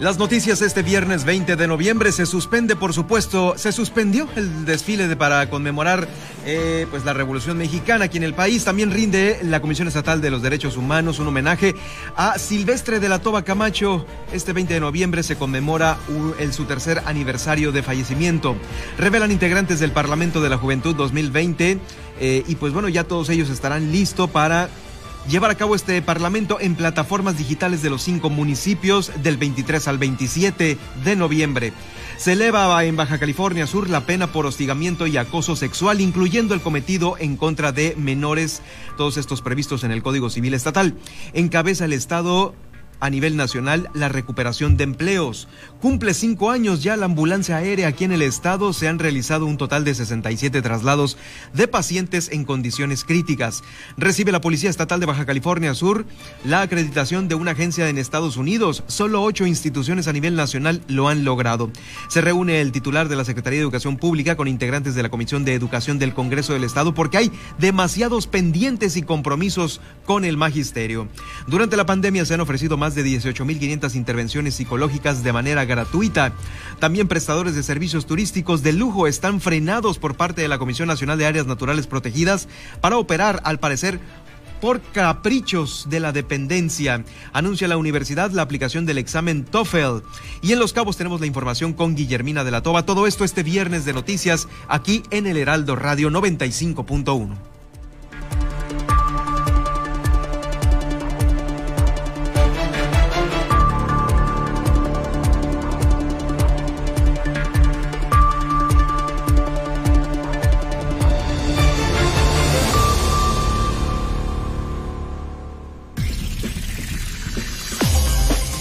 Las 0.00 0.16
noticias 0.16 0.62
este 0.62 0.84
viernes 0.84 1.24
20 1.24 1.56
de 1.56 1.66
noviembre 1.66 2.12
se 2.12 2.24
suspende, 2.24 2.76
por 2.76 2.92
supuesto, 2.92 3.58
se 3.58 3.72
suspendió 3.72 4.28
el 4.36 4.64
desfile 4.64 5.08
de, 5.08 5.16
para 5.16 5.50
conmemorar 5.50 6.06
eh, 6.46 6.86
pues 6.88 7.04
la 7.04 7.14
Revolución 7.14 7.58
Mexicana 7.58 8.04
aquí 8.04 8.16
en 8.16 8.22
el 8.22 8.32
país. 8.32 8.64
También 8.64 8.92
rinde 8.92 9.40
la 9.42 9.60
Comisión 9.60 9.88
Estatal 9.88 10.20
de 10.20 10.30
los 10.30 10.40
Derechos 10.40 10.76
Humanos 10.76 11.18
un 11.18 11.26
homenaje 11.26 11.74
a 12.14 12.38
Silvestre 12.38 13.00
de 13.00 13.08
la 13.08 13.18
Toba 13.18 13.42
Camacho. 13.42 14.06
Este 14.32 14.52
20 14.52 14.74
de 14.74 14.78
noviembre 14.78 15.24
se 15.24 15.34
conmemora 15.34 15.98
el, 16.38 16.52
su 16.52 16.64
tercer 16.66 17.02
aniversario 17.04 17.72
de 17.72 17.82
fallecimiento. 17.82 18.54
Revelan 18.98 19.32
integrantes 19.32 19.80
del 19.80 19.90
Parlamento 19.90 20.40
de 20.40 20.48
la 20.48 20.58
Juventud 20.58 20.94
2020 20.94 21.80
eh, 22.20 22.44
y 22.46 22.54
pues 22.54 22.72
bueno, 22.72 22.88
ya 22.88 23.02
todos 23.02 23.30
ellos 23.30 23.50
estarán 23.50 23.90
listos 23.90 24.30
para 24.30 24.68
llevar 25.28 25.50
a 25.50 25.56
cabo 25.56 25.74
este 25.74 26.00
Parlamento 26.00 26.58
en 26.60 26.74
plataformas 26.74 27.36
digitales 27.36 27.82
de 27.82 27.90
los 27.90 28.02
cinco 28.02 28.30
municipios 28.30 29.12
del 29.22 29.36
23 29.36 29.86
al 29.88 29.98
27 29.98 30.78
de 31.04 31.16
noviembre. 31.16 31.72
Se 32.16 32.32
eleva 32.32 32.82
en 32.84 32.96
Baja 32.96 33.18
California 33.18 33.66
Sur 33.66 33.88
la 33.88 34.00
pena 34.00 34.32
por 34.32 34.46
hostigamiento 34.46 35.06
y 35.06 35.16
acoso 35.16 35.54
sexual, 35.54 36.00
incluyendo 36.00 36.54
el 36.54 36.60
cometido 36.60 37.16
en 37.18 37.36
contra 37.36 37.70
de 37.72 37.94
menores, 37.96 38.62
todos 38.96 39.18
estos 39.18 39.42
previstos 39.42 39.84
en 39.84 39.92
el 39.92 40.02
Código 40.02 40.30
Civil 40.30 40.54
Estatal. 40.54 40.94
Encabeza 41.32 41.84
el 41.84 41.92
Estado 41.92 42.54
a 43.00 43.10
nivel 43.10 43.36
nacional 43.36 43.88
la 43.94 44.08
recuperación 44.08 44.76
de 44.76 44.84
empleos. 44.84 45.48
Cumple 45.80 46.14
cinco 46.14 46.50
años 46.50 46.82
ya 46.82 46.96
la 46.96 47.06
ambulancia 47.06 47.56
aérea 47.56 47.88
aquí 47.88 48.04
en 48.04 48.12
el 48.12 48.22
estado. 48.22 48.72
Se 48.72 48.88
han 48.88 48.98
realizado 48.98 49.46
un 49.46 49.56
total 49.56 49.84
de 49.84 49.94
67 49.94 50.62
traslados 50.62 51.16
de 51.54 51.68
pacientes 51.68 52.30
en 52.32 52.44
condiciones 52.44 53.04
críticas. 53.04 53.62
Recibe 53.96 54.32
la 54.32 54.40
Policía 54.40 54.70
Estatal 54.70 55.00
de 55.00 55.06
Baja 55.06 55.26
California 55.26 55.74
Sur 55.74 56.06
la 56.44 56.62
acreditación 56.62 57.28
de 57.28 57.34
una 57.34 57.52
agencia 57.52 57.88
en 57.88 57.98
Estados 57.98 58.36
Unidos. 58.36 58.82
Solo 58.86 59.22
ocho 59.22 59.46
instituciones 59.46 60.08
a 60.08 60.12
nivel 60.12 60.34
nacional 60.34 60.82
lo 60.88 61.08
han 61.08 61.24
logrado. 61.24 61.70
Se 62.08 62.20
reúne 62.20 62.60
el 62.60 62.72
titular 62.72 63.08
de 63.08 63.16
la 63.16 63.24
Secretaría 63.24 63.58
de 63.58 63.62
Educación 63.62 63.96
Pública 63.96 64.36
con 64.36 64.48
integrantes 64.48 64.94
de 64.94 65.02
la 65.02 65.08
Comisión 65.08 65.44
de 65.44 65.54
Educación 65.54 65.98
del 65.98 66.14
Congreso 66.14 66.52
del 66.52 66.64
Estado 66.64 66.94
porque 66.94 67.18
hay 67.18 67.32
demasiados 67.58 68.26
pendientes 68.26 68.96
y 68.96 69.02
compromisos 69.02 69.80
con 70.04 70.24
el 70.24 70.36
magisterio. 70.36 71.08
Durante 71.46 71.76
la 71.76 71.86
pandemia 71.86 72.24
se 72.24 72.34
han 72.34 72.40
ofrecido 72.40 72.76
más 72.76 72.87
de 72.94 73.04
18.500 73.04 73.94
intervenciones 73.94 74.54
psicológicas 74.54 75.22
de 75.22 75.32
manera 75.32 75.64
gratuita. 75.64 76.32
También 76.78 77.08
prestadores 77.08 77.54
de 77.54 77.62
servicios 77.62 78.06
turísticos 78.06 78.62
de 78.62 78.72
lujo 78.72 79.06
están 79.06 79.40
frenados 79.40 79.98
por 79.98 80.16
parte 80.16 80.42
de 80.42 80.48
la 80.48 80.58
Comisión 80.58 80.88
Nacional 80.88 81.18
de 81.18 81.26
Áreas 81.26 81.46
Naturales 81.46 81.86
Protegidas 81.86 82.48
para 82.80 82.98
operar, 82.98 83.40
al 83.44 83.58
parecer, 83.58 84.00
por 84.60 84.80
caprichos 84.80 85.86
de 85.88 86.00
la 86.00 86.12
dependencia. 86.12 87.04
Anuncia 87.32 87.68
la 87.68 87.76
universidad 87.76 88.30
la 88.30 88.42
aplicación 88.42 88.86
del 88.86 88.98
examen 88.98 89.44
TOEFL. 89.44 90.02
Y 90.42 90.52
en 90.52 90.58
Los 90.58 90.72
Cabos 90.72 90.96
tenemos 90.96 91.20
la 91.20 91.26
información 91.26 91.72
con 91.72 91.94
Guillermina 91.94 92.44
de 92.44 92.50
la 92.50 92.62
Toba. 92.62 92.84
Todo 92.84 93.06
esto 93.06 93.24
este 93.24 93.42
viernes 93.42 93.84
de 93.84 93.92
noticias 93.92 94.48
aquí 94.68 95.02
en 95.10 95.26
el 95.26 95.36
Heraldo 95.36 95.76
Radio 95.76 96.10
95.1. 96.10 97.57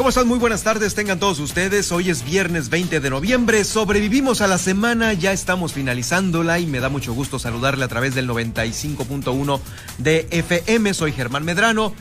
¿Cómo 0.00 0.08
están? 0.08 0.28
Muy 0.28 0.38
buenas 0.38 0.62
tardes, 0.62 0.94
tengan 0.94 1.20
todos 1.20 1.40
ustedes. 1.40 1.92
Hoy 1.92 2.08
es 2.08 2.24
viernes 2.24 2.70
20 2.70 3.00
de 3.00 3.10
noviembre, 3.10 3.64
sobrevivimos 3.64 4.40
a 4.40 4.46
la 4.46 4.56
semana, 4.56 5.12
ya 5.12 5.30
estamos 5.30 5.74
finalizándola 5.74 6.58
y 6.58 6.64
me 6.64 6.80
da 6.80 6.88
mucho 6.88 7.12
gusto 7.12 7.38
saludarle 7.38 7.84
a 7.84 7.88
través 7.88 8.14
del 8.14 8.26
95.1 8.26 9.60
de 9.98 10.26
FM. 10.30 10.94
Soy 10.94 11.12
Germán 11.12 11.44
Medrano. 11.44 11.92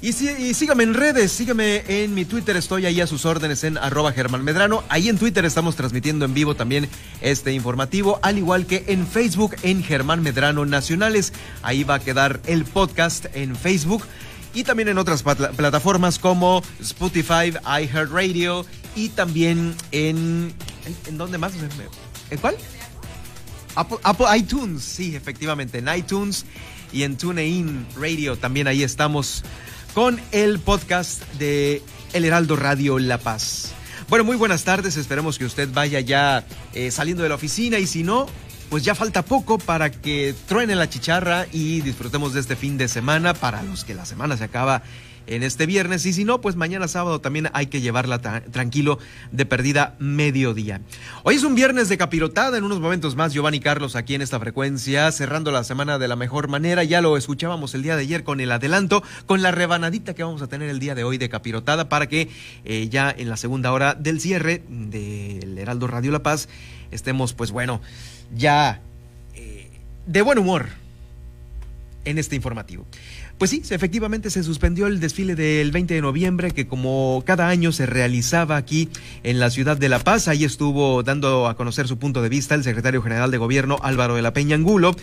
Y, 0.00 0.12
sígame 0.12 0.84
en 0.84 0.94
redes, 0.94 1.32
sígame 1.32 1.82
en 1.88 2.14
mi 2.14 2.24
Twitter, 2.24 2.56
estoy 2.56 2.86
ahí 2.86 3.00
a 3.00 3.06
sus 3.08 3.24
órdenes 3.24 3.64
en 3.64 3.78
arroba 3.78 4.12
Germán 4.12 4.44
Medrano. 4.44 4.84
Ahí 4.88 5.08
en 5.08 5.18
Twitter 5.18 5.44
estamos 5.44 5.74
transmitiendo 5.74 6.26
en 6.26 6.34
vivo 6.34 6.54
también 6.54 6.88
este 7.20 7.52
informativo, 7.52 8.20
al 8.22 8.38
igual 8.38 8.66
que 8.66 8.84
en 8.86 9.08
Facebook 9.08 9.56
en 9.62 9.82
Germán 9.82 10.22
Medrano 10.22 10.66
Nacionales. 10.66 11.32
Ahí 11.62 11.82
va 11.82 11.94
a 11.94 12.00
quedar 12.00 12.38
el 12.46 12.64
podcast 12.64 13.26
en 13.34 13.56
Facebook 13.56 14.04
y 14.54 14.64
también 14.64 14.88
en 14.88 14.98
otras 14.98 15.22
plataformas 15.22 16.18
como 16.18 16.62
Spotify, 16.80 17.52
iHeartRadio 17.64 18.64
y 18.96 19.08
también 19.10 19.74
en... 19.90 20.54
¿En, 21.06 21.18
dónde 21.18 21.38
más? 21.38 21.52
¿En 22.30 22.38
cuál? 22.38 22.56
Apple, 23.74 23.98
Apple, 24.04 24.26
iTunes, 24.36 24.82
sí, 24.82 25.16
efectivamente, 25.16 25.78
en 25.78 25.88
iTunes 25.88 26.46
y 26.92 27.02
en 27.02 27.16
TuneIn 27.16 27.86
Radio 27.96 28.36
también 28.36 28.68
ahí 28.68 28.84
estamos 28.84 29.42
con 29.94 30.20
el 30.30 30.60
podcast 30.60 31.22
de 31.34 31.82
El 32.12 32.24
Heraldo 32.24 32.54
Radio 32.54 32.98
La 33.00 33.18
Paz. 33.18 33.72
Bueno, 34.08 34.24
muy 34.24 34.36
buenas 34.36 34.64
tardes, 34.64 34.96
esperemos 34.96 35.38
que 35.38 35.44
usted 35.44 35.68
vaya 35.72 35.98
ya 36.00 36.46
eh, 36.72 36.90
saliendo 36.90 37.22
de 37.22 37.30
la 37.30 37.34
oficina 37.34 37.78
y 37.78 37.86
si 37.86 38.04
no, 38.04 38.26
pues 38.70 38.84
ya 38.84 38.94
falta 38.94 39.22
poco 39.22 39.58
para 39.58 39.90
que 39.90 40.34
truene 40.46 40.74
la 40.74 40.88
chicharra 40.88 41.46
y 41.52 41.80
disfrutemos 41.80 42.34
de 42.34 42.40
este 42.40 42.56
fin 42.56 42.78
de 42.78 42.88
semana 42.88 43.34
para 43.34 43.62
los 43.62 43.84
que 43.84 43.94
la 43.94 44.06
semana 44.06 44.36
se 44.36 44.44
acaba 44.44 44.82
en 45.26 45.42
este 45.42 45.66
viernes 45.66 46.04
y 46.06 46.12
si 46.12 46.24
no, 46.24 46.40
pues 46.40 46.56
mañana 46.56 46.88
sábado 46.88 47.20
también 47.20 47.48
hay 47.52 47.66
que 47.66 47.80
llevarla 47.80 48.20
tranquilo 48.20 48.98
de 49.32 49.46
perdida 49.46 49.94
mediodía. 49.98 50.80
Hoy 51.22 51.36
es 51.36 51.44
un 51.44 51.54
viernes 51.54 51.88
de 51.88 51.98
capirotada, 51.98 52.58
en 52.58 52.64
unos 52.64 52.80
momentos 52.80 53.16
más 53.16 53.32
Giovanni 53.32 53.60
Carlos 53.60 53.96
aquí 53.96 54.14
en 54.14 54.22
esta 54.22 54.38
frecuencia, 54.40 55.10
cerrando 55.12 55.50
la 55.50 55.64
semana 55.64 55.98
de 55.98 56.08
la 56.08 56.16
mejor 56.16 56.48
manera, 56.48 56.84
ya 56.84 57.00
lo 57.00 57.16
escuchábamos 57.16 57.74
el 57.74 57.82
día 57.82 57.96
de 57.96 58.02
ayer 58.02 58.24
con 58.24 58.40
el 58.40 58.52
adelanto, 58.52 59.02
con 59.26 59.42
la 59.42 59.50
rebanadita 59.50 60.14
que 60.14 60.22
vamos 60.22 60.42
a 60.42 60.48
tener 60.48 60.68
el 60.68 60.78
día 60.78 60.94
de 60.94 61.04
hoy 61.04 61.18
de 61.18 61.28
capirotada 61.28 61.88
para 61.88 62.06
que 62.06 62.28
eh, 62.64 62.88
ya 62.88 63.14
en 63.16 63.28
la 63.28 63.36
segunda 63.36 63.72
hora 63.72 63.94
del 63.94 64.20
cierre 64.20 64.62
del 64.68 65.58
Heraldo 65.58 65.86
Radio 65.86 66.12
La 66.12 66.22
Paz 66.22 66.48
estemos 66.90 67.32
pues 67.32 67.50
bueno 67.50 67.80
ya 68.36 68.80
eh, 69.34 69.70
de 70.06 70.22
buen 70.22 70.38
humor. 70.38 70.68
en 72.06 72.18
este 72.18 72.36
informativo. 72.36 72.84
Pues 73.38 73.50
sí, 73.50 73.62
efectivamente 73.70 74.30
se 74.30 74.44
suspendió 74.44 74.86
el 74.86 75.00
desfile 75.00 75.34
del 75.34 75.72
20 75.72 75.94
de 75.94 76.00
noviembre 76.00 76.52
que 76.52 76.68
como 76.68 77.24
cada 77.26 77.48
año 77.48 77.72
se 77.72 77.84
realizaba 77.84 78.56
aquí 78.56 78.88
en 79.24 79.40
la 79.40 79.50
ciudad 79.50 79.76
de 79.76 79.88
La 79.88 79.98
Paz. 79.98 80.28
Ahí 80.28 80.44
estuvo 80.44 81.02
dando 81.02 81.48
a 81.48 81.56
conocer 81.56 81.88
su 81.88 81.98
punto 81.98 82.22
de 82.22 82.28
vista 82.28 82.54
el 82.54 82.62
secretario 82.62 83.02
general 83.02 83.32
de 83.32 83.38
gobierno 83.38 83.78
Álvaro 83.82 84.14
de 84.14 84.22
la 84.22 84.32
Peña 84.32 84.54
Angulo 84.54 84.94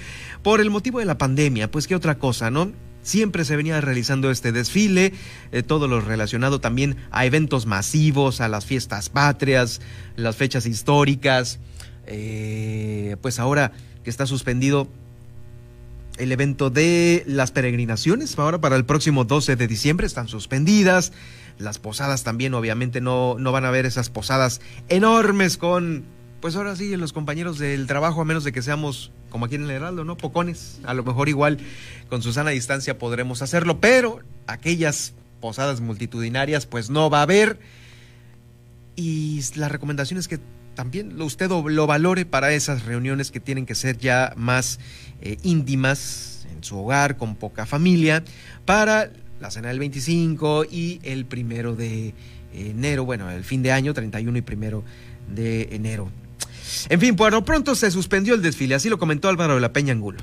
por 0.44 0.62
el 0.62 0.69
motivo 0.69 1.00
de 1.00 1.06
la 1.06 1.17
pandemia. 1.17 1.69
Pues 1.69 1.88
qué 1.88 1.95
otra 1.95 2.19
cosa, 2.19 2.50
¿no? 2.50 2.71
Siempre 3.03 3.44
se 3.44 3.57
venía 3.57 3.81
realizando 3.81 4.31
este 4.31 4.53
desfile, 4.53 5.12
eh, 5.51 5.63
todo 5.63 5.88
lo 5.88 6.00
relacionado 6.00 6.62
también 6.62 6.95
a 7.09 7.25
eventos 7.25 7.65
masivos, 7.65 8.39
a 8.39 8.47
las 8.47 8.65
fiestas 8.65 9.09
patrias, 9.09 9.81
las 10.15 10.38
fechas 10.38 10.65
históricas. 10.65 11.59
Eh, 12.11 13.15
pues 13.21 13.39
ahora 13.39 13.71
que 14.03 14.09
está 14.09 14.25
suspendido 14.25 14.87
el 16.17 16.31
evento 16.31 16.69
de 16.69 17.23
las 17.25 17.51
peregrinaciones, 17.51 18.37
ahora 18.37 18.59
para 18.59 18.75
el 18.75 18.85
próximo 18.85 19.23
12 19.23 19.55
de 19.55 19.67
diciembre 19.67 20.05
están 20.05 20.27
suspendidas. 20.27 21.13
Las 21.57 21.79
posadas 21.79 22.23
también, 22.23 22.53
obviamente, 22.53 23.01
no, 23.01 23.37
no 23.39 23.51
van 23.51 23.65
a 23.65 23.69
haber 23.69 23.85
esas 23.85 24.09
posadas 24.09 24.61
enormes 24.89 25.57
con, 25.57 26.03
pues 26.41 26.55
ahora 26.55 26.75
sí, 26.75 26.95
los 26.97 27.13
compañeros 27.13 27.59
del 27.59 27.87
trabajo, 27.87 28.21
a 28.21 28.25
menos 28.25 28.43
de 28.43 28.51
que 28.51 28.61
seamos 28.61 29.11
como 29.29 29.45
aquí 29.45 29.55
en 29.55 29.63
el 29.63 29.71
Heraldo, 29.71 30.03
¿no? 30.03 30.17
Pocones. 30.17 30.79
A 30.83 30.93
lo 30.93 31.03
mejor 31.03 31.29
igual 31.29 31.59
con 32.09 32.21
Susana 32.21 32.49
distancia 32.51 32.97
podremos 32.97 33.41
hacerlo, 33.41 33.79
pero 33.79 34.19
aquellas 34.47 35.13
posadas 35.39 35.81
multitudinarias, 35.81 36.65
pues 36.65 36.89
no 36.89 37.09
va 37.09 37.19
a 37.19 37.23
haber. 37.23 37.59
Y 38.95 39.41
la 39.55 39.69
recomendación 39.69 40.19
es 40.19 40.27
que 40.27 40.39
también 40.75 41.21
usted 41.21 41.50
lo 41.50 41.88
valore 41.88 42.25
para 42.25 42.53
esas 42.53 42.85
reuniones 42.85 43.31
que 43.31 43.39
tienen 43.39 43.65
que 43.65 43.75
ser 43.75 43.97
ya 43.97 44.33
más 44.35 44.79
eh, 45.21 45.38
íntimas 45.44 46.47
en 46.56 46.63
su 46.63 46.77
hogar, 46.77 47.18
con 47.18 47.35
poca 47.35 47.65
familia, 47.65 48.23
para 48.65 49.12
la 49.39 49.51
cena 49.51 49.69
del 49.69 49.79
25 49.79 50.65
y 50.69 51.00
el 51.03 51.25
primero 51.25 51.75
de 51.75 52.13
enero, 52.53 53.06
bueno, 53.06 53.29
el 53.31 53.44
fin 53.44 53.63
de 53.63 53.71
año, 53.71 53.94
31 53.94 54.38
y 54.38 54.41
primero 54.41 54.83
de 55.33 55.69
enero. 55.71 56.09
En 56.89 57.00
fin, 57.00 57.15
bueno, 57.15 57.44
pronto 57.44 57.75
se 57.75 57.91
suspendió 57.91 58.33
el 58.33 58.41
desfile, 58.41 58.75
así 58.75 58.89
lo 58.89 58.97
comentó 58.97 59.29
Álvaro 59.29 59.56
de 59.56 59.62
la 59.62 59.74
Peña 59.74 59.94
Angulo. 59.94 60.19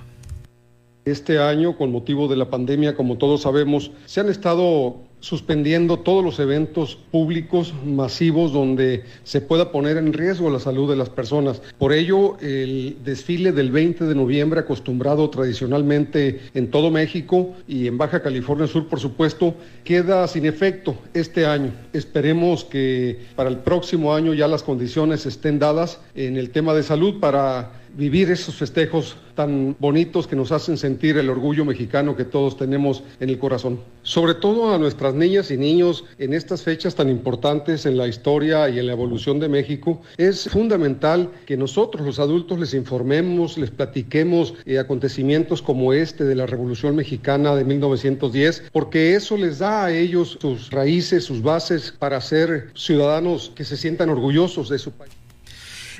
Este 1.04 1.38
año, 1.38 1.76
con 1.76 1.90
motivo 1.90 2.28
de 2.28 2.36
la 2.36 2.50
pandemia, 2.50 2.94
como 2.94 3.16
todos 3.16 3.42
sabemos, 3.42 3.90
se 4.06 4.20
han 4.20 4.28
estado 4.28 5.07
suspendiendo 5.20 5.98
todos 5.98 6.24
los 6.24 6.38
eventos 6.38 6.96
públicos 7.10 7.74
masivos 7.84 8.52
donde 8.52 9.04
se 9.24 9.40
pueda 9.40 9.72
poner 9.72 9.96
en 9.96 10.12
riesgo 10.12 10.50
la 10.50 10.60
salud 10.60 10.88
de 10.88 10.96
las 10.96 11.08
personas. 11.08 11.60
Por 11.78 11.92
ello, 11.92 12.36
el 12.40 12.98
desfile 13.04 13.52
del 13.52 13.70
20 13.70 14.04
de 14.04 14.14
noviembre, 14.14 14.60
acostumbrado 14.60 15.28
tradicionalmente 15.30 16.40
en 16.54 16.70
todo 16.70 16.90
México 16.90 17.54
y 17.66 17.86
en 17.86 17.98
Baja 17.98 18.22
California 18.22 18.66
Sur, 18.66 18.88
por 18.88 19.00
supuesto, 19.00 19.54
queda 19.84 20.26
sin 20.28 20.46
efecto 20.46 20.96
este 21.14 21.46
año. 21.46 21.72
Esperemos 21.92 22.64
que 22.64 23.18
para 23.36 23.50
el 23.50 23.58
próximo 23.58 24.14
año 24.14 24.34
ya 24.34 24.48
las 24.48 24.62
condiciones 24.62 25.26
estén 25.26 25.58
dadas 25.58 26.00
en 26.14 26.36
el 26.36 26.50
tema 26.50 26.74
de 26.74 26.82
salud 26.82 27.20
para 27.20 27.77
vivir 27.98 28.30
esos 28.30 28.54
festejos 28.54 29.16
tan 29.34 29.74
bonitos 29.80 30.28
que 30.28 30.36
nos 30.36 30.52
hacen 30.52 30.78
sentir 30.78 31.18
el 31.18 31.28
orgullo 31.28 31.64
mexicano 31.64 32.14
que 32.14 32.24
todos 32.24 32.56
tenemos 32.56 33.02
en 33.18 33.28
el 33.28 33.38
corazón. 33.40 33.80
Sobre 34.04 34.34
todo 34.34 34.72
a 34.72 34.78
nuestras 34.78 35.14
niñas 35.14 35.50
y 35.50 35.56
niños 35.56 36.04
en 36.16 36.32
estas 36.32 36.62
fechas 36.62 36.94
tan 36.94 37.10
importantes 37.10 37.86
en 37.86 37.96
la 37.96 38.06
historia 38.06 38.68
y 38.68 38.78
en 38.78 38.86
la 38.86 38.92
evolución 38.92 39.40
de 39.40 39.48
México, 39.48 40.00
es 40.16 40.48
fundamental 40.48 41.28
que 41.44 41.56
nosotros 41.56 42.06
los 42.06 42.20
adultos 42.20 42.60
les 42.60 42.72
informemos, 42.72 43.58
les 43.58 43.72
platiquemos 43.72 44.54
eh, 44.64 44.78
acontecimientos 44.78 45.60
como 45.60 45.92
este 45.92 46.22
de 46.22 46.36
la 46.36 46.46
Revolución 46.46 46.94
Mexicana 46.94 47.56
de 47.56 47.64
1910, 47.64 48.70
porque 48.70 49.16
eso 49.16 49.36
les 49.36 49.58
da 49.58 49.86
a 49.86 49.92
ellos 49.92 50.38
sus 50.40 50.70
raíces, 50.70 51.24
sus 51.24 51.42
bases 51.42 51.92
para 51.98 52.20
ser 52.20 52.70
ciudadanos 52.74 53.50
que 53.56 53.64
se 53.64 53.76
sientan 53.76 54.08
orgullosos 54.08 54.68
de 54.68 54.78
su 54.78 54.92
país. 54.92 55.17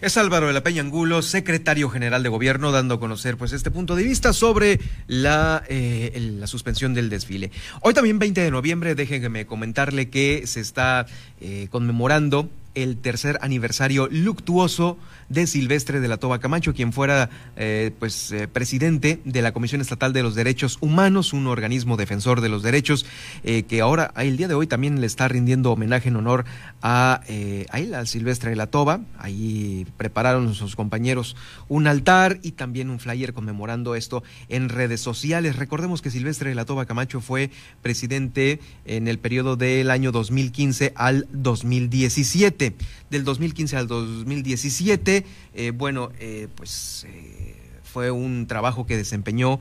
Es 0.00 0.16
Álvaro 0.16 0.46
de 0.46 0.52
la 0.52 0.62
Peña 0.62 0.80
Angulo, 0.80 1.22
secretario 1.22 1.90
general 1.90 2.22
de 2.22 2.28
gobierno, 2.28 2.70
dando 2.70 2.94
a 2.94 3.00
conocer 3.00 3.36
pues 3.36 3.52
este 3.52 3.72
punto 3.72 3.96
de 3.96 4.04
vista 4.04 4.32
sobre 4.32 4.78
la, 5.08 5.64
eh, 5.68 6.36
la 6.38 6.46
suspensión 6.46 6.94
del 6.94 7.10
desfile. 7.10 7.50
Hoy 7.80 7.94
también 7.94 8.20
20 8.20 8.40
de 8.40 8.50
noviembre, 8.52 8.94
déjenme 8.94 9.44
comentarle 9.44 10.08
que 10.08 10.46
se 10.46 10.60
está 10.60 11.06
eh, 11.40 11.66
conmemorando 11.70 12.48
el 12.76 12.96
tercer 12.98 13.40
aniversario 13.42 14.08
luctuoso 14.08 14.98
de 15.28 15.46
Silvestre 15.46 16.00
de 16.00 16.08
la 16.08 16.16
Toba 16.16 16.38
Camacho, 16.38 16.74
quien 16.74 16.92
fuera 16.92 17.30
eh, 17.56 17.92
pues 17.98 18.32
eh, 18.32 18.48
presidente 18.48 19.20
de 19.24 19.42
la 19.42 19.52
Comisión 19.52 19.80
Estatal 19.80 20.12
de 20.12 20.22
los 20.22 20.34
Derechos 20.34 20.78
Humanos, 20.80 21.32
un 21.32 21.46
organismo 21.46 21.96
defensor 21.96 22.40
de 22.40 22.48
los 22.48 22.62
derechos, 22.62 23.06
eh, 23.44 23.64
que 23.64 23.80
ahora, 23.80 24.12
el 24.16 24.36
día 24.36 24.48
de 24.48 24.54
hoy, 24.54 24.66
también 24.66 25.00
le 25.00 25.06
está 25.06 25.28
rindiendo 25.28 25.72
homenaje 25.72 26.08
en 26.08 26.16
honor 26.16 26.44
a, 26.82 27.22
al 27.70 28.06
Silvestre 28.06 28.50
de 28.50 28.56
la 28.56 28.68
Toba. 28.68 29.00
Ahí 29.18 29.86
prepararon 29.96 30.54
sus 30.54 30.76
compañeros 30.76 31.36
un 31.68 31.86
altar 31.86 32.38
y 32.42 32.52
también 32.52 32.90
un 32.90 32.98
flyer 32.98 33.32
conmemorando 33.32 33.94
esto 33.94 34.22
en 34.48 34.68
redes 34.68 35.00
sociales. 35.00 35.56
Recordemos 35.56 36.02
que 36.02 36.10
Silvestre 36.10 36.50
de 36.50 36.54
la 36.54 36.64
Toba 36.64 36.86
Camacho 36.86 37.20
fue 37.20 37.50
presidente 37.82 38.60
en 38.84 39.08
el 39.08 39.18
periodo 39.18 39.56
del 39.56 39.90
año 39.90 40.12
2015 40.12 40.92
al 40.96 41.26
2017. 41.32 42.74
Del 43.10 43.24
2015 43.24 43.76
al 43.76 43.86
2017, 43.86 45.17
eh, 45.54 45.72
bueno, 45.74 46.10
eh, 46.18 46.48
pues 46.54 47.06
eh, 47.08 47.56
fue 47.82 48.10
un 48.10 48.46
trabajo 48.46 48.86
que 48.86 48.96
desempeñó 48.96 49.60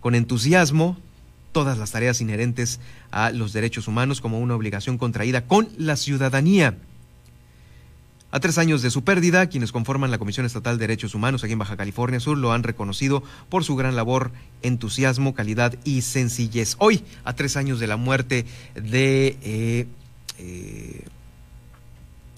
con 0.00 0.14
entusiasmo 0.14 0.96
todas 1.52 1.78
las 1.78 1.92
tareas 1.92 2.20
inherentes 2.20 2.80
a 3.10 3.30
los 3.30 3.52
derechos 3.52 3.88
humanos 3.88 4.20
como 4.20 4.40
una 4.40 4.54
obligación 4.54 4.98
contraída 4.98 5.46
con 5.46 5.68
la 5.78 5.96
ciudadanía. 5.96 6.76
A 8.32 8.40
tres 8.40 8.58
años 8.58 8.82
de 8.82 8.90
su 8.90 9.04
pérdida, 9.04 9.46
quienes 9.46 9.70
conforman 9.70 10.10
la 10.10 10.18
Comisión 10.18 10.44
Estatal 10.44 10.76
de 10.76 10.88
Derechos 10.88 11.14
Humanos 11.14 11.44
aquí 11.44 11.52
en 11.52 11.60
Baja 11.60 11.76
California 11.76 12.18
Sur 12.18 12.36
lo 12.36 12.52
han 12.52 12.64
reconocido 12.64 13.22
por 13.48 13.62
su 13.62 13.76
gran 13.76 13.94
labor, 13.94 14.32
entusiasmo, 14.62 15.34
calidad 15.34 15.76
y 15.84 16.02
sencillez. 16.02 16.74
Hoy, 16.78 17.04
a 17.22 17.34
tres 17.34 17.56
años 17.56 17.78
de 17.78 17.86
la 17.86 17.96
muerte 17.96 18.44
de 18.74 19.86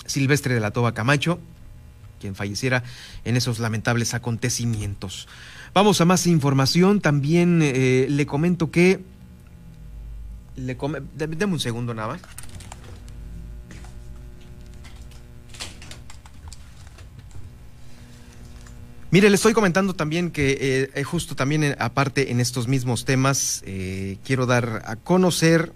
Silvestre 0.06 0.54
de 0.54 0.60
la 0.60 0.70
Toba 0.70 0.92
Camacho, 0.92 1.38
falleciera 2.34 2.82
en 3.25 3.37
esos 3.37 3.58
lamentables 3.58 4.14
acontecimientos. 4.14 5.28
Vamos 5.75 6.00
a 6.00 6.05
más 6.05 6.26
información. 6.26 7.00
También 7.00 7.61
eh, 7.62 8.06
le 8.08 8.26
comento 8.26 8.70
que. 8.70 9.00
Le 10.56 10.76
Deme 11.14 11.44
un 11.46 11.61
segundo 11.61 11.93
nada 11.93 12.08
más. 12.08 12.20
Mire, 19.11 19.31
le 19.31 19.37
estoy 19.37 19.52
comentando 19.52 19.94
también 19.94 20.31
que 20.31 20.90
eh, 20.94 21.05
justo 21.05 21.37
también 21.37 21.62
eh, 21.62 21.76
aparte 21.78 22.32
en 22.32 22.40
estos 22.40 22.69
mismos 22.69 23.05
temas 23.05 23.62
quiero 24.25 24.47
dar 24.47 24.83
a 24.85 24.97
conocer 24.97 25.73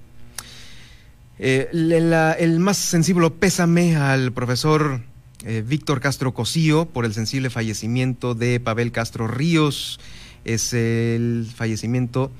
eh, 1.42 1.70
el 1.72 2.60
más 2.60 2.76
sensible 2.76 3.30
pésame 3.30 3.96
al 3.96 4.30
profesor 4.30 5.00
eh, 5.44 5.64
Víctor 5.66 6.00
Castro 6.00 6.34
Cosío 6.34 6.86
por 6.86 7.04
el 7.04 7.14
sensible 7.14 7.50
fallecimiento 7.50 8.34
de 8.34 8.60
Pavel 8.60 8.92
Castro 8.92 9.26
Ríos. 9.26 10.00
Es 10.44 10.72
el 10.72 11.50
fallecimiento 11.54 12.30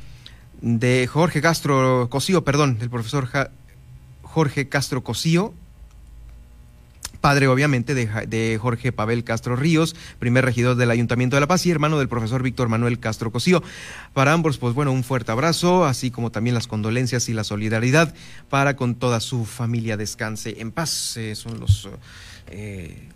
de 0.61 1.07
Jorge 1.07 1.40
Castro 1.40 2.09
Cosío, 2.11 2.45
perdón, 2.45 2.78
del 2.78 2.90
profesor 2.90 3.28
Jorge 4.23 4.69
Castro 4.69 5.02
Cosío, 5.02 5.54
padre 7.21 7.49
obviamente 7.49 7.95
de, 7.95 8.59
Jorge 8.59 8.92
Pavel 8.92 9.25
Castro 9.25 9.57
Ríos, 9.57 9.95
primer 10.19 10.45
regidor 10.45 10.76
del 10.76 10.90
Ayuntamiento 10.90 11.37
de 11.37 11.40
La 11.40 11.47
Paz 11.47 11.64
y 11.66 11.71
hermano 11.71 11.99
del 11.99 12.09
profesor 12.09 12.42
Víctor 12.42 12.69
Manuel 12.69 12.99
Castro 12.99 13.30
Cosío. 13.30 13.62
Para 14.12 14.33
ambos, 14.33 14.59
pues 14.59 14.75
bueno, 14.75 14.92
un 14.92 15.04
fuerte 15.04 15.33
abrazo, 15.33 15.85
así 15.85 16.11
como 16.11 16.30
también 16.30 16.54
las 16.54 16.66
condolencias 16.66 17.28
y 17.28 17.35
la 17.35 17.45
solidaridad 17.45 18.14
para 18.49 18.76
con 18.76 18.95
toda 18.95 19.21
su 19.21 19.45
familia 19.45 19.97
descanse 19.97 20.61
en 20.61 20.73
paz. 20.73 21.16
Eh, 21.16 21.35
son 21.35 21.61
los... 21.61 21.88
Eh, 22.50 23.09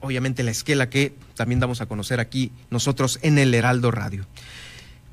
obviamente 0.00 0.42
la 0.42 0.52
esquela 0.52 0.88
que 0.88 1.14
también 1.34 1.60
damos 1.60 1.80
a 1.80 1.86
conocer 1.86 2.20
aquí 2.20 2.52
nosotros 2.70 3.18
en 3.22 3.38
el 3.38 3.52
Heraldo 3.54 3.90
Radio. 3.90 4.26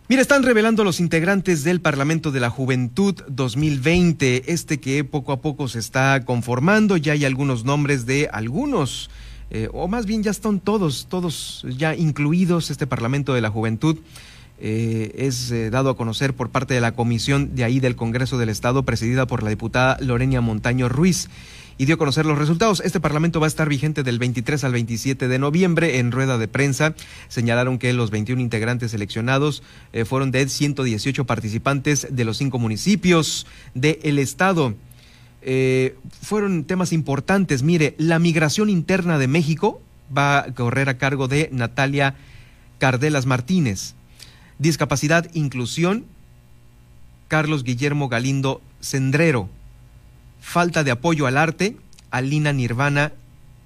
Mira, 0.09 0.21
están 0.21 0.43
revelando 0.43 0.83
los 0.83 0.99
integrantes 0.99 1.63
del 1.63 1.81
Parlamento 1.81 2.31
de 2.31 2.41
la 2.41 2.49
Juventud 2.49 3.15
2020, 3.29 4.51
este 4.51 4.79
que 4.79 5.03
poco 5.03 5.31
a 5.31 5.41
poco 5.41 5.67
se 5.67 5.79
está 5.79 6.23
conformando, 6.25 6.97
ya 6.97 7.13
hay 7.13 7.25
algunos 7.25 7.63
nombres 7.63 8.05
de 8.05 8.29
algunos, 8.31 9.09
eh, 9.49 9.69
o 9.73 9.87
más 9.87 10.05
bien 10.05 10.21
ya 10.21 10.31
están 10.31 10.59
todos, 10.59 11.07
todos 11.09 11.65
ya 11.77 11.95
incluidos, 11.95 12.69
este 12.69 12.85
Parlamento 12.85 13.33
de 13.33 13.41
la 13.41 13.49
Juventud. 13.49 13.97
Eh, 14.59 15.13
es 15.17 15.51
dado 15.71 15.89
a 15.89 15.97
conocer 15.97 16.33
por 16.33 16.49
parte 16.49 16.73
de 16.73 16.81
la 16.81 16.93
comisión 16.93 17.55
de 17.55 17.63
ahí 17.63 17.79
del 17.79 17.95
Congreso 17.95 18.37
del 18.37 18.49
Estado, 18.49 18.83
presidida 18.83 19.25
por 19.25 19.41
la 19.41 19.49
diputada 19.49 19.97
Lorenia 19.99 20.41
Montaño 20.41 20.89
Ruiz. 20.89 21.29
Y 21.77 21.85
dio 21.85 21.95
a 21.95 21.97
conocer 21.97 22.25
los 22.25 22.37
resultados. 22.37 22.81
Este 22.83 22.99
Parlamento 22.99 23.39
va 23.39 23.47
a 23.47 23.47
estar 23.47 23.69
vigente 23.69 24.03
del 24.03 24.19
23 24.19 24.63
al 24.63 24.73
27 24.73 25.27
de 25.27 25.39
noviembre. 25.39 25.99
En 25.99 26.11
rueda 26.11 26.37
de 26.37 26.47
prensa 26.47 26.95
señalaron 27.27 27.79
que 27.79 27.93
los 27.93 28.11
21 28.11 28.41
integrantes 28.41 28.91
seleccionados 28.91 29.63
eh, 29.91 30.05
fueron 30.05 30.31
de 30.31 30.47
118 30.47 31.25
participantes 31.25 32.07
de 32.09 32.25
los 32.25 32.37
cinco 32.37 32.59
municipios 32.59 33.47
del 33.73 34.19
estado. 34.19 34.75
Eh, 35.41 35.97
fueron 36.21 36.63
temas 36.63 36.93
importantes. 36.93 37.63
Mire, 37.63 37.95
la 37.97 38.19
migración 38.19 38.69
interna 38.69 39.17
de 39.17 39.27
México 39.27 39.81
va 40.15 40.39
a 40.39 40.53
correr 40.53 40.89
a 40.89 40.97
cargo 40.97 41.27
de 41.27 41.49
Natalia 41.51 42.15
Cardelas 42.77 43.25
Martínez. 43.25 43.95
Discapacidad, 44.59 45.29
inclusión, 45.33 46.05
Carlos 47.27 47.63
Guillermo 47.63 48.09
Galindo 48.09 48.61
Cendrero 48.79 49.49
falta 50.43 50.83
de 50.83 50.91
apoyo 50.91 51.25
al 51.25 51.37
arte, 51.37 51.77
Alina 52.11 52.51
Nirvana 52.51 53.13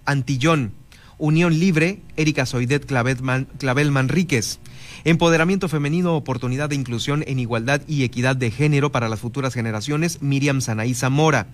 Antillón, 0.05 0.71
Unión 1.17 1.59
Libre, 1.59 1.99
Erika 2.15 2.45
Soidet 2.45 2.85
Clavel 2.85 3.91
Manríquez. 3.91 4.59
Empoderamiento 5.03 5.67
femenino, 5.67 6.15
oportunidad 6.15 6.69
de 6.69 6.75
inclusión 6.75 7.23
en 7.27 7.39
igualdad 7.39 7.81
y 7.87 8.03
equidad 8.03 8.35
de 8.35 8.51
género 8.51 8.91
para 8.91 9.09
las 9.09 9.19
futuras 9.19 9.53
generaciones, 9.53 10.21
Miriam 10.21 10.61
Sanaí 10.61 10.93
Zamora. 10.93 11.47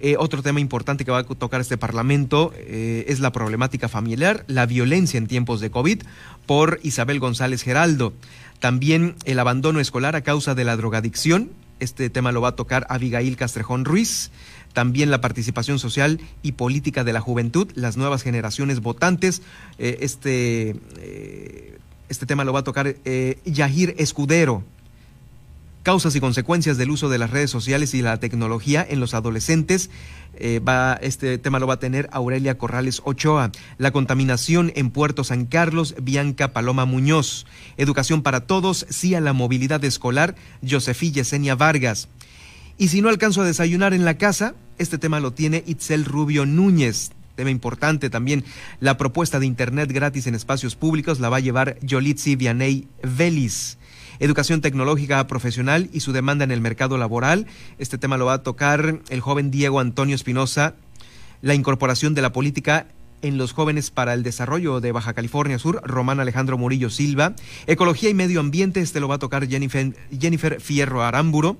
Eh, 0.00 0.16
otro 0.18 0.42
tema 0.42 0.60
importante 0.60 1.04
que 1.04 1.10
va 1.10 1.18
a 1.18 1.24
tocar 1.24 1.60
este 1.60 1.76
Parlamento 1.76 2.52
eh, 2.56 3.04
es 3.08 3.20
la 3.20 3.32
problemática 3.32 3.88
familiar, 3.88 4.44
la 4.46 4.64
violencia 4.66 5.18
en 5.18 5.26
tiempos 5.26 5.60
de 5.60 5.70
COVID, 5.70 6.02
por 6.46 6.78
Isabel 6.82 7.18
González 7.18 7.62
Geraldo. 7.62 8.14
También 8.60 9.16
el 9.24 9.38
abandono 9.38 9.80
escolar 9.80 10.16
a 10.16 10.22
causa 10.22 10.54
de 10.54 10.64
la 10.64 10.76
drogadicción, 10.76 11.50
este 11.82 12.10
tema 12.10 12.30
lo 12.30 12.40
va 12.40 12.50
a 12.50 12.56
tocar 12.56 12.86
Abigail 12.88 13.36
Castrejón 13.36 13.84
Ruiz. 13.84 14.30
También 14.72 15.10
la 15.10 15.20
participación 15.20 15.78
social 15.78 16.20
y 16.42 16.52
política 16.52 17.04
de 17.04 17.12
la 17.12 17.20
juventud, 17.20 17.70
las 17.74 17.96
nuevas 17.96 18.22
generaciones 18.22 18.80
votantes. 18.80 19.42
Eh, 19.78 19.98
este, 20.00 20.76
eh, 20.98 21.78
este 22.08 22.26
tema 22.26 22.44
lo 22.44 22.52
va 22.52 22.60
a 22.60 22.64
tocar 22.64 22.96
eh, 23.04 23.38
Yahir 23.44 23.94
Escudero. 23.98 24.64
Causas 25.82 26.14
y 26.14 26.20
consecuencias 26.20 26.78
del 26.78 26.92
uso 26.92 27.08
de 27.08 27.18
las 27.18 27.30
redes 27.30 27.50
sociales 27.50 27.92
y 27.92 28.02
la 28.02 28.18
tecnología 28.18 28.86
en 28.88 29.00
los 29.00 29.14
adolescentes. 29.14 29.90
va, 30.66 30.96
este 31.02 31.38
tema 31.38 31.58
lo 31.58 31.66
va 31.66 31.74
a 31.74 31.80
tener 31.80 32.08
Aurelia 32.12 32.56
Corrales 32.56 33.02
Ochoa. 33.04 33.50
La 33.78 33.90
contaminación 33.90 34.72
en 34.76 34.90
Puerto 34.90 35.24
San 35.24 35.44
Carlos, 35.44 35.96
Bianca 36.00 36.52
Paloma 36.52 36.84
Muñoz. 36.84 37.46
Educación 37.78 38.22
para 38.22 38.46
todos, 38.46 38.86
sí 38.90 39.16
a 39.16 39.20
la 39.20 39.32
movilidad 39.32 39.84
escolar, 39.84 40.36
Josefí 40.64 41.10
Yesenia 41.10 41.56
Vargas. 41.56 42.08
Y 42.78 42.88
si 42.88 43.00
no 43.00 43.08
alcanzo 43.08 43.42
a 43.42 43.46
desayunar 43.46 43.94
en 43.94 44.04
la 44.04 44.18
casa, 44.18 44.54
este 44.78 44.98
tema 44.98 45.20
lo 45.20 45.32
tiene 45.32 45.62
Itzel 45.66 46.04
Rubio 46.04 46.46
Núñez. 46.46 47.12
Tema 47.34 47.50
importante 47.50 48.10
también, 48.10 48.44
la 48.80 48.98
propuesta 48.98 49.38
de 49.38 49.46
Internet 49.46 49.90
gratis 49.92 50.26
en 50.26 50.34
espacios 50.34 50.76
públicos 50.76 51.20
la 51.20 51.28
va 51.28 51.38
a 51.38 51.40
llevar 51.40 51.78
Yolitzi 51.80 52.36
Vianey 52.36 52.88
Vélez. 53.02 53.78
Educación 54.18 54.60
tecnológica 54.60 55.26
profesional 55.26 55.88
y 55.92 56.00
su 56.00 56.12
demanda 56.12 56.44
en 56.44 56.50
el 56.50 56.60
mercado 56.60 56.98
laboral. 56.98 57.46
Este 57.78 57.98
tema 57.98 58.18
lo 58.18 58.26
va 58.26 58.34
a 58.34 58.42
tocar 58.42 59.00
el 59.08 59.20
joven 59.20 59.50
Diego 59.50 59.80
Antonio 59.80 60.14
Espinosa. 60.14 60.74
La 61.40 61.54
incorporación 61.54 62.14
de 62.14 62.22
la 62.22 62.32
política 62.32 62.86
en 63.22 63.38
los 63.38 63.52
jóvenes 63.52 63.90
para 63.90 64.14
el 64.14 64.22
desarrollo 64.22 64.80
de 64.80 64.92
Baja 64.92 65.14
California 65.14 65.58
Sur, 65.58 65.80
Román 65.84 66.20
Alejandro 66.20 66.58
Murillo 66.58 66.90
Silva. 66.90 67.34
Ecología 67.66 68.10
y 68.10 68.14
medio 68.14 68.40
ambiente, 68.40 68.80
este 68.80 69.00
lo 69.00 69.08
va 69.08 69.16
a 69.16 69.18
tocar 69.18 69.48
Jennifer, 69.48 69.94
Jennifer 70.18 70.60
Fierro 70.60 71.02
Aramburo. 71.02 71.56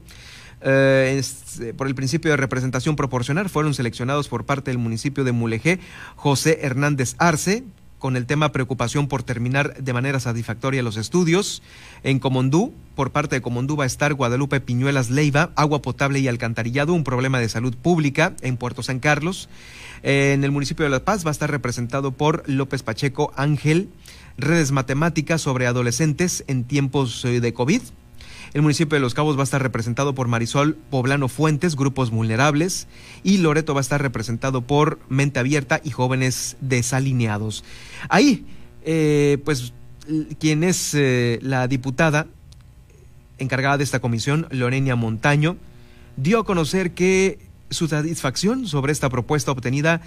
Eh, 0.64 1.21
eh, 1.61 1.73
por 1.76 1.87
el 1.87 1.95
principio 1.95 2.31
de 2.31 2.37
representación 2.37 2.97
proporcional 2.97 3.49
fueron 3.49 3.75
seleccionados 3.75 4.28
por 4.28 4.45
parte 4.45 4.71
del 4.71 4.78
municipio 4.78 5.25
de 5.25 5.33
Mulegé 5.33 5.81
José 6.16 6.61
Hernández 6.62 7.14
Arce, 7.19 7.64
con 7.99 8.16
el 8.16 8.26
tema 8.26 8.50
preocupación 8.50 9.07
por 9.07 9.23
terminar 9.23 9.76
de 9.76 9.92
manera 9.92 10.19
satisfactoria 10.19 10.83
los 10.83 10.97
estudios. 10.97 11.62
En 12.02 12.19
Comondú, 12.19 12.75
por 12.97 13.12
parte 13.12 13.37
de 13.37 13.42
Comondú 13.42 13.76
va 13.76 13.85
a 13.85 13.87
estar 13.87 14.14
Guadalupe 14.14 14.61
Piñuelas 14.61 15.09
Leiva, 15.09 15.52
agua 15.54 15.83
potable 15.83 16.19
y 16.19 16.26
alcantarillado, 16.26 16.95
un 16.95 17.04
problema 17.04 17.38
de 17.38 17.49
salud 17.49 17.76
pública 17.76 18.35
en 18.42 18.57
Puerto 18.57 18.83
San 18.83 18.99
Carlos. 18.99 19.49
En 20.02 20.42
el 20.42 20.50
municipio 20.50 20.85
de 20.85 20.90
La 20.90 21.04
Paz 21.04 21.25
va 21.25 21.31
a 21.31 21.33
estar 21.33 21.50
representado 21.50 22.11
por 22.11 22.42
López 22.49 22.83
Pacheco 22.83 23.33
Ángel, 23.37 23.88
redes 24.37 24.73
matemáticas 24.73 25.40
sobre 25.40 25.69
adolescentes 25.69 26.42
en 26.49 26.64
tiempos 26.64 27.25
eh, 27.25 27.40
de 27.40 27.54
COVID. 27.54 27.83
El 28.54 28.61
municipio 28.61 28.97
de 28.97 29.00
Los 29.00 29.14
Cabos 29.14 29.37
va 29.37 29.40
a 29.40 29.44
estar 29.44 29.62
representado 29.62 30.14
por 30.14 30.28
Marisol 30.28 30.76
Poblano 30.90 31.28
Fuentes, 31.28 31.75
grupos 31.75 32.11
vulnerables, 32.11 32.87
y 33.25 33.38
Loreto 33.38 33.73
va 33.73 33.80
a 33.80 33.82
estar 33.82 34.02
representado 34.02 34.61
por 34.61 34.99
Mente 35.09 35.40
Abierta 35.40 35.80
y 35.82 35.90
Jóvenes 35.90 36.59
Desalineados. 36.61 37.64
Ahí, 38.11 38.44
eh, 38.85 39.38
pues, 39.47 39.73
quien 40.38 40.64
es 40.64 40.92
eh, 40.92 41.38
la 41.40 41.66
diputada 41.66 42.26
encargada 43.38 43.78
de 43.78 43.85
esta 43.85 44.00
comisión, 44.00 44.47
Lorenia 44.50 44.97
Montaño, 44.97 45.56
dio 46.18 46.40
a 46.40 46.44
conocer 46.44 46.92
que 46.92 47.38
su 47.71 47.88
satisfacción 47.88 48.66
sobre 48.66 48.92
esta 48.92 49.09
propuesta 49.09 49.50
obtenida 49.50 50.02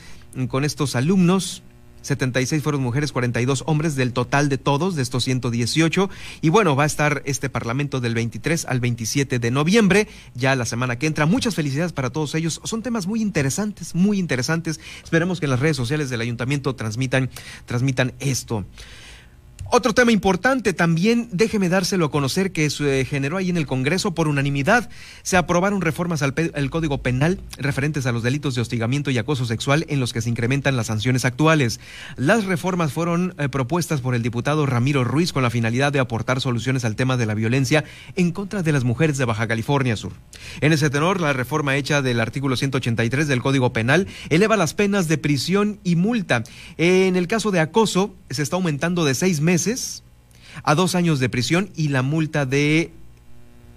con 0.50 0.64
estos 0.66 0.96
alumnos 0.96 1.64
76 2.06 2.62
fueron 2.64 2.82
mujeres, 2.82 3.12
42 3.12 3.64
hombres 3.66 3.96
del 3.96 4.14
total 4.14 4.50
de 4.50 4.58
todos, 4.58 4.96
de 4.96 5.02
estos 5.02 5.24
118. 5.24 6.10
Y 6.42 6.50
bueno, 6.50 6.76
va 6.76 6.84
a 6.84 6.88
estar 6.88 7.22
este 7.26 7.50
Parlamento 7.50 8.00
del 8.00 8.14
23 8.14 8.66
al 8.66 8.80
27 8.80 9.40
de 9.40 9.52
noviembre, 9.52 10.08
ya 10.34 10.56
la 10.56 10.66
semana 10.66 10.98
que 10.98 11.08
entra. 11.08 11.26
Muchas 11.26 11.56
felicidades 11.56 11.94
para 11.94 12.10
todos 12.10 12.36
ellos. 12.36 12.62
Son 12.64 12.82
temas 12.82 13.08
muy 13.08 13.22
interesantes, 13.22 13.96
muy 13.96 14.20
interesantes. 14.20 14.80
Esperemos 15.04 15.40
que 15.40 15.48
en 15.48 15.52
las 15.52 15.60
redes 15.60 15.78
sociales 15.78 16.10
del 16.10 16.22
ayuntamiento 16.22 16.76
transmitan, 16.76 17.30
transmitan 17.66 18.14
esto. 18.20 18.66
Otro 19.72 19.94
tema 19.94 20.12
importante 20.12 20.74
también, 20.74 21.28
déjeme 21.32 21.70
dárselo 21.70 22.06
a 22.06 22.12
conocer, 22.12 22.52
que 22.52 22.70
se 22.70 23.04
generó 23.04 23.38
ahí 23.38 23.50
en 23.50 23.58
el 23.58 23.66
Congreso 23.66 24.14
por 24.14 24.28
unanimidad. 24.28 24.90
Se 25.24 25.38
aprobaron 25.38 25.82
reformas 25.82 26.22
al, 26.22 26.34
Código 26.70 27.00
Penal 27.00 27.40
referentes 27.58 28.06
a 28.06 28.12
los 28.12 28.22
delitos 28.22 28.54
de 28.54 28.62
hostigamiento 28.62 29.10
y 29.10 29.18
acoso 29.18 29.46
sexual 29.46 29.86
en 29.90 30.00
los 30.00 30.14
que 30.14 30.22
se 30.22 30.30
incrementan 30.30 30.78
las 30.78 30.88
sanciones 30.88 31.26
actuales. 31.26 31.80
Las 32.16 32.46
reformas 32.46 32.94
fueron 32.94 33.34
eh, 33.40 33.50
propuestas 33.50 34.02
por 34.02 34.14
el 34.14 34.22
diputado 34.22 34.68
Ramiro 34.68 35.04
Ruiz 35.04 35.34
con 35.34 35.42
la 35.42 35.50
finalidad 35.50 35.92
de 35.92 36.00
aportar 36.00 36.42
soluciones 36.42 36.86
al 36.86 36.96
tema 36.96 37.18
de 37.18 37.26
la 37.26 37.34
violencia 37.34 37.86
en 38.16 38.32
contra 38.32 38.62
de 38.62 38.72
las 38.72 38.84
mujeres 38.84 39.18
de 39.18 39.26
Baja 39.26 39.48
California 39.48 39.98
Sur. 39.98 40.14
En 40.62 40.74
ese 40.74 40.92
tenor, 40.92 41.20
la 41.20 41.34
reforma 41.34 41.76
hecha 41.76 42.04
del 42.04 42.20
artículo 42.20 42.56
183 42.56 43.28
del 43.28 43.42
Código 43.42 43.74
Penal 43.74 44.08
eleva 44.30 44.58
las 44.58 44.76
penas 44.76 45.08
de 45.08 45.18
prisión 45.18 45.80
y 45.84 45.96
multa. 45.96 46.44
En 46.78 47.16
el 47.16 47.28
caso 47.28 47.50
de 47.50 47.60
acoso, 47.60 48.14
se 48.30 48.44
está 48.44 48.58
aumentando 48.58 49.06
de 49.06 49.16
seis 49.16 49.42
meses 49.42 49.55
a 50.64 50.76
dos 50.76 50.96
años 50.96 51.20
de 51.20 51.30
prisión 51.30 51.70
y 51.76 51.90
la 51.90 52.02
multa 52.02 52.46
de 52.46 52.92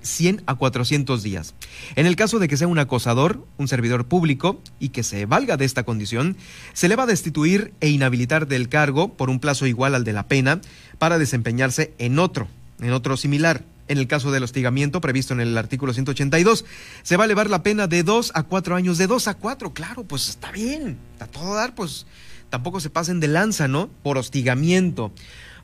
100 0.02 0.42
a 0.46 0.54
400 0.54 1.22
días. 1.22 1.54
En 1.96 2.06
el 2.06 2.16
caso 2.16 2.38
de 2.38 2.48
que 2.48 2.56
sea 2.56 2.68
un 2.68 2.78
acosador, 2.78 3.44
un 3.56 3.68
servidor 3.68 4.06
público, 4.06 4.60
y 4.78 4.90
que 4.90 5.02
se 5.02 5.26
valga 5.26 5.56
de 5.56 5.64
esta 5.64 5.84
condición, 5.84 6.36
se 6.72 6.88
le 6.88 6.96
va 6.96 7.04
a 7.04 7.06
destituir 7.06 7.72
e 7.80 7.88
inhabilitar 7.88 8.46
del 8.46 8.68
cargo 8.68 9.14
por 9.14 9.30
un 9.30 9.40
plazo 9.40 9.66
igual 9.66 9.94
al 9.94 10.04
de 10.04 10.12
la 10.12 10.28
pena 10.28 10.60
para 10.98 11.18
desempeñarse 11.18 11.94
en 11.98 12.18
otro, 12.18 12.48
en 12.80 12.92
otro 12.92 13.16
similar. 13.16 13.64
En 13.88 13.96
el 13.96 14.06
caso 14.06 14.30
del 14.30 14.42
hostigamiento 14.42 15.00
previsto 15.00 15.32
en 15.32 15.40
el 15.40 15.56
artículo 15.56 15.94
182, 15.94 16.66
se 17.02 17.16
va 17.16 17.24
a 17.24 17.26
elevar 17.26 17.48
la 17.48 17.62
pena 17.62 17.86
de 17.86 18.02
dos 18.02 18.32
a 18.34 18.42
cuatro 18.42 18.76
años, 18.76 18.98
de 18.98 19.06
dos 19.06 19.28
a 19.28 19.34
cuatro, 19.34 19.72
claro, 19.72 20.04
pues 20.04 20.28
está 20.28 20.52
bien, 20.52 20.98
a 21.20 21.26
todo 21.26 21.54
dar, 21.54 21.74
pues 21.74 22.06
tampoco 22.50 22.80
se 22.80 22.90
pasen 22.90 23.18
de 23.18 23.28
lanza, 23.28 23.66
¿no? 23.66 23.88
Por 24.02 24.18
hostigamiento 24.18 25.10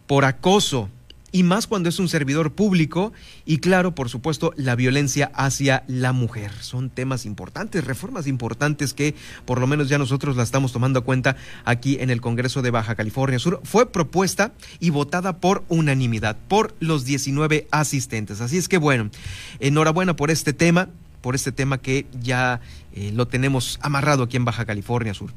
por 0.06 0.24
acoso, 0.24 0.88
y 1.34 1.42
más 1.42 1.66
cuando 1.66 1.88
es 1.88 1.98
un 1.98 2.08
servidor 2.08 2.52
público 2.52 3.12
y 3.44 3.58
claro, 3.58 3.92
por 3.92 4.08
supuesto, 4.08 4.52
la 4.56 4.76
violencia 4.76 5.32
hacia 5.34 5.82
la 5.88 6.12
mujer. 6.12 6.52
Son 6.60 6.90
temas 6.90 7.26
importantes, 7.26 7.82
reformas 7.82 8.28
importantes 8.28 8.94
que 8.94 9.16
por 9.44 9.58
lo 9.58 9.66
menos 9.66 9.88
ya 9.88 9.98
nosotros 9.98 10.36
la 10.36 10.44
estamos 10.44 10.70
tomando 10.70 11.00
a 11.00 11.04
cuenta 11.04 11.34
aquí 11.64 11.96
en 11.98 12.10
el 12.10 12.20
Congreso 12.20 12.62
de 12.62 12.70
Baja 12.70 12.94
California 12.94 13.40
Sur. 13.40 13.60
Fue 13.64 13.90
propuesta 13.90 14.52
y 14.78 14.90
votada 14.90 15.38
por 15.38 15.64
unanimidad 15.66 16.36
por 16.46 16.72
los 16.78 17.04
19 17.04 17.66
asistentes. 17.72 18.40
Así 18.40 18.56
es 18.56 18.68
que 18.68 18.78
bueno, 18.78 19.10
enhorabuena 19.58 20.14
por 20.14 20.30
este 20.30 20.52
tema 20.52 20.88
por 21.24 21.34
este 21.34 21.52
tema 21.52 21.78
que 21.78 22.06
ya 22.20 22.60
eh, 22.94 23.10
lo 23.14 23.26
tenemos 23.26 23.78
amarrado 23.80 24.24
aquí 24.24 24.36
en 24.36 24.44
Baja 24.44 24.66
California 24.66 25.14
Sur. 25.14 25.32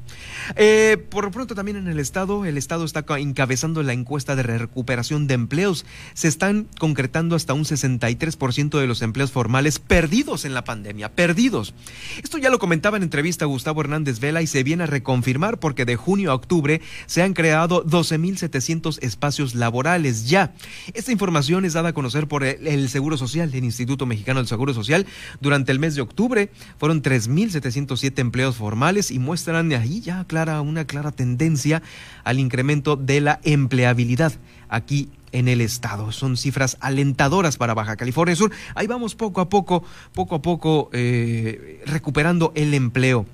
Eh, 0.56 0.98
por 1.10 1.30
pronto 1.30 1.54
también 1.54 1.78
en 1.78 1.88
el 1.88 1.98
estado, 1.98 2.44
el 2.44 2.58
estado 2.58 2.84
está 2.84 3.04
encabezando 3.18 3.82
la 3.82 3.94
encuesta 3.94 4.36
de 4.36 4.42
recuperación 4.42 5.26
de 5.26 5.34
empleos. 5.34 5.86
Se 6.14 6.28
están 6.28 6.68
concretando 6.78 7.34
hasta 7.34 7.54
un 7.54 7.64
63% 7.64 8.78
de 8.78 8.86
los 8.86 9.00
empleos 9.00 9.32
formales 9.32 9.78
perdidos 9.78 10.44
en 10.44 10.52
la 10.52 10.64
pandemia, 10.64 11.10
perdidos. 11.12 11.74
Esto 12.22 12.36
ya 12.36 12.50
lo 12.50 12.58
comentaba 12.58 12.98
en 12.98 13.02
entrevista 13.02 13.46
Gustavo 13.46 13.80
Hernández 13.80 14.20
Vela 14.20 14.42
y 14.42 14.46
se 14.46 14.62
viene 14.62 14.82
a 14.82 14.86
reconfirmar 14.86 15.58
porque 15.58 15.86
de 15.86 15.96
junio 15.96 16.32
a 16.32 16.34
octubre 16.34 16.82
se 17.06 17.22
han 17.22 17.32
creado 17.32 17.82
12.700 17.84 18.98
espacios 19.00 19.54
laborales 19.54 20.28
ya. 20.28 20.52
Esta 20.92 21.12
información 21.12 21.64
es 21.64 21.72
dada 21.72 21.90
a 21.90 21.92
conocer 21.94 22.28
por 22.28 22.44
el 22.44 22.88
Seguro 22.90 23.16
Social, 23.16 23.50
el 23.54 23.64
Instituto 23.64 24.04
Mexicano 24.04 24.40
del 24.40 24.48
Seguro 24.48 24.74
Social, 24.74 25.06
durante 25.40 25.72
el 25.72 25.78
el 25.78 25.80
mes 25.80 25.94
de 25.94 26.02
octubre 26.02 26.50
fueron 26.76 27.02
3.707 27.48 28.18
empleos 28.18 28.56
formales 28.56 29.10
y 29.10 29.18
muestran 29.18 29.72
ahí 29.72 30.00
ya 30.00 30.24
clara, 30.24 30.60
una 30.60 30.84
clara 30.84 31.12
tendencia 31.12 31.82
al 32.24 32.38
incremento 32.38 32.96
de 32.96 33.20
la 33.20 33.40
empleabilidad 33.44 34.32
aquí 34.68 35.10
en 35.32 35.48
el 35.48 35.60
estado. 35.60 36.12
Son 36.12 36.36
cifras 36.36 36.76
alentadoras 36.80 37.56
para 37.56 37.74
Baja 37.74 37.96
California 37.96 38.36
Sur. 38.36 38.52
Ahí 38.74 38.86
vamos 38.86 39.14
poco 39.14 39.40
a 39.40 39.48
poco, 39.48 39.84
poco 40.12 40.36
a 40.36 40.42
poco 40.42 40.90
eh, 40.92 41.82
recuperando 41.86 42.52
el 42.54 42.74
empleo. 42.74 43.26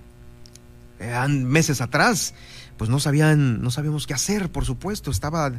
meses 1.28 1.80
atrás, 1.80 2.34
pues 2.76 2.90
no 2.90 3.00
sabían, 3.00 3.62
no 3.62 3.70
sabíamos 3.70 4.06
qué 4.06 4.14
hacer, 4.14 4.50
por 4.50 4.64
supuesto, 4.64 5.10
estaba 5.10 5.52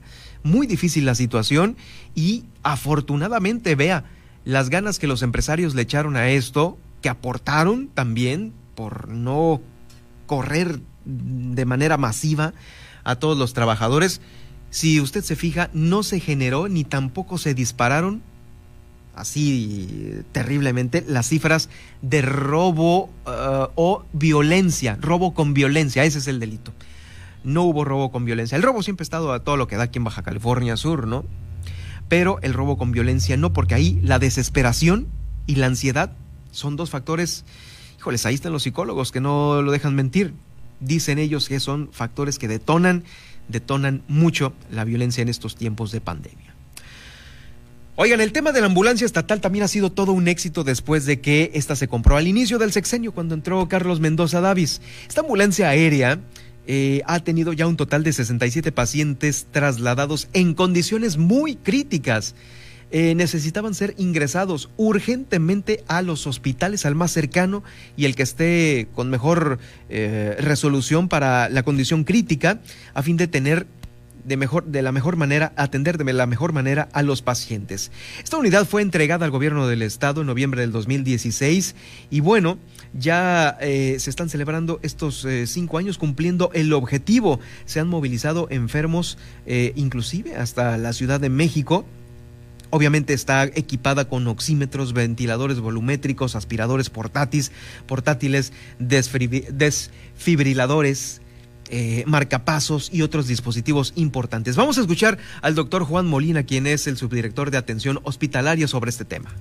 muy 0.43 0.67
difícil 0.67 1.05
la 1.05 1.15
situación 1.15 1.77
y 2.13 2.45
afortunadamente, 2.63 3.75
vea, 3.75 4.05
las 4.43 4.69
ganas 4.69 4.99
que 4.99 5.07
los 5.07 5.21
empresarios 5.23 5.75
le 5.75 5.81
echaron 5.81 6.15
a 6.15 6.29
esto, 6.29 6.77
que 7.05 7.09
aportaron 7.09 7.87
también 7.89 8.51
por 8.73 9.09
no 9.09 9.61
correr 10.25 10.79
de 11.05 11.63
manera 11.65 11.97
masiva 11.97 12.55
a 13.03 13.17
todos 13.17 13.37
los 13.37 13.53
trabajadores, 13.53 14.21
si 14.71 14.99
usted 14.99 15.23
se 15.23 15.35
fija, 15.35 15.69
no 15.71 16.01
se 16.01 16.19
generó 16.19 16.67
ni 16.67 16.83
tampoco 16.83 17.37
se 17.37 17.53
dispararon 17.53 18.23
así 19.13 20.23
terriblemente 20.31 21.05
las 21.07 21.29
cifras 21.29 21.69
de 22.01 22.23
robo 22.23 23.03
uh, 23.27 23.67
o 23.75 24.03
violencia, 24.11 24.97
robo 24.99 25.35
con 25.35 25.53
violencia, 25.53 26.05
ese 26.05 26.17
es 26.17 26.27
el 26.27 26.39
delito. 26.39 26.73
No 27.43 27.65
hubo 27.65 27.85
robo 27.85 28.11
con 28.11 28.25
violencia. 28.25 28.55
El 28.55 28.63
robo 28.63 28.81
siempre 28.81 29.03
ha 29.03 29.05
estado 29.05 29.31
a 29.31 29.43
todo 29.43 29.57
lo 29.57 29.67
que 29.67 29.75
da 29.75 29.83
aquí 29.83 29.99
en 29.99 30.05
Baja 30.05 30.23
California 30.23 30.75
Sur, 30.75 31.05
¿no? 31.05 31.23
Pero 32.09 32.39
el 32.41 32.55
robo 32.55 32.79
con 32.79 32.91
violencia 32.91 33.37
no, 33.37 33.53
porque 33.53 33.75
ahí 33.75 33.99
la 34.01 34.17
desesperación 34.17 35.07
y 35.45 35.57
la 35.57 35.67
ansiedad 35.67 36.17
son 36.55 36.75
dos 36.75 36.89
factores, 36.89 37.45
híjoles, 37.97 38.25
ahí 38.25 38.35
están 38.35 38.53
los 38.53 38.63
psicólogos 38.63 39.11
que 39.11 39.21
no 39.21 39.61
lo 39.61 39.71
dejan 39.71 39.95
mentir. 39.95 40.33
Dicen 40.79 41.19
ellos 41.19 41.47
que 41.47 41.59
son 41.59 41.89
factores 41.91 42.37
que 42.37 42.47
detonan 42.47 43.03
detonan 43.47 44.03
mucho 44.07 44.53
la 44.71 44.83
violencia 44.83 45.21
en 45.21 45.29
estos 45.29 45.55
tiempos 45.55 45.91
de 45.91 46.01
pandemia. 46.01 46.55
Oigan, 47.97 48.19
el 48.19 48.33
tema 48.33 48.51
de 48.51 48.59
la 48.59 48.67
ambulancia 48.67 49.05
estatal 49.05 49.39
también 49.39 49.63
ha 49.63 49.69
sido 49.69 49.91
todo 49.91 50.11
un 50.11 50.27
éxito 50.27 50.63
después 50.63 51.05
de 51.05 51.21
que 51.21 51.51
esta 51.53 51.75
se 51.75 51.87
compró 51.87 52.17
al 52.17 52.27
inicio 52.27 52.57
del 52.57 52.73
sexenio, 52.73 53.13
cuando 53.13 53.35
entró 53.35 53.69
Carlos 53.69 54.01
Mendoza 54.01 54.41
Davis. 54.41 54.81
Esta 55.07 55.21
ambulancia 55.21 55.69
aérea 55.69 56.19
eh, 56.67 57.03
ha 57.05 57.19
tenido 57.21 57.53
ya 57.53 57.67
un 57.67 57.77
total 57.77 58.03
de 58.03 58.11
67 58.11 58.73
pacientes 58.73 59.47
trasladados 59.49 60.27
en 60.33 60.55
condiciones 60.55 61.17
muy 61.17 61.55
críticas. 61.55 62.35
Eh, 62.91 63.15
necesitaban 63.15 63.73
ser 63.73 63.95
ingresados 63.97 64.69
urgentemente 64.77 65.83
a 65.87 66.01
los 66.01 66.27
hospitales, 66.27 66.85
al 66.85 66.93
más 66.93 67.11
cercano 67.11 67.63
y 67.97 68.05
el 68.05 68.15
que 68.15 68.23
esté 68.23 68.87
con 68.93 69.09
mejor 69.09 69.59
eh, 69.89 70.35
resolución 70.39 71.09
para 71.09 71.49
la 71.49 71.63
condición 71.63 72.03
crítica, 72.03 72.61
a 72.93 73.01
fin 73.01 73.17
de 73.17 73.27
tener 73.27 73.65
de, 74.23 74.37
mejor, 74.37 74.65
de 74.65 74.83
la 74.83 74.91
mejor 74.91 75.17
manera, 75.17 75.51
atender 75.55 75.97
de 75.97 76.13
la 76.13 76.27
mejor 76.27 76.53
manera 76.53 76.87
a 76.93 77.01
los 77.01 77.23
pacientes. 77.23 77.91
Esta 78.23 78.37
unidad 78.37 78.65
fue 78.65 78.83
entregada 78.83 79.25
al 79.25 79.31
gobierno 79.31 79.67
del 79.67 79.81
estado 79.81 80.21
en 80.21 80.27
noviembre 80.27 80.61
del 80.61 80.71
2016 80.71 81.75
y 82.11 82.19
bueno, 82.19 82.59
ya 82.93 83.57
eh, 83.61 83.97
se 83.99 84.09
están 84.11 84.29
celebrando 84.29 84.79
estos 84.83 85.27
cinco 85.47 85.79
años 85.79 85.97
cumpliendo 85.97 86.51
el 86.53 86.71
objetivo. 86.71 87.39
Se 87.65 87.79
han 87.79 87.87
movilizado 87.87 88.47
enfermos, 88.51 89.17
inclusive 89.47 90.35
hasta 90.37 90.77
la 90.77 90.93
Ciudad 90.93 91.19
de 91.19 91.29
México 91.29 91.85
Obviamente 92.75 93.13
está 93.13 93.45
equipada 93.45 94.09
con 94.09 94.27
oxímetros, 94.27 94.91
ventiladores 94.91 95.61
volumétricos, 95.61 96.35
aspiradores 96.35 96.89
portátiles, 96.89 97.53
portátiles 97.87 98.51
desfibriladores, 98.79 101.21
eh, 101.69 102.03
marcapasos 102.05 102.89
y 102.91 103.01
otros 103.01 103.27
dispositivos 103.27 103.93
importantes. 103.95 104.57
Vamos 104.57 104.77
a 104.77 104.81
escuchar 104.81 105.17
al 105.41 105.55
doctor 105.55 105.85
Juan 105.85 106.05
Molina, 106.05 106.43
quien 106.43 106.67
es 106.67 106.85
el 106.87 106.97
subdirector 106.97 107.49
de 107.49 107.59
atención 107.59 108.01
hospitalaria 108.03 108.67
sobre 108.67 108.89
este 108.89 109.05
tema. 109.05 109.33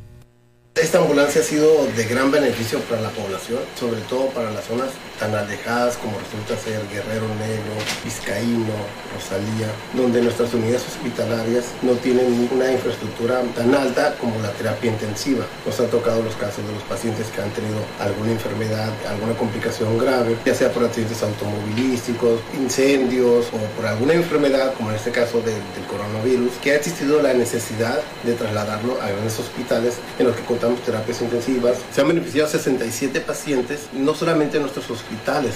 Esta 0.77 0.99
ambulancia 0.99 1.41
ha 1.41 1.45
sido 1.45 1.89
de 1.97 2.05
gran 2.05 2.31
beneficio 2.31 2.79
para 2.83 3.01
la 3.01 3.11
población, 3.11 3.59
sobre 3.75 4.01
todo 4.03 4.29
para 4.29 4.53
las 4.53 4.65
zonas 4.65 4.91
tan 5.19 5.35
alejadas 5.35 5.97
como 5.97 6.19
resulta 6.19 6.57
ser 6.57 6.81
Guerrero 6.89 7.29
Negro, 7.39 7.75
Vizcaíno, 8.05 8.75
Rosalía, 9.15 9.69
donde 9.95 10.21
nuestras 10.23 10.53
unidades 10.55 10.83
hospitalarias 10.89 11.67
no 11.83 11.93
tienen 11.93 12.31
ninguna 12.31 12.73
infraestructura 12.73 13.43
tan 13.55 13.75
alta 13.75 14.17
como 14.21 14.41
la 14.41 14.51
terapia 14.53 14.91
intensiva. 14.91 15.45
Nos 15.65 15.79
han 15.81 15.89
tocado 15.89 16.23
los 16.23 16.35
casos 16.35 16.67
de 16.67 16.73
los 16.73 16.83
pacientes 16.85 17.29
que 17.29 17.41
han 17.41 17.51
tenido 17.51 17.79
alguna 18.01 18.33
enfermedad, 18.33 18.91
alguna 19.09 19.35
complicación 19.35 19.99
grave, 19.99 20.37
ya 20.45 20.55
sea 20.55 20.73
por 20.73 20.85
accidentes 20.85 21.23
automovilísticos, 21.23 22.41
incendios 22.55 23.47
o 23.53 23.59
por 23.77 23.87
alguna 23.87 24.15
enfermedad, 24.15 24.75
como 24.75 24.91
en 24.91 24.97
este 24.97 25.11
caso 25.11 25.41
del 25.41 25.63
coronavirus, 25.89 26.53
que 26.63 26.73
ha 26.73 26.77
existido 26.77 27.23
la 27.23 27.35
necesidad 27.35 28.01
de 28.25 28.35
trasladarlo 28.35 29.01
a 29.01 29.09
grandes 29.09 29.39
hospitales 29.39 29.95
en 30.19 30.27
los 30.27 30.37
que 30.37 30.43
contamos 30.43 30.81
terapias 30.83 31.23
intensivas. 31.23 31.79
Se 31.95 32.01
han 32.01 32.09
beneficiado 32.09 32.49
67 32.49 33.21
pacientes, 33.21 33.89
no 33.93 34.15
solamente 34.15 34.57
en 34.57 34.63
nuestros 34.63 34.91
hospitales, 34.91 35.04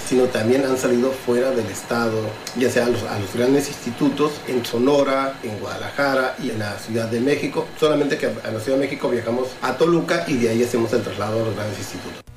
sino 0.07 0.25
también 0.25 0.65
han 0.65 0.77
salido 0.77 1.11
fuera 1.11 1.51
del 1.51 1.65
estado, 1.67 2.21
ya 2.55 2.69
sea 2.69 2.85
a 2.85 2.89
los, 2.89 3.03
a 3.03 3.19
los 3.19 3.33
grandes 3.33 3.67
institutos 3.67 4.33
en 4.47 4.65
Sonora, 4.65 5.35
en 5.43 5.59
Guadalajara 5.59 6.35
y 6.41 6.51
en 6.51 6.59
la 6.59 6.77
Ciudad 6.77 7.07
de 7.07 7.19
México. 7.19 7.67
Solamente 7.79 8.17
que 8.17 8.27
a 8.27 8.51
la 8.51 8.59
Ciudad 8.59 8.77
de 8.77 8.85
México 8.85 9.09
viajamos 9.09 9.49
a 9.61 9.77
Toluca 9.77 10.25
y 10.27 10.37
de 10.37 10.49
ahí 10.49 10.63
hacemos 10.63 10.91
el 10.93 11.01
traslado 11.03 11.41
a 11.41 11.45
los 11.45 11.55
grandes 11.55 11.77
institutos. 11.79 12.28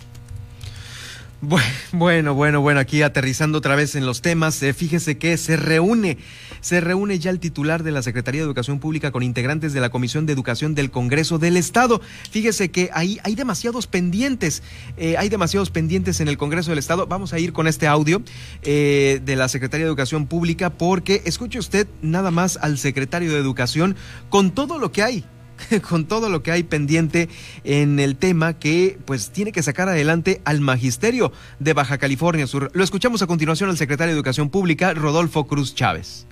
Bueno, 1.91 2.35
bueno, 2.35 2.61
bueno, 2.61 2.79
aquí 2.79 3.03
aterrizando 3.03 3.59
otra 3.59 3.75
vez 3.75 3.97
en 3.97 4.07
los 4.07 4.23
temas, 4.23 4.63
eh, 4.63 4.73
fíjese 4.73 5.19
que 5.19 5.37
se 5.37 5.57
reúne, 5.57 6.19
se 6.61 6.81
reúne 6.81 7.19
ya 7.19 7.33
el 7.33 7.41
titular 7.41 7.83
de 7.83 7.91
la 7.91 8.01
Secretaría 8.03 8.43
de 8.43 8.45
Educación 8.45 8.79
Pública 8.79 9.11
con 9.11 9.25
integrantes 9.25 9.73
de 9.73 9.81
la 9.81 9.91
Comisión 9.91 10.25
de 10.25 10.35
Educación 10.35 10.77
del 10.77 10.93
Congreso 10.93 11.41
del 11.41 11.57
Estado. 11.57 12.01
Fíjese 12.31 12.71
que 12.71 12.91
ahí 12.95 13.19
hay 13.25 13.35
demasiados 13.35 13.89
pendientes, 13.89 14.63
eh, 14.97 15.17
hay 15.19 15.29
demasiados 15.31 15.71
pendientes 15.71 16.21
en 16.21 16.29
el 16.29 16.39
Congreso 16.39 16.71
del 16.71 16.79
Estado. 16.79 17.09
Vamos 17.09 17.33
a 17.33 17.41
ir 17.41 17.53
con 17.53 17.67
este 17.67 17.89
audio 17.89 18.23
eh, 18.63 19.21
de 19.25 19.35
la 19.35 19.49
Secretaría 19.49 19.85
de 19.85 19.89
Educación 19.89 20.29
Pública 20.29 20.71
porque 20.71 21.23
escuche 21.25 21.59
usted 21.59 21.89
nada 22.03 22.31
más 22.31 22.57
al 22.57 22.79
secretario 22.79 23.33
de 23.33 23.39
Educación 23.39 23.97
con 24.31 24.53
todo 24.53 24.79
lo 24.79 24.93
que 24.93 25.03
hay 25.03 25.25
con 25.89 26.07
todo 26.07 26.29
lo 26.29 26.43
que 26.43 26.53
hay 26.53 26.63
pendiente 26.63 27.29
en 27.65 27.99
el 27.99 28.17
tema 28.17 28.59
que 28.59 28.99
pues 29.05 29.31
tiene 29.31 29.53
que 29.53 29.63
sacar 29.63 29.89
adelante 29.89 30.41
al 30.45 30.61
magisterio 30.61 31.33
de 31.59 31.73
Baja 31.73 31.99
California 31.99 32.47
Sur. 32.47 32.71
Lo 32.75 32.85
escuchamos 32.85 33.23
a 33.23 33.27
continuación 33.27 33.71
al 33.71 33.77
secretario 33.77 34.13
de 34.13 34.19
Educación 34.19 34.51
Pública, 34.51 34.95
Rodolfo 34.95 35.47
Cruz 35.47 35.75
Chávez. 35.75 36.27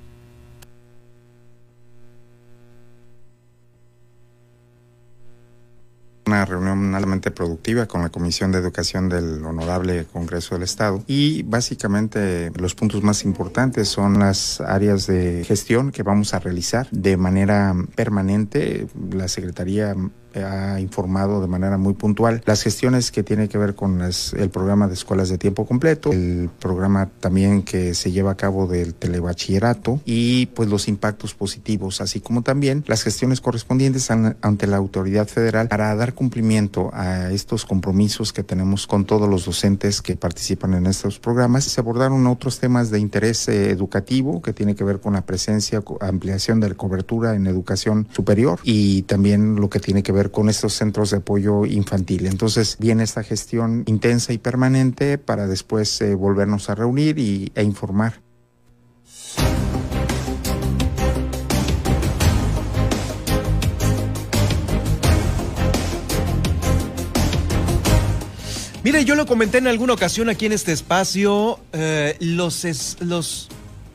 Una 6.30 6.44
reunión 6.44 6.94
altamente 6.94 7.32
productiva 7.32 7.86
con 7.86 8.02
la 8.02 8.08
Comisión 8.08 8.52
de 8.52 8.58
Educación 8.58 9.08
del 9.08 9.44
Honorable 9.44 10.06
Congreso 10.12 10.54
del 10.54 10.62
Estado 10.62 11.02
y 11.08 11.42
básicamente 11.42 12.52
los 12.54 12.76
puntos 12.76 13.02
más 13.02 13.24
importantes 13.24 13.88
son 13.88 14.20
las 14.20 14.60
áreas 14.60 15.08
de 15.08 15.42
gestión 15.44 15.90
que 15.90 16.04
vamos 16.04 16.32
a 16.32 16.38
realizar 16.38 16.86
de 16.92 17.16
manera 17.16 17.74
permanente. 17.96 18.86
La 19.10 19.26
Secretaría 19.26 19.96
ha 20.34 20.80
informado 20.80 21.40
de 21.40 21.48
manera 21.48 21.78
muy 21.78 21.94
puntual 21.94 22.42
las 22.46 22.62
gestiones 22.62 23.10
que 23.10 23.22
tiene 23.22 23.48
que 23.48 23.58
ver 23.58 23.74
con 23.74 24.00
el 24.00 24.50
programa 24.50 24.88
de 24.88 24.94
escuelas 24.94 25.28
de 25.28 25.38
tiempo 25.38 25.66
completo, 25.66 26.12
el 26.12 26.50
programa 26.58 27.08
también 27.20 27.62
que 27.62 27.94
se 27.94 28.12
lleva 28.12 28.32
a 28.32 28.36
cabo 28.36 28.66
del 28.66 28.94
telebachillerato 28.94 30.00
y 30.04 30.46
pues 30.46 30.68
los 30.68 30.88
impactos 30.88 31.34
positivos, 31.34 32.00
así 32.00 32.20
como 32.20 32.42
también 32.42 32.84
las 32.86 33.02
gestiones 33.02 33.40
correspondientes 33.40 34.10
ante 34.10 34.66
la 34.66 34.76
autoridad 34.76 35.26
federal 35.26 35.68
para 35.68 35.94
dar 35.94 36.14
cumplimiento 36.14 36.90
a 36.92 37.30
estos 37.30 37.64
compromisos 37.64 38.32
que 38.32 38.42
tenemos 38.42 38.86
con 38.86 39.04
todos 39.04 39.28
los 39.28 39.44
docentes 39.44 40.02
que 40.02 40.16
participan 40.16 40.74
en 40.74 40.86
estos 40.86 41.18
programas. 41.18 41.64
Se 41.64 41.80
abordaron 41.80 42.26
otros 42.26 42.58
temas 42.58 42.90
de 42.90 42.98
interés 42.98 43.48
eh, 43.48 43.70
educativo 43.70 44.42
que 44.42 44.52
tiene 44.52 44.74
que 44.74 44.84
ver 44.84 45.00
con 45.00 45.14
la 45.14 45.22
presencia, 45.22 45.82
ampliación 46.00 46.60
de 46.60 46.68
la 46.70 46.74
cobertura 46.74 47.34
en 47.34 47.46
educación 47.46 48.08
superior 48.12 48.58
y 48.62 49.02
también 49.02 49.56
lo 49.56 49.68
que 49.70 49.80
tiene 49.80 50.02
que 50.02 50.12
con 50.28 50.50
estos 50.50 50.74
centros 50.74 51.10
de 51.10 51.16
apoyo 51.16 51.64
infantil. 51.64 52.26
Entonces 52.26 52.76
viene 52.78 53.02
esta 53.02 53.22
gestión 53.22 53.84
intensa 53.86 54.34
y 54.34 54.38
permanente 54.38 55.16
para 55.16 55.46
después 55.46 56.00
eh, 56.02 56.14
volvernos 56.14 56.68
a 56.68 56.74
reunir 56.74 57.18
y, 57.18 57.50
e 57.54 57.62
informar. 57.62 58.20
Mire, 68.82 69.04
yo 69.04 69.14
lo 69.14 69.26
comenté 69.26 69.58
en 69.58 69.66
alguna 69.66 69.92
ocasión 69.92 70.30
aquí 70.30 70.46
en 70.46 70.52
este 70.52 70.72
espacio, 70.72 71.60
eh, 71.72 72.16
los, 72.20 72.66
los 73.00 73.48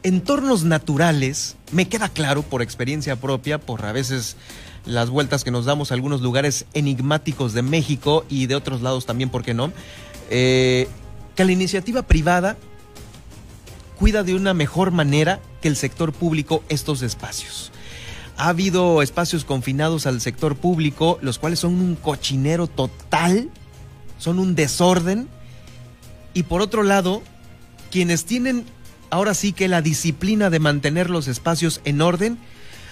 entornos 0.05 0.63
naturales, 0.63 1.57
me 1.71 1.87
queda 1.87 2.09
claro 2.09 2.43
por 2.43 2.61
experiencia 2.61 3.15
propia, 3.15 3.59
por 3.59 3.83
a 3.85 3.91
veces 3.91 4.37
las 4.85 5.09
vueltas 5.09 5.43
que 5.43 5.49
nos 5.49 5.65
damos 5.65 5.89
a 5.89 5.95
algunos 5.95 6.21
lugares 6.21 6.67
enigmáticos 6.75 7.53
de 7.53 7.63
México 7.63 8.23
y 8.29 8.45
de 8.45 8.53
otros 8.53 8.83
lados 8.83 9.07
también, 9.07 9.31
¿por 9.31 9.43
qué 9.43 9.55
no? 9.55 9.73
Eh, 10.29 10.87
que 11.35 11.43
la 11.43 11.51
iniciativa 11.51 12.03
privada 12.03 12.55
cuida 13.97 14.21
de 14.21 14.35
una 14.35 14.53
mejor 14.53 14.91
manera 14.91 15.39
que 15.59 15.69
el 15.69 15.75
sector 15.75 16.13
público 16.13 16.63
estos 16.69 17.01
espacios. 17.01 17.71
Ha 18.37 18.49
habido 18.49 19.01
espacios 19.01 19.43
confinados 19.43 20.05
al 20.05 20.21
sector 20.21 20.55
público, 20.55 21.17
los 21.21 21.39
cuales 21.39 21.57
son 21.57 21.73
un 21.73 21.95
cochinero 21.95 22.67
total, 22.67 23.49
son 24.19 24.37
un 24.37 24.53
desorden. 24.53 25.27
Y 26.35 26.43
por 26.43 26.61
otro 26.61 26.83
lado, 26.83 27.23
quienes 27.89 28.25
tienen 28.25 28.65
ahora 29.15 29.34
sí 29.34 29.54
que 29.54 29.69
la 29.69 29.82
disciplina 29.82 30.49
de 30.49 30.60
mantener 30.60 31.10
los 31.10 31.30
espacios 31.30 31.80
en 31.86 32.01
orden 32.01 32.38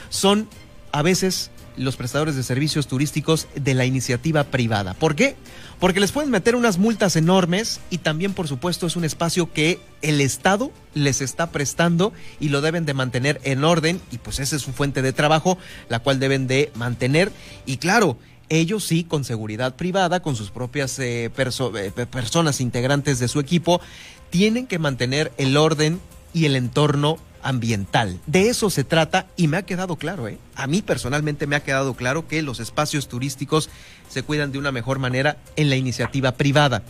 son 0.10 0.48
a 0.94 1.02
veces 1.02 1.52
los 1.76 1.98
prestadores 1.98 2.38
de 2.38 2.44
servicios 2.44 2.88
turísticos 2.88 3.50
de 3.56 3.74
la 3.74 3.84
iniciativa 3.84 4.46
privada. 4.46 4.94
¿Por 4.94 5.16
qué? 5.16 5.36
Porque 5.82 6.00
les 6.00 6.14
pueden 6.14 6.32
meter 6.32 6.56
unas 6.56 6.78
multas 6.78 7.18
enormes 7.18 7.82
y 7.90 7.98
también, 7.98 8.32
por 8.32 8.48
supuesto, 8.48 8.88
es 8.88 8.96
un 8.96 9.04
espacio 9.04 9.52
que 9.52 9.82
el 10.02 10.22
Estado 10.22 10.72
les 10.94 11.20
está 11.20 11.52
prestando 11.52 12.14
y 12.40 12.48
lo 12.50 12.62
deben 12.62 12.86
de 12.86 12.94
mantener 12.94 13.42
en 13.44 13.66
orden 13.66 14.00
y 14.10 14.18
pues 14.18 14.40
esa 14.40 14.56
es 14.56 14.62
su 14.62 14.72
fuente 14.72 15.02
de 15.02 15.12
trabajo, 15.12 15.58
la 15.90 16.00
cual 16.00 16.22
deben 16.22 16.48
de 16.48 16.72
mantener. 16.76 17.34
Y 17.66 17.78
claro, 17.78 18.18
ellos 18.48 18.86
sí, 18.86 19.04
con 19.04 19.26
seguridad 19.26 19.76
privada, 19.76 20.22
con 20.22 20.38
sus 20.38 20.52
propias 20.52 20.98
eh, 21.00 21.26
eh, 21.26 22.06
personas 22.10 22.62
integrantes 22.62 23.20
de 23.20 23.28
su 23.28 23.42
equipo, 23.42 23.82
tienen 24.30 24.68
que 24.68 24.80
mantener 24.80 25.34
el 25.38 25.58
orden 25.58 26.00
y 26.34 26.46
el 26.46 26.56
entorno 26.56 27.18
ambiental. 27.44 28.20
De 28.26 28.50
eso 28.50 28.70
se 28.70 28.84
trata 28.84 29.28
y 29.36 29.48
me 29.48 29.58
ha 29.58 29.66
quedado 29.66 29.98
claro, 29.98 30.28
¿eh? 30.28 30.38
A 30.56 30.66
mí 30.66 30.82
personalmente 30.82 31.46
me 31.46 31.56
ha 31.56 31.64
quedado 31.64 31.94
claro 31.94 32.28
que 32.28 32.42
los 32.42 32.60
espacios 32.60 33.08
turísticos 33.08 33.70
se 34.10 34.24
cuidan 34.24 34.52
de 34.52 34.60
una 34.60 34.72
mejor 34.72 35.00
manera 35.00 35.38
en 35.56 35.70
la 35.70 35.76
iniciativa 35.76 36.34
privada. 36.34 36.84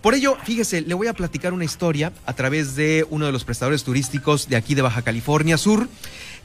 Por 0.00 0.14
ello, 0.14 0.36
fíjese, 0.44 0.82
le 0.82 0.94
voy 0.94 1.08
a 1.08 1.12
platicar 1.12 1.52
una 1.52 1.64
historia 1.64 2.12
a 2.24 2.32
través 2.34 2.76
de 2.76 3.06
uno 3.10 3.26
de 3.26 3.32
los 3.32 3.44
prestadores 3.44 3.82
turísticos 3.82 4.48
de 4.48 4.56
aquí 4.56 4.74
de 4.74 4.82
Baja 4.82 5.02
California 5.02 5.58
Sur 5.58 5.88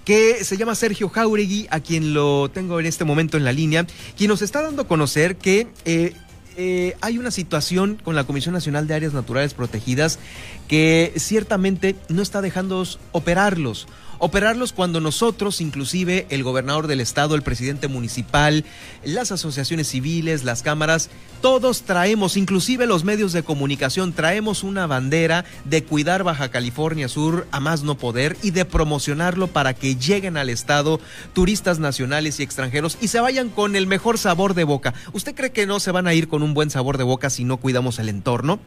que 0.06 0.44
se 0.44 0.58
llama 0.58 0.74
Sergio 0.74 1.10
Jauregui, 1.10 1.68
a 1.70 1.80
quien 1.80 2.16
lo 2.16 2.50
tengo 2.50 2.80
en 2.80 2.88
este 2.88 3.06
momento 3.06 3.38
en 3.38 3.44
la 3.44 3.52
línea, 3.52 3.86
quien 4.18 4.30
nos 4.30 4.42
está 4.42 4.64
dando 4.64 4.82
a 4.82 4.88
conocer 4.88 5.36
que 5.36 5.68
eh, 5.86 6.14
eh, 6.58 6.96
hay 7.02 7.18
una 7.18 7.32
situación 7.32 7.98
con 8.04 8.16
la 8.16 8.24
Comisión 8.24 8.54
Nacional 8.54 8.88
de 8.88 8.94
Áreas 8.94 9.14
Naturales 9.14 9.54
Protegidas 9.54 10.20
que 10.68 11.14
ciertamente 11.18 11.96
no 12.10 12.22
está 12.22 12.42
dejando 12.42 12.86
operarlos 13.12 13.88
operarlos 14.22 14.72
cuando 14.72 15.02
nosotros, 15.02 15.62
inclusive 15.62 16.28
el 16.30 16.44
gobernador 16.44 16.86
del 16.86 17.02
estado, 17.02 17.34
el 17.34 17.42
presidente 17.42 17.88
municipal, 17.88 18.64
las 19.04 19.32
asociaciones 19.32 19.88
civiles, 19.88 20.44
las 20.44 20.62
cámaras, 20.62 21.10
todos 21.42 21.82
traemos, 21.82 22.38
inclusive 22.38 22.86
los 22.86 23.04
medios 23.04 23.34
de 23.34 23.42
comunicación, 23.42 24.14
traemos 24.14 24.64
una 24.64 24.86
bandera 24.86 25.44
de 25.66 25.84
cuidar 25.84 26.24
Baja 26.24 26.52
California 26.52 27.08
Sur 27.08 27.48
a 27.52 27.60
más 27.60 27.82
no 27.82 27.98
poder 27.98 28.38
y 28.44 28.52
de 28.52 28.64
promocionarlo 28.64 29.48
para 29.48 29.74
que 29.74 29.96
lleguen 29.96 30.38
al 30.38 30.50
estado 30.50 31.00
turistas 31.34 31.80
nacionales 31.80 32.40
y 32.40 32.44
extranjeros 32.44 33.00
y 33.02 33.08
se 33.08 33.20
vayan 33.20 33.50
con 33.50 33.76
el 33.76 33.88
mejor 33.88 34.20
sabor 34.20 34.54
de 34.54 34.66
boca. 34.66 34.94
¿Usted 35.14 35.34
cree 35.34 35.52
que 35.52 35.66
no 35.66 35.80
se 35.80 35.90
van 35.90 36.06
a 36.06 36.14
ir 36.14 36.28
con 36.28 36.44
un 36.44 36.54
buen 36.54 36.70
sabor 36.70 37.00
de 37.00 37.06
boca 37.06 37.32
si 37.32 37.44
no 37.44 37.58
cuidamos 37.58 37.98
el 37.98 38.08
entorno? 38.08 38.60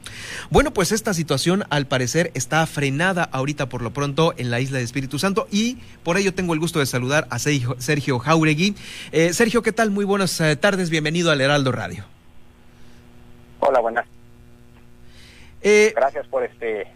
Bueno, 0.51 0.75
pues 0.75 0.91
esta 0.91 1.15
situación 1.15 1.63
al 1.71 1.87
parecer 1.87 2.33
está 2.35 2.67
frenada 2.67 3.23
ahorita 3.23 3.69
por 3.69 3.83
lo 3.83 3.93
pronto 3.93 4.35
en 4.37 4.51
la 4.51 4.59
isla 4.59 4.79
de 4.79 4.85
Espíritu 4.85 5.21
Santo 5.21 5.44
y 5.51 5.79
por 6.03 6.17
ello 6.17 6.35
tengo 6.35 6.55
el 6.55 6.61
gusto 6.61 6.79
de 6.79 6.87
saludar 6.87 7.27
a 7.31 7.39
Sergio, 7.39 8.19
Jauregui. 8.19 8.75
Eh, 9.13 9.33
Sergio, 9.33 9.63
¿qué 9.63 9.73
tal? 9.73 9.91
Muy 9.91 10.05
buenas 10.05 10.41
eh, 10.41 10.57
tardes, 10.57 10.91
bienvenido 10.91 11.31
al 11.31 11.41
Heraldo 11.41 11.73
Radio. 11.73 12.05
Hola, 13.61 13.81
buenas. 13.81 14.07
Eh, 15.63 15.93
gracias 15.97 16.27
por 16.27 16.45
este 16.45 16.87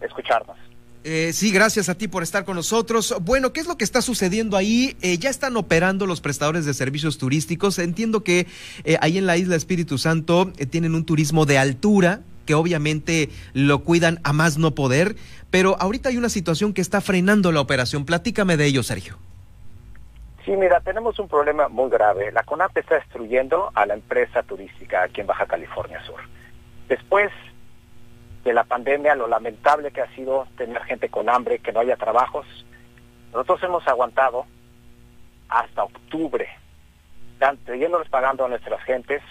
escucharnos. 0.00 0.56
sí, 1.32 1.50
gracias 1.52 1.88
a 1.88 1.94
ti 1.96 2.06
por 2.06 2.22
estar 2.22 2.44
con 2.44 2.56
nosotros. 2.56 3.14
Bueno, 3.20 3.52
¿qué 3.52 3.60
es 3.60 3.66
lo 3.66 3.76
que 3.76 3.84
está 3.84 4.02
sucediendo 4.02 4.56
ahí? 4.56 4.96
ya 5.18 5.30
están 5.30 5.56
operando 5.56 6.06
los 6.06 6.20
prestadores 6.20 6.64
de 6.64 6.74
servicios 6.74 7.18
turísticos. 7.18 7.78
Entiendo 7.78 8.22
que 8.22 8.46
ahí 9.00 9.18
en 9.18 9.26
la 9.26 9.36
isla 9.36 9.56
Espíritu 9.56 9.98
Santo 9.98 10.52
tienen 10.70 10.94
un 10.94 11.04
turismo 11.04 11.46
de 11.46 11.58
altura 11.58 12.20
que 12.46 12.54
obviamente 12.54 13.30
lo 13.54 13.80
cuidan 13.80 14.20
a 14.24 14.32
más 14.32 14.58
no 14.58 14.72
poder, 14.72 15.16
pero 15.50 15.76
ahorita 15.80 16.08
hay 16.08 16.16
una 16.16 16.28
situación 16.28 16.72
que 16.72 16.80
está 16.80 17.00
frenando 17.00 17.52
la 17.52 17.60
operación. 17.60 18.04
Platícame 18.04 18.56
de 18.56 18.66
ello, 18.66 18.82
Sergio. 18.82 19.18
Sí, 20.44 20.50
mira, 20.52 20.80
tenemos 20.80 21.18
un 21.18 21.28
problema 21.28 21.68
muy 21.68 21.88
grave. 21.88 22.32
La 22.32 22.42
CONAP 22.42 22.76
está 22.76 22.96
destruyendo 22.96 23.70
a 23.74 23.86
la 23.86 23.94
empresa 23.94 24.42
turística 24.42 25.04
aquí 25.04 25.20
en 25.20 25.28
Baja 25.28 25.46
California 25.46 26.02
Sur. 26.04 26.20
Después 26.88 27.30
de 28.42 28.52
la 28.52 28.64
pandemia, 28.64 29.14
lo 29.14 29.28
lamentable 29.28 29.92
que 29.92 30.00
ha 30.00 30.12
sido 30.14 30.48
tener 30.56 30.82
gente 30.82 31.08
con 31.08 31.28
hambre, 31.28 31.60
que 31.60 31.72
no 31.72 31.78
haya 31.78 31.96
trabajos, 31.96 32.44
nosotros 33.32 33.62
hemos 33.62 33.86
aguantado 33.86 34.46
hasta 35.48 35.84
octubre, 35.84 36.48
siguiéndoles 37.66 38.08
pagando 38.08 38.44
a 38.44 38.48
nuestras 38.48 38.82
gentes, 38.82 39.22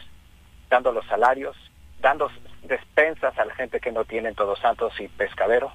dando 0.69 0.91
los 0.91 1.06
salarios, 1.08 1.58
dando 2.02 2.30
despensas 2.63 3.38
a 3.38 3.45
la 3.45 3.56
gente 3.56 3.80
que 3.80 3.91
no 3.91 4.06
tiene 4.06 4.30
en 4.30 4.36
Todos 4.36 4.60
Santos 4.60 4.93
y 5.00 5.08
Pescadero. 5.08 5.71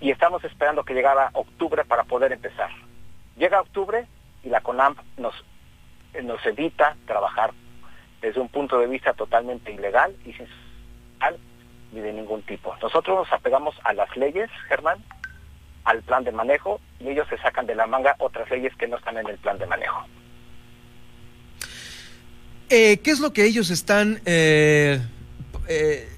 Y 0.00 0.10
estamos 0.10 0.44
esperando 0.44 0.84
que 0.84 0.94
llegara 0.94 1.30
octubre 1.32 1.84
para 1.84 2.04
poder 2.04 2.32
empezar. 2.32 2.70
Llega 3.36 3.60
octubre 3.60 4.06
y 4.44 4.48
la 4.48 4.60
CONAM 4.60 4.96
nos, 5.16 5.34
nos 6.22 6.44
evita 6.46 6.96
trabajar 7.06 7.52
desde 8.20 8.40
un 8.40 8.48
punto 8.48 8.78
de 8.78 8.86
vista 8.86 9.12
totalmente 9.14 9.72
ilegal 9.72 10.14
y 10.24 10.32
sin 10.32 10.46
ni 11.92 12.00
de 12.00 12.12
ningún 12.12 12.42
tipo. 12.42 12.76
Nosotros 12.82 13.16
nos 13.16 13.32
apegamos 13.32 13.74
a 13.84 13.92
las 13.94 14.14
leyes, 14.16 14.50
Germán, 14.68 15.02
al 15.84 16.02
plan 16.02 16.24
de 16.24 16.32
manejo, 16.32 16.80
y 17.00 17.08
ellos 17.08 17.26
se 17.30 17.38
sacan 17.38 17.66
de 17.66 17.74
la 17.74 17.86
manga 17.86 18.14
otras 18.18 18.50
leyes 18.50 18.74
que 18.76 18.86
no 18.86 18.98
están 18.98 19.16
en 19.16 19.26
el 19.26 19.38
plan 19.38 19.58
de 19.58 19.66
manejo. 19.66 20.04
Eh, 22.68 22.98
¿Qué 22.98 23.10
es 23.10 23.20
lo 23.20 23.32
que 23.32 23.44
ellos 23.44 23.70
están 23.70 24.20
eh, 24.26 25.00
eh, 25.68 26.08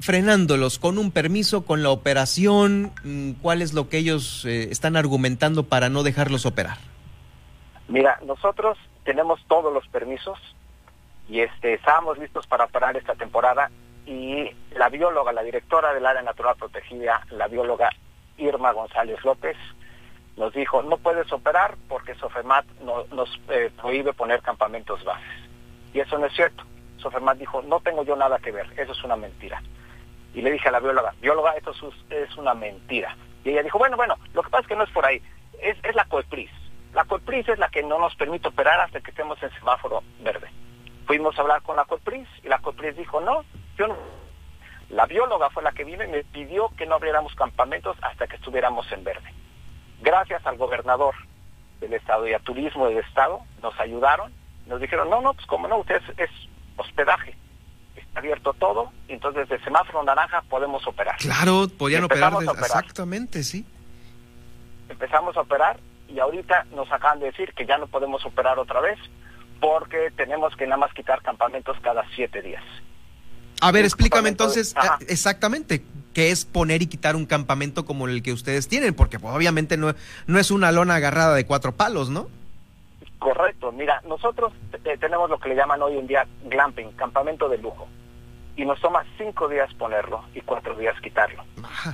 frenándolos 0.00 0.78
con 0.78 0.98
un 0.98 1.10
permiso, 1.10 1.64
con 1.64 1.82
la 1.82 1.90
operación? 1.90 2.92
Mm, 3.04 3.32
¿Cuál 3.42 3.62
es 3.62 3.72
lo 3.72 3.88
que 3.88 3.98
ellos 3.98 4.44
eh, 4.44 4.68
están 4.70 4.96
argumentando 4.96 5.64
para 5.64 5.88
no 5.88 6.02
dejarlos 6.02 6.46
operar? 6.46 6.78
Mira, 7.88 8.18
nosotros 8.26 8.78
tenemos 9.04 9.40
todos 9.48 9.72
los 9.72 9.86
permisos 9.88 10.38
y 11.28 11.40
este, 11.40 11.74
estábamos 11.74 12.18
listos 12.18 12.46
para 12.46 12.64
operar 12.64 12.96
esta 12.96 13.14
temporada 13.14 13.70
y 14.06 14.50
la 14.76 14.88
bióloga, 14.88 15.32
la 15.32 15.42
directora 15.42 15.94
del 15.94 16.06
área 16.06 16.22
natural 16.22 16.56
protegida, 16.58 17.24
la 17.30 17.48
bióloga 17.48 17.90
Irma 18.38 18.72
González 18.72 19.22
López, 19.24 19.56
nos 20.36 20.52
dijo, 20.54 20.82
no 20.82 20.96
puedes 20.96 21.30
operar 21.32 21.76
porque 21.88 22.14
Sofemat 22.14 22.64
nos 22.82 23.40
eh, 23.48 23.70
prohíbe 23.80 24.12
poner 24.12 24.40
campamentos 24.40 25.04
bases. 25.04 25.28
Y 25.92 26.00
eso 26.00 26.18
no 26.18 26.26
es 26.26 26.32
cierto. 26.34 26.64
Sofermat 27.02 27.38
dijo, 27.38 27.62
no 27.62 27.80
tengo 27.80 28.04
yo 28.04 28.16
nada 28.16 28.38
que 28.38 28.52
ver, 28.52 28.66
eso 28.76 28.92
es 28.92 29.04
una 29.04 29.16
mentira. 29.16 29.62
Y 30.34 30.40
le 30.40 30.52
dije 30.52 30.68
a 30.68 30.72
la 30.72 30.80
bióloga, 30.80 31.14
bióloga, 31.20 31.52
esto 31.52 31.72
es 32.10 32.36
una 32.36 32.54
mentira. 32.54 33.16
Y 33.44 33.50
ella 33.50 33.62
dijo, 33.62 33.78
bueno, 33.78 33.96
bueno, 33.96 34.16
lo 34.32 34.42
que 34.42 34.50
pasa 34.50 34.62
es 34.62 34.68
que 34.68 34.76
no 34.76 34.84
es 34.84 34.90
por 34.90 35.04
ahí, 35.04 35.20
es, 35.60 35.76
es 35.82 35.94
la 35.94 36.04
COEPRIS. 36.06 36.50
La 36.94 37.04
COEPRIS 37.04 37.48
es 37.48 37.58
la 37.58 37.68
que 37.68 37.82
no 37.82 37.98
nos 37.98 38.14
permite 38.16 38.48
operar 38.48 38.80
hasta 38.80 39.00
que 39.00 39.10
estemos 39.10 39.42
en 39.42 39.50
semáforo 39.52 40.02
verde. 40.20 40.48
Fuimos 41.06 41.36
a 41.36 41.42
hablar 41.42 41.62
con 41.62 41.76
la 41.76 41.84
COEPRIS 41.84 42.28
y 42.44 42.48
la 42.48 42.58
COEPRIS 42.58 42.96
dijo, 42.96 43.20
no, 43.20 43.44
yo 43.76 43.88
no. 43.88 43.96
La 44.90 45.06
bióloga 45.06 45.48
fue 45.50 45.62
la 45.62 45.72
que 45.72 45.84
vino 45.84 46.04
y 46.04 46.08
me 46.08 46.22
pidió 46.22 46.68
que 46.76 46.86
no 46.86 46.96
abriéramos 46.96 47.34
campamentos 47.34 47.96
hasta 48.02 48.26
que 48.26 48.36
estuviéramos 48.36 48.90
en 48.92 49.04
verde. 49.04 49.32
Gracias 50.02 50.46
al 50.46 50.58
gobernador 50.58 51.14
del 51.80 51.94
estado 51.94 52.28
y 52.28 52.34
a 52.34 52.38
turismo 52.40 52.86
del 52.86 52.98
estado 52.98 53.40
nos 53.62 53.78
ayudaron, 53.80 54.32
nos 54.66 54.80
dijeron, 54.80 55.08
no, 55.08 55.20
no, 55.20 55.34
pues 55.34 55.46
como 55.46 55.66
no, 55.66 55.78
usted 55.78 56.02
es 56.18 56.30
hospedaje. 56.76 57.36
Está 57.96 58.20
abierto 58.20 58.52
todo, 58.54 58.92
y 59.08 59.12
entonces 59.12 59.48
de 59.48 59.58
semáforo 59.60 60.02
naranja 60.02 60.42
podemos 60.48 60.86
operar. 60.86 61.16
Claro, 61.18 61.68
podían 61.68 62.04
operar, 62.04 62.34
Exactamente, 62.42 63.42
sí. 63.42 63.64
Empezamos 64.88 65.36
a 65.36 65.40
operar 65.40 65.78
y 66.08 66.18
ahorita 66.18 66.66
nos 66.74 66.90
acaban 66.92 67.20
de 67.20 67.26
decir 67.26 67.52
que 67.54 67.66
ya 67.66 67.78
no 67.78 67.86
podemos 67.86 68.24
operar 68.26 68.58
otra 68.58 68.80
vez 68.80 68.98
porque 69.60 70.10
tenemos 70.16 70.54
que 70.56 70.66
nada 70.66 70.76
más 70.76 70.92
quitar 70.92 71.22
campamentos 71.22 71.76
cada 71.82 72.04
siete 72.14 72.42
días. 72.42 72.62
A 73.60 73.70
ver, 73.70 73.84
explícame 73.84 74.28
entonces 74.28 74.74
eh, 74.74 75.04
exactamente 75.08 75.84
qué 76.12 76.30
es 76.32 76.44
poner 76.44 76.82
y 76.82 76.86
quitar 76.86 77.14
un 77.14 77.26
campamento 77.26 77.84
como 77.84 78.08
el 78.08 78.22
que 78.22 78.32
ustedes 78.32 78.66
tienen, 78.66 78.92
porque 78.92 79.20
pues, 79.20 79.32
obviamente 79.32 79.76
no, 79.76 79.94
no 80.26 80.38
es 80.40 80.50
una 80.50 80.72
lona 80.72 80.96
agarrada 80.96 81.34
de 81.36 81.46
cuatro 81.46 81.72
palos, 81.76 82.10
¿no? 82.10 82.28
Correcto, 83.22 83.70
mira, 83.70 84.02
nosotros 84.04 84.52
eh, 84.84 84.98
tenemos 84.98 85.30
lo 85.30 85.38
que 85.38 85.48
le 85.48 85.54
llaman 85.54 85.80
hoy 85.80 85.96
en 85.96 86.08
día 86.08 86.26
glamping, 86.42 86.90
campamento 86.96 87.48
de 87.48 87.56
lujo, 87.58 87.86
y 88.56 88.64
nos 88.64 88.80
toma 88.80 89.04
cinco 89.16 89.46
días 89.46 89.72
ponerlo 89.74 90.24
y 90.34 90.40
cuatro 90.40 90.74
días 90.74 91.00
quitarlo. 91.00 91.44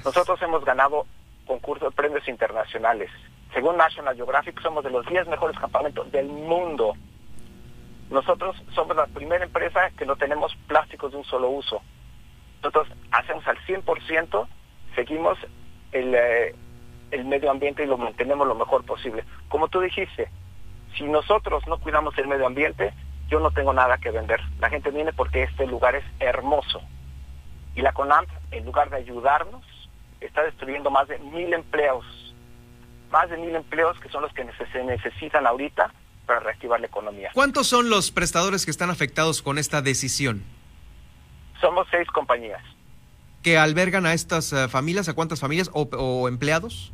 Nosotros 0.07 0.41
hemos 0.41 0.65
ganado 0.65 1.05
concursos 1.47 1.91
de 1.91 1.95
premios 1.95 2.27
internacionales. 2.29 3.11
Según 3.53 3.77
National 3.77 4.17
Geographic, 4.17 4.59
somos 4.63 4.83
de 4.85 4.89
los 4.89 5.05
diez 5.05 5.29
mejores 5.29 5.59
campamentos 5.59 6.11
del 6.11 6.29
mundo 6.29 6.95
Nosotros 8.09 8.57
somos 8.75 8.97
la 8.97 9.07
primera 9.07 9.45
empresa 9.45 9.91
que 9.99 10.07
no 10.07 10.17
tenemos 10.17 10.57
plásticos 10.67 11.13
de 11.13 11.19
un 11.19 11.25
solo 11.25 11.51
uso. 11.51 11.83
Nosotros 12.63 12.89
hacemos 13.11 13.47
al 13.47 13.59
100%, 13.67 14.49
seguimos 14.95 15.37
el, 15.93 16.15
eh, 16.15 16.55
el 17.11 17.27
medio 17.27 17.51
ambiente 17.51 17.85
y 17.85 17.87
lo 17.87 17.99
mantenemos 17.99 18.49
lo 18.49 18.55
mejor 18.55 18.83
posible. 18.87 19.25
Como 19.51 19.69
tú 19.69 19.81
dijiste, 19.81 20.31
si 20.97 21.05
nosotros 21.05 21.63
no 21.67 21.79
cuidamos 21.79 22.17
el 22.19 22.29
medio 22.29 22.47
ambiente, 22.47 22.93
yo 23.29 23.41
no 23.41 23.51
tengo 23.51 23.73
nada 23.73 23.99
que 23.99 24.11
vender. 24.11 24.41
La 24.59 24.71
gente 24.71 24.91
viene 24.91 25.13
porque 25.13 25.43
este 25.43 25.67
lugar 25.67 25.95
es 25.95 26.05
hermoso. 26.19 26.81
Y 27.75 27.83
la 27.83 27.93
CONAMP, 27.93 28.29
en 28.51 28.65
lugar 28.65 28.91
de 28.91 28.97
ayudarnos, 28.97 29.65
está 30.21 30.43
destruyendo 30.43 30.91
más 30.91 31.09
de 31.09 31.19
mil 31.19 31.53
empleos. 31.53 32.05
Más 33.11 33.31
de 33.31 33.37
mil 33.37 33.55
empleos 33.55 33.99
que 34.01 34.09
son 34.09 34.23
los 34.23 34.33
que 34.33 34.47
se 34.73 34.85
necesitan 34.85 35.47
ahorita 35.47 35.93
para 36.27 36.41
reactivar 36.41 36.81
la 36.81 36.87
economía. 36.87 37.31
¿Cuántos 37.35 37.67
son 37.67 37.89
los 37.89 38.11
prestadores 38.11 38.65
que 38.65 38.71
están 38.71 38.91
afectados 38.91 39.43
con 39.43 39.59
esta 39.59 39.81
decisión? 39.81 40.45
Somos 41.61 41.87
seis 41.91 42.07
compañías. 42.09 42.63
¿Que 43.43 43.57
albergan 43.57 44.07
a 44.07 44.13
estas 44.13 44.53
eh, 44.53 44.69
familias? 44.69 45.09
¿A 45.09 45.15
cuántas 45.15 45.41
familias 45.41 45.71
o, 45.73 46.29
empleados? 46.29 46.93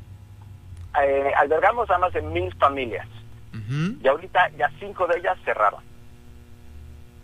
Eh, 1.03 1.33
albergamos 1.37 1.91
a 1.91 1.99
más 1.99 2.13
de 2.13 2.23
mil 2.23 2.55
familias. 2.57 3.09
Y 4.03 4.09
ahorita 4.09 4.51
ya 4.57 4.71
cinco 4.79 5.07
de 5.07 5.19
ellas 5.19 5.39
cerraron. 5.45 5.83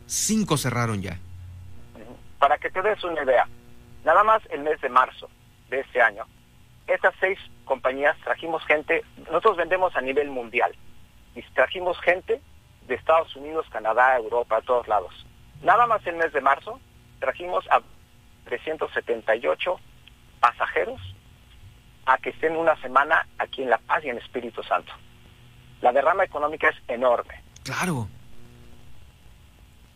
Cinco 0.07 0.57
cerraron 0.57 1.03
ya. 1.03 1.19
Para 2.39 2.59
que 2.59 2.71
te 2.71 2.83
des 2.83 3.03
una 3.05 3.23
idea, 3.23 3.49
nada 4.05 4.25
más 4.25 4.43
el 4.51 4.63
mes 4.63 4.81
de 4.81 4.89
marzo 4.89 5.29
de 5.69 5.81
este 5.81 6.01
año, 6.01 6.25
estas 6.87 7.15
seis 7.21 7.39
compañías 7.65 8.17
trajimos 8.25 8.65
gente, 8.65 9.05
nosotros 9.27 9.57
vendemos 9.57 9.95
a 9.97 10.01
nivel 10.01 10.31
mundial, 10.31 10.75
y 11.35 11.43
trajimos 11.55 12.01
gente 12.01 12.41
de 12.87 12.95
Estados 12.95 13.35
Unidos, 13.37 13.67
Canadá, 13.71 14.17
Europa, 14.17 14.57
a 14.57 14.63
todos 14.63 14.89
lados. 14.89 15.27
Nada 15.63 15.87
más 15.87 16.05
el 16.07 16.17
mes 16.17 16.33
de 16.33 16.41
marzo 16.41 16.81
trajimos 17.21 17.65
a 17.71 17.81
378 18.47 19.79
pasajeros 20.41 21.01
a 22.07 22.19
que 22.19 22.31
estén 22.31 22.57
una 22.57 22.75
semana 22.81 23.27
aquí 23.39 23.63
en 23.63 23.71
La 23.71 23.79
Paz 23.79 24.05
y 24.05 24.09
en 24.09 24.19
Espíritu 24.19 24.63
Santo. 24.63 24.93
La 25.81 25.93
derrama 25.93 26.25
económica 26.25 26.69
es 26.69 26.77
enorme. 26.89 27.43
Claro. 27.63 28.09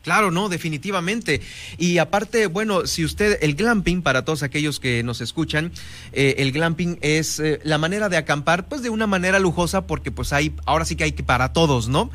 Claro, 0.05 0.31
no, 0.31 0.51
definitivamente. 0.51 1.40
Y 1.79 1.97
aparte, 1.97 2.47
bueno, 2.47 2.87
si 2.87 3.07
usted, 3.07 3.38
el 3.40 3.55
glamping, 3.55 4.03
para 4.03 4.23
todos 4.23 4.42
aquellos 4.42 4.79
que 4.79 5.03
nos 5.03 5.23
escuchan, 5.23 5.73
eh, 6.12 6.35
el 6.38 6.53
glamping 6.53 6.99
es 7.01 7.40
eh, 7.40 7.59
la 7.64 7.79
manera 7.79 8.11
de 8.11 8.18
acampar, 8.18 8.68
pues 8.68 8.83
de 8.83 8.90
una 8.90 9.07
manera 9.07 9.38
lujosa, 9.38 9.87
porque 9.87 10.12
pues 10.12 10.35
hay, 10.35 10.55
ahora 10.66 10.85
sí 10.85 10.94
que 10.94 11.05
hay 11.05 11.12
que 11.12 11.25
para 11.25 11.55
todos, 11.55 11.88
¿no? 11.88 12.11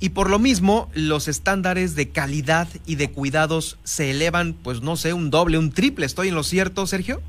Y 0.00 0.10
por 0.10 0.30
lo 0.30 0.40
mismo, 0.40 0.90
los 0.94 1.28
estándares 1.28 1.94
de 1.94 2.10
calidad 2.10 2.66
y 2.86 2.96
de 2.96 3.12
cuidados 3.12 3.78
se 3.84 4.10
elevan, 4.10 4.54
pues 4.54 4.80
no 4.80 4.96
sé, 4.96 5.12
un 5.12 5.30
doble, 5.30 5.58
un 5.58 5.72
triple. 5.72 6.06
¿Estoy 6.06 6.28
en 6.28 6.34
lo 6.34 6.42
cierto, 6.42 6.86
Sergio? 6.88 7.20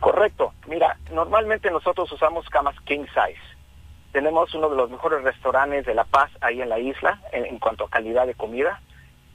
Correcto. 0.00 0.52
Mira, 0.68 0.98
normalmente 1.10 1.70
nosotros 1.70 2.12
usamos 2.12 2.46
camas 2.50 2.76
king 2.84 3.06
size. 3.06 3.55
Tenemos 4.16 4.54
uno 4.54 4.70
de 4.70 4.76
los 4.76 4.90
mejores 4.90 5.22
restaurantes 5.22 5.84
de 5.84 5.94
La 5.94 6.04
Paz 6.04 6.30
ahí 6.40 6.62
en 6.62 6.70
la 6.70 6.78
isla 6.78 7.20
en 7.32 7.58
cuanto 7.58 7.84
a 7.84 7.90
calidad 7.90 8.26
de 8.26 8.32
comida 8.32 8.80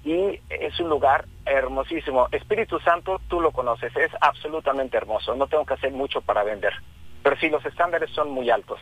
y 0.04 0.40
es 0.50 0.80
un 0.80 0.90
lugar 0.90 1.28
hermosísimo. 1.46 2.28
Espíritu 2.32 2.80
Santo, 2.80 3.22
tú 3.28 3.42
lo 3.42 3.52
conoces, 3.52 3.96
es 3.96 4.10
absolutamente 4.20 4.98
hermoso. 4.98 5.36
No 5.36 5.46
tengo 5.46 5.68
que 5.68 5.76
hacer 5.76 5.92
mucho 5.92 6.22
para 6.22 6.44
vender, 6.44 6.74
pero 7.22 7.38
sí 7.40 7.48
los 7.50 7.64
estándares 7.64 8.10
son 8.10 8.32
muy 8.32 8.50
altos. 8.50 8.80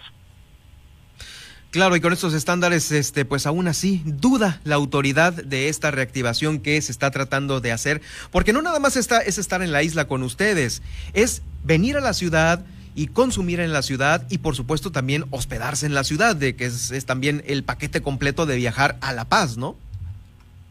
Claro, 1.69 1.97
y 1.97 1.99
con 1.99 2.13
estos 2.13 2.33
estándares, 2.33 2.93
este, 2.93 3.25
pues 3.25 3.45
aún 3.45 3.67
así 3.67 4.01
duda 4.05 4.61
la 4.63 4.75
autoridad 4.75 5.33
de 5.33 5.67
esta 5.67 5.91
reactivación 5.91 6.61
que 6.61 6.81
se 6.81 6.93
está 6.93 7.11
tratando 7.11 7.59
de 7.59 7.73
hacer, 7.73 8.01
porque 8.31 8.53
no 8.53 8.61
nada 8.61 8.79
más 8.79 8.95
está, 8.95 9.19
es 9.19 9.37
estar 9.37 9.61
en 9.61 9.73
la 9.73 9.83
isla 9.83 10.07
con 10.07 10.23
ustedes, 10.23 10.81
es 11.11 11.43
venir 11.65 11.97
a 11.97 11.99
la 11.99 12.13
ciudad 12.13 12.63
y 12.95 13.07
consumir 13.07 13.59
en 13.59 13.73
la 13.73 13.81
ciudad 13.81 14.25
y 14.29 14.39
por 14.39 14.55
supuesto 14.55 14.91
también 14.91 15.25
hospedarse 15.31 15.85
en 15.85 15.93
la 15.93 16.03
ciudad, 16.03 16.35
de 16.35 16.55
que 16.55 16.65
es, 16.65 16.91
es 16.91 17.05
también 17.05 17.43
el 17.47 17.63
paquete 17.63 18.01
completo 18.01 18.45
de 18.45 18.55
viajar 18.55 18.97
a 19.01 19.13
La 19.13 19.25
Paz, 19.25 19.57
¿no? 19.57 19.75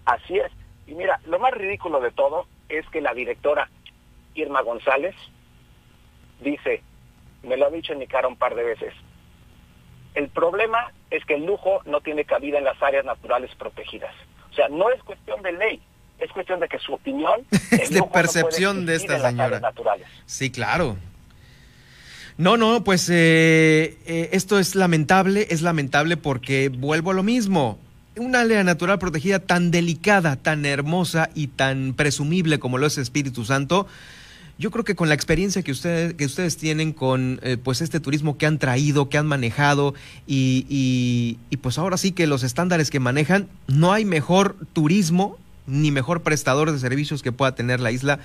Así 0.05 0.39
es. 0.39 0.51
Y 0.87 0.95
mira, 0.95 1.21
lo 1.27 1.39
más 1.39 1.53
ridículo 1.53 2.01
de 2.01 2.11
todo 2.11 2.47
es 2.69 2.87
que 2.91 3.01
la 3.01 3.15
directora 3.15 3.69
Irma 4.35 4.63
González 4.63 5.15
dice, 6.41 6.83
me 7.43 7.57
lo 7.57 7.67
ha 7.67 7.71
dicho 7.71 7.93
en 7.93 7.99
mi 7.99 8.07
cara 8.07 8.29
un 8.29 8.37
par 8.37 8.55
de 8.55 8.65
veces, 8.65 8.95
el 10.15 10.29
problema 10.29 10.93
es 11.11 11.25
que 11.25 11.35
el 11.35 11.47
lujo 11.47 11.81
no 11.85 12.01
tiene 12.01 12.25
cabida 12.25 12.59
en 12.59 12.65
las 12.65 12.83
áreas 12.83 13.05
naturales 13.05 13.55
protegidas. 13.57 14.15
O 14.51 14.55
sea, 14.55 14.69
no 14.69 14.91
es 14.91 15.03
cuestión 15.03 15.43
de 15.43 15.53
ley, 15.53 15.83
es 16.19 16.31
cuestión 16.33 16.61
de 16.61 16.69
que 16.69 16.79
su 16.79 16.95
opinión 16.95 17.47
es 17.71 17.91
de 17.91 18.03
percepción 18.03 18.87
de 18.87 18.97
esta 18.97 19.21
señora. 19.21 19.61
Sí, 20.27 20.51
claro. 20.51 20.97
No, 22.39 22.57
no, 22.57 22.85
pues 22.85 23.09
eh, 23.11 23.99
eh, 24.07 24.31
esto 24.31 24.61
es 24.61 24.77
lamentable, 24.77 25.49
es 25.51 25.61
lamentable 25.61 26.17
porque 26.17 26.69
vuelvo 26.69 27.11
a 27.11 27.15
lo 27.15 27.25
mismo. 27.25 27.81
Una 28.17 28.43
área 28.43 28.63
natural 28.63 29.01
protegida 29.01 29.41
tan 29.41 29.73
delicada, 29.73 30.37
tan 30.37 30.65
hermosa 30.65 31.31
y 31.35 31.49
tan 31.49 31.95
presumible 31.95 32.61
como 32.61 32.79
lo 32.79 32.87
es 32.87 32.97
Espíritu 32.97 33.45
Santo, 33.45 33.89
yo 34.57 34.71
creo 34.71 34.85
que 34.85 34.95
con 34.95 35.09
la 35.09 35.17
experiencia 35.17 35.63
que 35.63 35.73
ustedes, 35.73 36.15
que 36.15 36.27
ustedes 36.27 36.57
tienen 36.57 36.93
con 36.93 37.41
eh, 37.43 37.57
pues 37.57 37.81
este 37.81 37.99
turismo 37.99 38.39
que 38.39 38.47
han 38.47 38.59
traído, 38.59 39.09
que 39.09 39.19
han 39.19 39.27
manejado 39.27 39.95
y, 40.27 40.65
y, 41.51 41.57
pues 41.59 41.77
ahora 41.77 41.97
sí 41.97 42.13
que 42.13 42.29
los 42.29 42.45
estándares 42.45 42.91
que 42.91 43.01
manejan, 43.01 43.49
no 43.67 43.93
hay 43.93 44.05
mejor 44.05 44.57
turismo 44.73 45.39
ni 45.69 45.91
mejor 45.91 46.23
prestador 46.23 46.73
de 46.73 46.79
servicios 46.79 47.23
que 47.23 47.31
pueda 47.31 47.55
tener 47.55 47.81
la 47.81 47.91
isla 47.91 48.19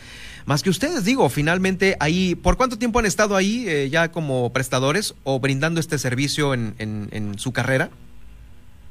más 0.46 0.64
que 0.64 0.70
ustedes. 0.70 1.06
Digo, 1.06 1.30
finalmente 1.30 1.96
ahí, 2.00 2.36
¿por 2.36 2.58
cuánto 2.58 2.78
tiempo 2.80 3.00
han 3.00 3.06
estado 3.06 3.36
ahí 3.36 3.66
eh, 3.68 3.90
ya 3.90 4.12
como 4.12 4.52
prestadores 4.52 5.16
o 5.24 5.40
brindando 5.40 5.80
este 5.80 5.98
servicio 5.98 6.54
en, 6.54 6.76
en, 6.80 7.38
su 7.38 7.54
carrera? 7.54 7.90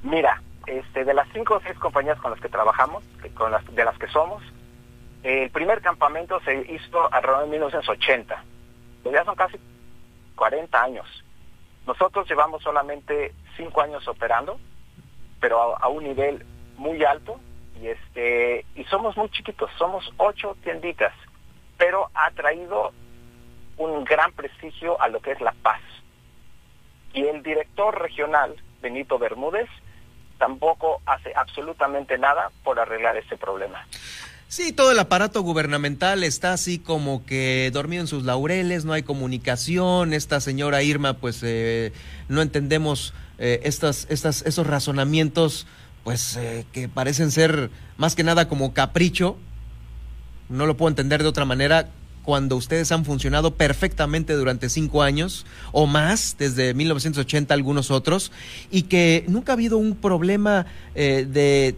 Mira, 0.03 0.43
este, 0.67 1.05
de 1.05 1.15
las 1.15 1.29
cinco 1.33 1.55
o 1.55 1.61
seis 1.61 1.79
compañías 1.79 2.19
con 2.19 2.31
las 2.31 2.41
que 2.41 2.49
trabajamos, 2.49 3.03
con 3.35 3.51
las, 3.51 3.65
de 3.75 3.85
las 3.85 3.97
que 3.99 4.09
somos, 4.09 4.43
el 5.23 5.51
primer 5.51 5.81
campamento 5.81 6.41
se 6.45 6.55
hizo 6.73 7.13
alrededor 7.13 7.45
de 7.45 7.51
1980. 7.51 8.45
Pues 9.03 9.15
ya 9.15 9.25
son 9.25 9.37
casi 9.37 9.57
40 10.35 10.83
años. 10.83 11.07
Nosotros 11.87 12.29
llevamos 12.29 12.63
solamente 12.63 13.35
cinco 13.57 13.81
años 13.81 14.07
operando, 14.07 14.59
pero 15.41 15.77
a, 15.77 15.89
un 15.89 16.05
nivel 16.05 16.45
muy 16.77 17.05
alto 17.05 17.41
y 17.83 17.89
este 17.89 18.65
y 18.77 18.85
somos 18.85 19.17
muy 19.17 19.29
chiquitos, 19.31 19.71
somos 19.77 20.09
ocho 20.17 20.57
tienditas, 20.63 21.13
pero 21.77 22.09
ha 22.15 22.31
traído 22.31 22.93
un 23.77 24.05
gran 24.05 24.33
prestigio 24.33 25.01
a 25.01 25.09
lo 25.09 25.21
que 25.21 25.33
es 25.33 25.41
La 25.41 25.53
Paz. 25.63 25.81
Y 27.13 27.25
el 27.25 27.43
director 27.43 28.01
regional, 28.01 28.55
Benito 28.81 29.19
Bermúdez, 29.19 29.69
tampoco 30.39 31.01
hace 31.07 31.33
absolutamente 31.35 32.17
nada 32.19 32.51
por 32.63 32.79
arreglar 32.79 33.17
ese 33.17 33.37
problema. 33.37 33.87
Sí, 34.49 34.73
todo 34.73 34.93
el 34.93 34.99
aparato 34.99 35.41
gubernamental 35.43 36.23
está 36.25 36.53
así 36.53 36.79
como 36.79 37.25
que 37.25 37.71
dormido 37.73 38.03
en 38.03 38.07
sus 38.07 38.25
laureles, 38.25 38.85
no 38.85 38.93
hay 38.93 39.03
comunicación, 39.03 40.13
esta 40.13 40.41
señora 40.41 40.83
Irma, 40.83 41.15
pues 41.15 41.41
eh, 41.43 41.93
no 42.29 42.43
entendemos 42.43 43.15
eh, 43.39 43.61
estas, 43.65 44.07
estas, 44.11 44.43
esos 44.43 44.67
razonamientos, 44.67 45.67
pues 46.05 46.37
eh, 46.37 46.67
que 46.73 46.89
parecen 46.89 47.31
ser 47.31 47.71
más 47.97 48.15
que 48.15 48.25
nada 48.25 48.49
como 48.49 48.73
capricho, 48.75 49.37
no 50.49 50.67
lo 50.67 50.77
puedo 50.77 50.89
entender 50.89 51.23
de 51.23 51.29
otra 51.29 51.45
manera, 51.45 51.91
cuando 52.23 52.57
ustedes 52.57 52.93
han 52.93 53.05
funcionado 53.05 53.55
perfectamente 53.55 54.35
durante 54.35 54.69
cinco 54.69 55.03
años 55.03 55.45
o 55.73 55.87
más, 55.87 56.37
desde 56.39 56.73
1980 56.75 57.53
algunos 57.53 57.91
otros, 57.91 58.33
y 58.71 58.83
que 58.83 59.25
nunca 59.29 59.53
ha 59.53 59.55
habido 59.55 59.79
un 59.79 59.97
problema 59.97 60.67
eh, 60.95 61.27
de, 61.29 61.77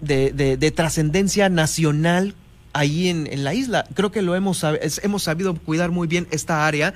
de, 0.00 0.70
trascendencia 0.70 1.48
nacional 1.48 2.34
ahí 2.74 3.08
en, 3.08 3.44
la 3.44 3.54
isla. 3.54 3.86
Creo 3.94 4.12
que 4.12 4.22
lo 4.22 4.36
hemos, 4.36 4.64
hemos 5.02 5.22
sabido 5.22 5.54
cuidar 5.54 5.90
muy 5.90 6.06
bien 6.06 6.26
esta 6.30 6.66
área. 6.66 6.94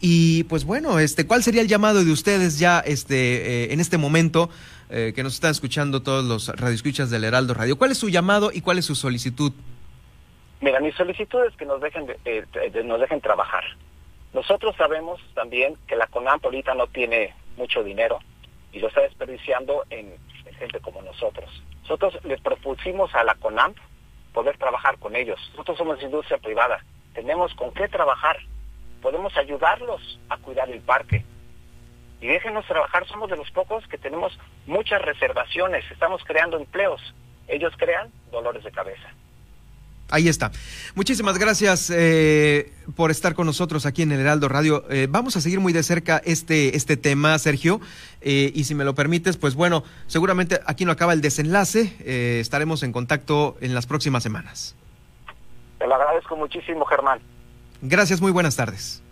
Y 0.00 0.44
pues 0.44 0.64
bueno, 0.64 0.98
este, 0.98 1.26
¿cuál 1.26 1.42
sería 1.42 1.60
el 1.60 1.68
llamado 1.68 2.04
de 2.04 2.12
ustedes 2.12 2.58
ya 2.58 2.80
este, 2.80 3.64
eh, 3.64 3.72
en 3.72 3.80
este 3.80 3.98
momento 3.98 4.48
eh, 4.90 5.12
que 5.14 5.22
nos 5.22 5.34
están 5.34 5.50
escuchando 5.50 6.02
todos 6.02 6.24
los 6.24 6.48
radioescuchas 6.48 7.10
del 7.10 7.24
Heraldo 7.24 7.54
Radio? 7.54 7.76
¿Cuál 7.76 7.90
es 7.90 7.98
su 7.98 8.08
llamado 8.08 8.50
y 8.52 8.60
cuál 8.60 8.78
es 8.78 8.84
su 8.84 8.94
solicitud? 8.94 9.52
Mira, 10.60 10.80
mi 10.80 10.92
solicitud 10.92 11.44
es 11.46 11.56
que 11.56 11.64
nos 11.64 11.80
dejen, 11.80 12.06
eh, 12.24 12.44
nos 12.84 13.00
dejen 13.00 13.20
trabajar. 13.20 13.64
Nosotros 14.32 14.76
sabemos 14.76 15.20
también 15.34 15.76
que 15.86 15.96
la 15.96 16.06
CONAMP 16.06 16.44
ahorita 16.44 16.74
no 16.74 16.86
tiene 16.86 17.34
mucho 17.56 17.82
dinero 17.82 18.18
y 18.72 18.78
lo 18.78 18.88
está 18.88 19.00
desperdiciando 19.02 19.84
en, 19.90 20.14
gente 20.58 20.80
como 20.80 21.02
nosotros. 21.02 21.48
Nosotros 21.82 22.18
les 22.24 22.40
propusimos 22.40 23.14
a 23.14 23.22
la 23.24 23.34
CONAMP 23.36 23.76
poder 24.32 24.58
trabajar 24.58 24.98
con 24.98 25.16
ellos. 25.16 25.38
Nosotros 25.52 25.78
somos 25.78 26.02
industria 26.02 26.38
privada, 26.38 26.84
tenemos 27.14 27.54
con 27.54 27.72
qué 27.72 27.88
trabajar, 27.88 28.38
podemos 29.02 29.36
ayudarlos 29.36 30.18
a 30.28 30.36
cuidar 30.38 30.70
el 30.70 30.80
parque. 30.80 31.24
y 32.20 32.26
déjenos 32.26 32.66
trabajar, 32.66 33.06
somos 33.06 33.30
de 33.30 33.36
los 33.36 33.48
pocos 33.52 33.86
que 33.86 33.96
tenemos 33.96 34.36
muchas 34.66 35.00
reservaciones, 35.02 35.84
estamos 35.90 36.24
creando 36.24 36.56
empleos, 36.56 37.00
ellos 37.46 37.72
crean 37.78 38.10
dolores 38.32 38.64
de 38.64 38.72
cabeza. 38.72 39.08
Ahí 40.10 40.28
está. 40.28 40.50
Muchísimas 40.94 41.38
gracias 41.38 41.92
eh, 41.94 42.72
por 42.96 43.10
estar 43.10 43.34
con 43.34 43.44
nosotros 43.46 43.84
aquí 43.84 44.02
en 44.02 44.12
el 44.12 44.20
Heraldo 44.20 44.48
Radio. 44.48 44.84
Eh, 44.88 45.06
vamos 45.08 45.36
a 45.36 45.42
seguir 45.42 45.60
muy 45.60 45.74
de 45.74 45.82
cerca 45.82 46.22
este, 46.24 46.76
este 46.76 46.96
tema, 46.96 47.38
Sergio. 47.38 47.80
Eh, 48.22 48.50
y 48.54 48.64
si 48.64 48.74
me 48.74 48.84
lo 48.84 48.94
permites, 48.94 49.36
pues 49.36 49.54
bueno, 49.54 49.84
seguramente 50.06 50.60
aquí 50.66 50.86
no 50.86 50.92
acaba 50.92 51.12
el 51.12 51.20
desenlace. 51.20 52.40
estaremos 52.40 52.82
en 52.82 52.92
contacto 52.92 53.58
en 53.60 53.74
las 53.74 53.86
próximas 53.86 54.22
semanas. 54.22 54.74
Te 55.78 55.86
lo 55.86 55.94
agradezco 55.94 56.36
muchísimo, 56.36 56.86
Germán. 56.86 57.20
Gracias, 57.82 58.20
muy 58.20 58.32
buenas 58.32 58.56
tardes. 58.56 59.02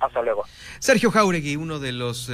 Hasta 0.00 0.22
luego. 0.22 0.44
Sergio 0.78 1.10
Jauregui, 1.10 1.56
uno 1.56 1.78
de 1.78 1.92
los 1.92 2.30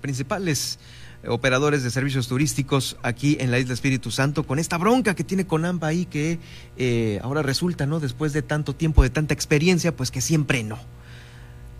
principales 0.00 0.78
operadores 1.26 1.82
de 1.82 1.90
servicios 1.90 2.28
turísticos 2.28 2.96
aquí 3.02 3.36
en 3.40 3.50
la 3.50 3.58
isla 3.58 3.74
Espíritu 3.74 4.10
Santo 4.10 4.44
con 4.44 4.58
esta 4.58 4.78
bronca 4.78 5.14
que 5.14 5.24
tiene 5.24 5.46
con 5.46 5.64
AMBA 5.64 5.88
ahí 5.88 6.06
que 6.06 6.38
eh, 6.76 7.18
ahora 7.22 7.42
resulta, 7.42 7.86
¿no? 7.86 8.00
Después 8.00 8.32
de 8.32 8.42
tanto 8.42 8.74
tiempo, 8.74 9.02
de 9.02 9.10
tanta 9.10 9.34
experiencia, 9.34 9.94
pues 9.96 10.10
que 10.10 10.20
siempre 10.20 10.62
no. 10.62 10.78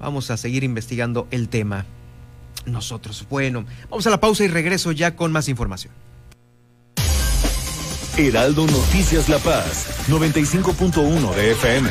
Vamos 0.00 0.30
a 0.30 0.36
seguir 0.36 0.64
investigando 0.64 1.28
el 1.30 1.48
tema 1.48 1.86
nosotros. 2.66 3.26
Bueno, 3.30 3.64
vamos 3.88 4.06
a 4.06 4.10
la 4.10 4.20
pausa 4.20 4.44
y 4.44 4.48
regreso 4.48 4.92
ya 4.92 5.14
con 5.14 5.32
más 5.32 5.48
información. 5.48 5.92
Heraldo 8.16 8.66
Noticias 8.66 9.28
La 9.28 9.38
Paz, 9.38 10.08
95.1 10.08 11.34
de 11.34 11.52
FM. 11.52 11.90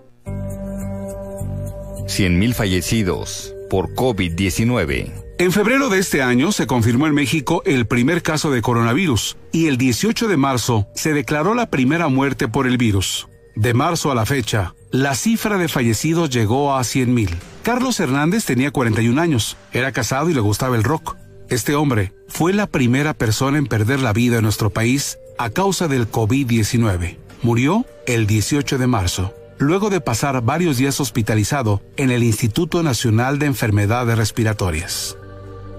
100.000 2.11 2.53
fallecidos 2.53 3.55
por 3.69 3.95
COVID-19. 3.95 5.11
En 5.37 5.51
febrero 5.53 5.89
de 5.89 5.99
este 5.99 6.21
año 6.21 6.51
se 6.51 6.67
confirmó 6.67 7.07
en 7.07 7.13
México 7.13 7.63
el 7.65 7.87
primer 7.87 8.21
caso 8.21 8.51
de 8.51 8.61
coronavirus 8.61 9.37
y 9.53 9.67
el 9.67 9.77
18 9.77 10.27
de 10.27 10.35
marzo 10.35 10.87
se 10.93 11.13
declaró 11.13 11.55
la 11.55 11.69
primera 11.69 12.09
muerte 12.09 12.49
por 12.49 12.67
el 12.67 12.77
virus. 12.77 13.29
De 13.55 13.73
marzo 13.73 14.11
a 14.11 14.15
la 14.15 14.25
fecha, 14.25 14.75
la 14.91 15.15
cifra 15.15 15.57
de 15.57 15.69
fallecidos 15.69 16.29
llegó 16.29 16.75
a 16.75 16.81
100.000. 16.81 17.29
Carlos 17.63 17.99
Hernández 17.99 18.43
tenía 18.43 18.71
41 18.71 19.19
años, 19.19 19.55
era 19.71 19.93
casado 19.93 20.29
y 20.29 20.33
le 20.33 20.41
gustaba 20.41 20.75
el 20.75 20.83
rock. 20.83 21.15
Este 21.49 21.75
hombre 21.75 22.11
fue 22.27 22.51
la 22.51 22.67
primera 22.67 23.13
persona 23.13 23.57
en 23.57 23.67
perder 23.67 24.01
la 24.01 24.11
vida 24.11 24.37
en 24.37 24.43
nuestro 24.43 24.69
país 24.69 25.17
a 25.37 25.49
causa 25.49 25.87
del 25.87 26.11
COVID-19. 26.11 27.17
Murió 27.41 27.85
el 28.05 28.27
18 28.27 28.77
de 28.77 28.87
marzo 28.87 29.33
luego 29.61 29.91
de 29.91 30.01
pasar 30.01 30.41
varios 30.41 30.77
días 30.77 30.99
hospitalizado 30.99 31.81
en 31.95 32.09
el 32.09 32.23
Instituto 32.23 32.81
Nacional 32.81 33.37
de 33.37 33.45
Enfermedades 33.45 34.17
Respiratorias. 34.17 35.15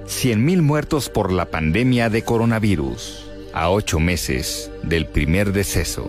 100.000 0.07 0.62
muertos 0.62 1.09
por 1.09 1.33
la 1.33 1.51
pandemia 1.51 2.09
de 2.09 2.23
coronavirus, 2.23 3.25
a 3.53 3.71
ocho 3.71 3.99
meses 3.99 4.71
del 4.85 5.07
primer 5.07 5.53
deceso. 5.53 6.09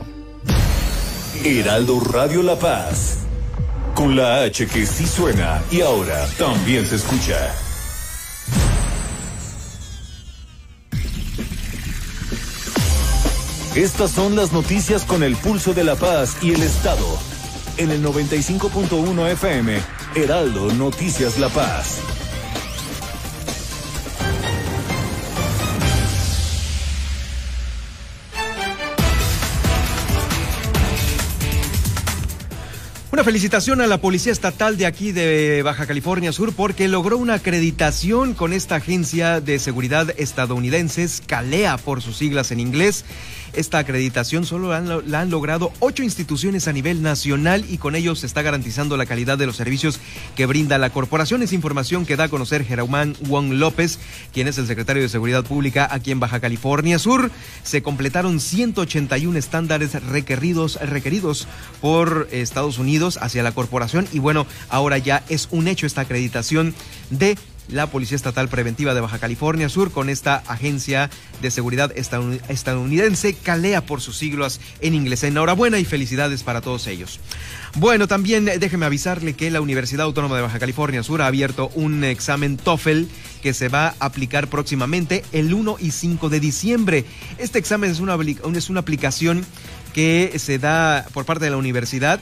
Heraldo 1.44 2.00
Radio 2.00 2.44
La 2.44 2.58
Paz, 2.58 3.18
con 3.96 4.16
la 4.16 4.44
H 4.44 4.68
que 4.68 4.86
sí 4.86 5.08
suena 5.08 5.62
y 5.72 5.82
ahora 5.82 6.28
también 6.38 6.86
se 6.86 6.98
escucha. 6.98 7.56
Estas 13.76 14.12
son 14.12 14.36
las 14.36 14.54
noticias 14.54 15.04
con 15.04 15.24
el 15.24 15.36
pulso 15.36 15.74
de 15.74 15.84
la 15.84 15.96
paz 15.96 16.38
y 16.44 16.52
el 16.54 16.62
Estado 16.62 17.33
en 17.78 17.92
el 17.92 18.04
95.1 18.04 19.32
FM, 19.32 19.80
Heraldo 20.16 20.72
Noticias 20.74 21.40
La 21.40 21.50
Paz. 21.50 22.00
Una 33.12 33.24
felicitación 33.24 33.80
a 33.82 33.86
la 33.86 34.00
Policía 34.00 34.32
Estatal 34.32 34.76
de 34.76 34.88
aquí 34.88 35.12
de 35.12 35.62
Baja 35.62 35.86
California 35.86 36.32
Sur 36.32 36.52
porque 36.52 36.88
logró 36.88 37.20
una 37.20 37.36
acreditación 37.36 38.34
con 38.34 38.54
esta 38.54 38.78
agencia 38.78 39.40
de 39.40 39.60
seguridad 39.60 40.12
estadounidense, 40.18 41.08
CALEA 41.28 41.78
por 41.78 42.02
sus 42.02 42.18
siglas 42.18 42.52
en 42.52 42.60
inglés 42.60 43.06
esta 43.54 43.80
acreditación 43.80 44.46
solo 44.46 44.70
la 44.70 45.20
han, 45.20 45.30
logrado 45.30 45.72
ocho 45.80 46.04
instituciones 46.04 46.68
a 46.68 46.74
nivel 46.74 47.02
nacional 47.02 47.66
y 47.70 47.78
con 47.78 47.96
ello 47.96 48.16
se 48.16 48.26
está 48.26 48.42
garantizando 48.42 48.98
la 48.98 49.06
calidad 49.06 49.38
de 49.38 49.46
los 49.46 49.56
servicios 49.56 50.00
que 50.36 50.46
brinda 50.46 50.78
la 50.78 50.90
corporación. 50.90 51.44
Es 51.44 51.54
información 51.54 52.06
que 52.06 52.16
da 52.16 52.26
a 52.26 52.30
conocer 52.30 52.66
Germán 52.66 53.16
Juan 53.28 53.60
López, 53.60 54.00
quien 54.34 54.48
es 54.48 54.58
el 54.58 54.68
secretario 54.68 55.02
de 55.02 55.10
Seguridad 55.10 55.44
Pública 55.44 55.88
aquí 55.90 56.12
en 56.12 56.20
Baja 56.20 56.40
California 56.40 57.00
Sur. 57.00 57.32
Se 57.64 57.82
completaron 57.82 58.40
181 58.40 59.38
estándares 59.38 59.94
requeridos, 60.04 60.80
requeridos 60.82 61.48
por 61.82 62.28
Estados 62.32 62.78
Unidos 62.78 63.18
hacia 63.22 63.44
la 63.44 63.52
corporación 63.52 64.08
y 64.12 64.20
bueno, 64.20 64.48
ahora 64.70 64.98
ya 64.98 65.24
es 65.30 65.48
un 65.52 65.68
hecho 65.68 65.86
esta 65.86 66.02
acreditación 66.02 66.74
de 67.10 67.38
la 67.68 67.88
Policía 67.88 68.16
Estatal 68.16 68.50
Preventiva 68.50 68.94
de 68.94 69.02
Baja 69.02 69.20
California 69.20 69.70
Sur 69.70 69.92
con 69.92 70.10
esta 70.10 70.44
agencia 70.48 71.10
de 71.42 71.52
seguridad 71.52 71.92
estadounidense, 71.96 73.34
CALEA 73.34 73.86
por 73.86 74.02
sus 74.02 74.18
siglos 74.18 74.60
en 74.82 74.94
inglés. 74.94 75.24
Enhorabuena 75.24 75.80
y 75.80 75.86
felicidades 75.86 76.44
para 76.44 76.62
todos 76.62 76.88
ellos. 76.88 77.20
Bueno, 77.76 78.08
también 78.08 78.46
déjeme 78.46 78.86
avisarle 78.86 79.34
que 79.34 79.50
la 79.50 79.62
Universidad 79.62 80.06
Autónoma 80.06 80.36
de 80.36 80.44
Baja 80.44 80.60
California 80.60 81.04
Sur 81.04 81.22
ha 81.22 81.28
abierto 81.28 81.72
un 81.76 82.04
examen 82.04 82.58
TOEFL 82.58 83.06
que 83.42 83.54
se 83.54 83.68
va 83.68 83.96
a 84.00 84.06
aplicar 84.06 84.48
próximamente 84.48 85.24
el 85.32 85.54
1 85.54 85.78
y 85.80 85.92
5 85.92 86.30
de 86.30 86.40
diciembre. 86.40 87.06
Este 87.38 87.60
examen 87.60 87.92
es 87.92 88.00
una, 88.00 88.18
es 88.56 88.70
una 88.70 88.80
aplicación 88.80 89.46
que 89.94 90.34
se 90.38 90.60
da 90.60 91.06
por 91.14 91.26
parte 91.26 91.46
de 91.46 91.52
la 91.52 91.58
universidad 91.58 92.22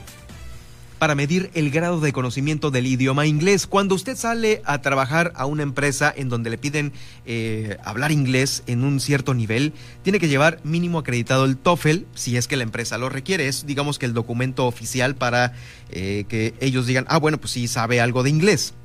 para 1.02 1.16
medir 1.16 1.50
el 1.56 1.72
grado 1.72 2.00
de 2.00 2.14
conocimiento 2.14 2.70
del 2.70 2.86
idioma 2.86 3.26
inglés. 3.26 3.66
Cuando 3.66 3.96
usted 3.96 4.16
sale 4.16 4.62
a 4.66 4.84
trabajar 4.84 5.34
a 5.36 5.48
una 5.48 5.64
empresa 5.64 6.14
en 6.16 6.30
donde 6.30 6.52
le 6.52 6.60
piden 6.60 6.94
eh, 7.26 7.78
hablar 7.84 8.12
inglés 8.12 8.62
en 8.68 8.84
un 8.84 9.00
cierto 9.00 9.34
nivel, 9.34 9.74
tiene 10.04 10.20
que 10.20 10.28
llevar 10.28 10.60
mínimo 10.64 11.00
acreditado 11.00 11.46
el 11.46 11.58
TOEFL, 11.58 12.04
si 12.14 12.38
es 12.38 12.48
que 12.48 12.56
la 12.56 12.62
empresa 12.62 13.00
lo 13.00 13.10
requiere. 13.10 13.48
Es, 13.48 13.66
digamos 13.66 13.98
que 13.98 14.06
el 14.06 14.14
documento 14.14 14.68
oficial 14.68 15.16
para 15.16 15.54
eh, 15.90 16.26
que 16.30 16.54
ellos 16.60 16.86
digan, 16.86 17.08
ah, 17.10 17.18
bueno, 17.18 17.40
pues 17.40 17.54
sí 17.54 17.68
sabe 17.68 18.00
algo 18.00 18.22
de 18.22 18.30
inglés. 18.30 18.76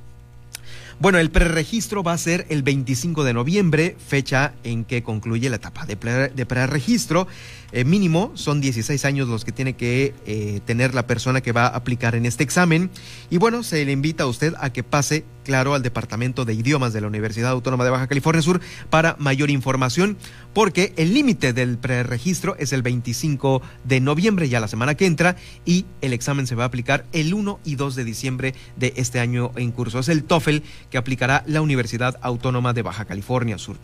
Bueno, 0.98 1.18
el 1.18 1.30
preregistro 1.30 2.02
va 2.02 2.14
a 2.14 2.18
ser 2.18 2.46
el 2.48 2.62
25 2.62 3.22
de 3.22 3.34
noviembre, 3.34 3.96
fecha 3.98 4.54
en 4.64 4.86
que 4.86 5.02
concluye 5.02 5.50
la 5.50 5.56
etapa 5.56 5.84
de, 5.84 5.94
preregistro. 5.94 7.26
Eh, 7.72 7.84
mínimo 7.84 8.30
son 8.34 8.62
16 8.62 9.04
años 9.04 9.28
los 9.28 9.44
que 9.44 9.52
tiene 9.52 9.74
que 9.74 10.14
eh, 10.24 10.60
tener 10.64 10.94
la 10.94 11.06
persona 11.06 11.42
que 11.42 11.52
va 11.52 11.66
a 11.66 11.76
aplicar 11.76 12.14
en 12.14 12.24
este 12.24 12.44
examen. 12.44 12.88
Y 13.28 13.36
bueno, 13.36 13.62
se 13.62 13.84
le 13.84 13.92
invita 13.92 14.24
a 14.24 14.26
usted 14.26 14.54
a 14.58 14.72
que 14.72 14.82
pase, 14.82 15.26
claro, 15.44 15.74
al 15.74 15.82
Departamento 15.82 16.46
de 16.46 16.54
Idiomas 16.54 16.94
de 16.94 17.02
la 17.02 17.08
Universidad 17.08 17.50
Autónoma 17.50 17.84
de 17.84 17.90
Baja 17.90 18.06
California 18.06 18.40
Sur 18.40 18.62
para 18.88 19.16
mayor 19.18 19.50
información, 19.50 20.16
porque 20.54 20.94
el 20.96 21.12
límite 21.12 21.52
del 21.52 21.76
preregistro 21.76 22.56
es 22.58 22.72
el 22.72 22.80
25 22.80 23.60
de 23.84 24.00
noviembre, 24.00 24.48
ya 24.48 24.60
la 24.60 24.68
semana 24.68 24.94
que 24.94 25.04
entra, 25.04 25.36
y 25.66 25.84
el 26.00 26.14
examen 26.14 26.46
se 26.46 26.54
va 26.54 26.62
a 26.62 26.68
aplicar 26.68 27.04
el 27.12 27.34
1 27.34 27.60
y 27.64 27.74
2 27.74 27.96
de 27.96 28.04
diciembre 28.04 28.54
de 28.76 28.94
este 28.96 29.20
año 29.20 29.50
en 29.56 29.72
curso. 29.72 29.98
Es 29.98 30.08
el 30.08 30.24
TOEFL 30.24 30.58
aplicará 30.98 31.42
la 31.46 31.62
Universidad 31.62 32.18
Autónoma 32.22 32.72
de 32.72 32.82
Baja 32.82 33.04
California 33.04 33.58
Sur. 33.58 33.76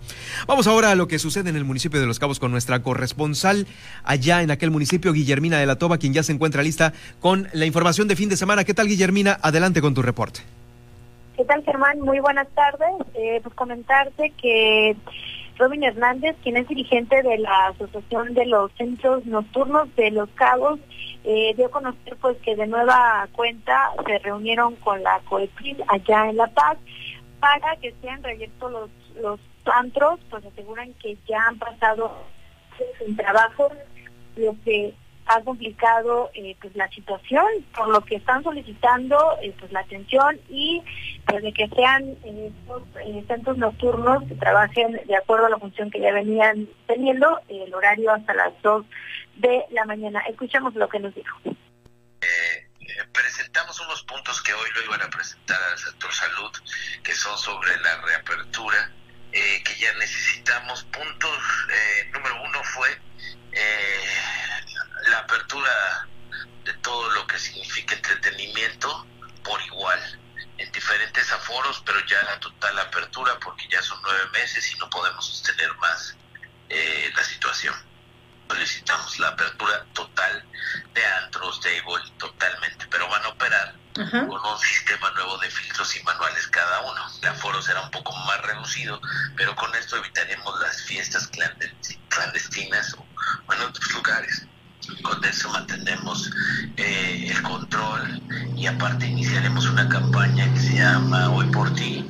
Vamos 0.46 0.66
ahora 0.66 0.90
a 0.90 0.94
lo 0.94 1.09
que 1.09 1.18
sucede 1.18 1.51
en 1.51 1.57
el 1.57 1.64
municipio 1.64 2.01
de 2.01 2.07
Los 2.07 2.18
Cabos 2.18 2.38
con 2.38 2.51
nuestra 2.51 2.83
corresponsal 2.83 3.66
allá 4.05 4.42
en 4.42 4.51
aquel 4.51 4.70
municipio, 4.70 5.12
Guillermina 5.12 5.59
de 5.59 5.67
la 5.67 5.77
Toba, 5.77 5.98
quien 5.98 6.15
ya 6.15 6.23
se 6.23 6.33
encuentra 6.33 6.63
lista 6.63 6.92
con 7.21 7.48
la 7.52 7.67
información 7.67 8.08
de 8.08 8.17
fin 8.17 8.29
de 8.29 8.37
semana. 8.37 8.65
¿Qué 8.65 8.75
tal, 8.75 8.88
Guillermina? 8.88 9.38
Adelante 9.42 9.81
con 9.81 9.94
tu 9.94 10.02
reporte. 10.02 10.40
¿Qué 11.37 11.44
tal, 11.44 11.65
Germán? 11.65 12.00
Muy 12.00 12.21
buenas 12.21 12.48
tardes. 12.54 13.06
Eh, 13.15 13.40
pues 13.42 13.54
comentarte 13.54 14.33
que 14.40 14.96
Robin 15.58 15.83
Hernández, 15.85 16.37
quien 16.42 16.56
es 16.56 16.69
dirigente 16.69 17.23
de 17.23 17.38
la 17.38 17.69
Asociación 17.69 18.35
de 18.35 18.46
los 18.46 18.71
Centros 18.73 19.25
Nocturnos 19.27 19.94
de 19.96 20.10
Los 20.10 20.29
Cabos, 20.31 20.79
eh, 21.25 21.54
dio 21.56 21.67
a 21.67 21.71
conocer 21.71 22.17
pues 22.21 22.37
que 22.38 22.56
de 22.56 22.67
nueva 22.67 23.29
cuenta 23.33 23.90
se 24.06 24.19
reunieron 24.19 24.75
con 24.77 25.02
la 25.02 25.21
COEPRIS 25.29 25.77
allá 25.88 26.31
en 26.31 26.37
La 26.37 26.48
Paz 26.48 26.79
para 27.43 27.75
que 27.79 27.93
sean 28.01 28.23
reabiertos 28.23 28.71
los, 28.71 28.90
los 29.21 29.40
antros, 29.65 30.21
pues 30.31 30.45
aseguran 30.47 30.95
que 30.95 31.19
ya 31.29 31.45
han 31.49 31.59
pasado 31.59 32.17
sin 33.01 33.17
trabajo, 33.17 33.73
lo 34.37 34.55
que 34.65 34.95
ha 35.27 35.40
complicado 35.40 36.31
eh, 36.35 36.55
pues 36.61 36.77
la 36.77 36.88
situación, 36.90 37.45
por 37.77 37.88
lo 37.88 38.01
que 38.03 38.15
están 38.15 38.45
solicitando 38.45 39.19
eh, 39.43 39.53
pues 39.59 39.73
la 39.73 39.81
atención 39.81 40.38
y 40.49 40.85
pues 41.27 41.43
de 41.43 41.53
que 41.53 41.67
sean 41.71 42.17
eh, 42.23 42.53
estos 42.61 43.27
centros 43.27 43.59
nocturnos 43.59 44.23
que 44.29 44.37
trabajen 44.37 45.01
de 45.05 45.17
acuerdo 45.17 45.47
a 45.47 45.51
la 45.51 45.59
función 45.59 45.90
que 45.90 46.01
ya 46.01 46.13
venían 46.13 46.69
teniendo, 46.87 47.40
el 47.49 47.75
horario 47.75 48.13
hasta 48.13 48.35
las 48.35 48.53
2 48.63 48.87
de 49.38 49.65
la 49.71 49.85
mañana. 49.85 50.21
Escuchemos 50.29 50.77
lo 50.77 50.88
que 50.88 51.01
nos 51.01 51.13
dijo. 51.13 51.38
Presentamos 53.13 53.79
unos 53.81 54.03
puntos 54.05 54.43
que 54.43 54.55
hoy 54.55 54.71
lo 54.75 54.85
iban 54.85 55.03
a 55.03 55.11
presentar 55.11 55.63
al 55.63 55.79
sector 55.79 56.13
salud, 56.13 56.53
que 57.03 57.15
son 57.15 57.37
sobre 57.38 57.77
la 57.81 58.01
reapertura, 58.03 58.93
que 59.31 59.77
ya 59.79 59.93
necesitamos 59.95 60.85
puntos. 60.85 61.38
número 62.13 62.43
uno 62.43 62.63
fue 62.65 63.01
la 65.09 65.19
apertura 65.19 66.09
de 66.65 66.75
todo 66.75 67.11
lo 67.11 67.27
que 67.27 67.38
significa 67.38 67.95
entretenimiento 67.95 69.07
por 69.43 69.61
igual, 69.63 70.21
en 70.59 70.71
diferentes 70.73 71.31
aforos, 71.33 71.83
pero 71.85 72.05
ya 72.07 72.23
la 72.23 72.38
total 72.40 72.79
apertura 72.79 73.38
porque 73.40 73.69
ya 73.69 73.83
son 73.83 74.01
nueve 74.03 74.29
meses 74.33 74.73
y 74.73 74.79
no 74.79 74.88
podemos 74.90 75.27
sostener 75.27 75.75
más 75.79 76.17
eh, 76.69 77.11
la 77.15 77.25
situación. 77.25 77.75
Solicitamos 78.53 79.19
la 79.19 79.29
apertura 79.29 79.87
total 79.94 80.44
de 80.92 81.07
antros, 81.25 81.59
table, 81.63 82.03
totalmente, 82.19 82.87
pero 82.90 83.09
van 83.09 83.25
a 83.25 83.29
operar 83.29 83.75
con 83.94 84.31
un 84.31 84.59
sistema 84.59 85.11
nuevo 85.13 85.38
de 85.38 85.50
filtros 85.50 85.96
y 85.96 86.03
manuales 86.03 86.48
cada 86.48 86.83
uno. 86.83 87.00
El 87.23 87.29
aforo 87.29 87.63
será 87.63 87.81
un 87.81 87.90
poco 87.90 88.15
más 88.27 88.42
reducido, 88.42 89.00
pero 89.38 89.57
con 89.57 89.75
esto 89.75 89.96
evitaremos 89.96 90.61
las 90.61 90.83
fiestas 90.83 91.31
clandestinas 92.09 92.94
o 92.98 93.55
en 93.55 93.63
otros 93.63 93.90
lugares 93.94 94.46
con 95.03 95.25
eso 95.25 95.48
mantenemos 95.50 96.31
eh, 96.77 97.27
el 97.31 97.42
control 97.42 98.23
y 98.57 98.67
aparte 98.67 99.07
iniciaremos 99.07 99.67
una 99.67 99.88
campaña 99.88 100.53
que 100.53 100.61
se 100.61 100.75
llama 100.75 101.31
Hoy 101.31 101.46
por 101.53 101.73
ti 101.75 102.05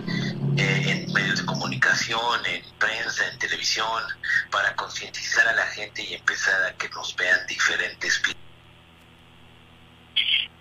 eh, 0.57 0.83
en 0.87 1.13
medios 1.13 1.41
de 1.41 1.47
comunicación, 1.47 2.45
en 2.47 2.63
prensa, 2.79 3.25
en 3.31 3.39
televisión, 3.39 4.03
para 4.51 4.75
concientizar 4.77 5.47
a 5.49 5.55
la 5.55 5.67
gente 5.67 6.03
y 6.03 6.15
empezar 6.15 6.55
a 6.65 6.73
que 6.77 6.89
nos 6.91 7.15
vean 7.17 7.47
diferentes. 7.47 8.23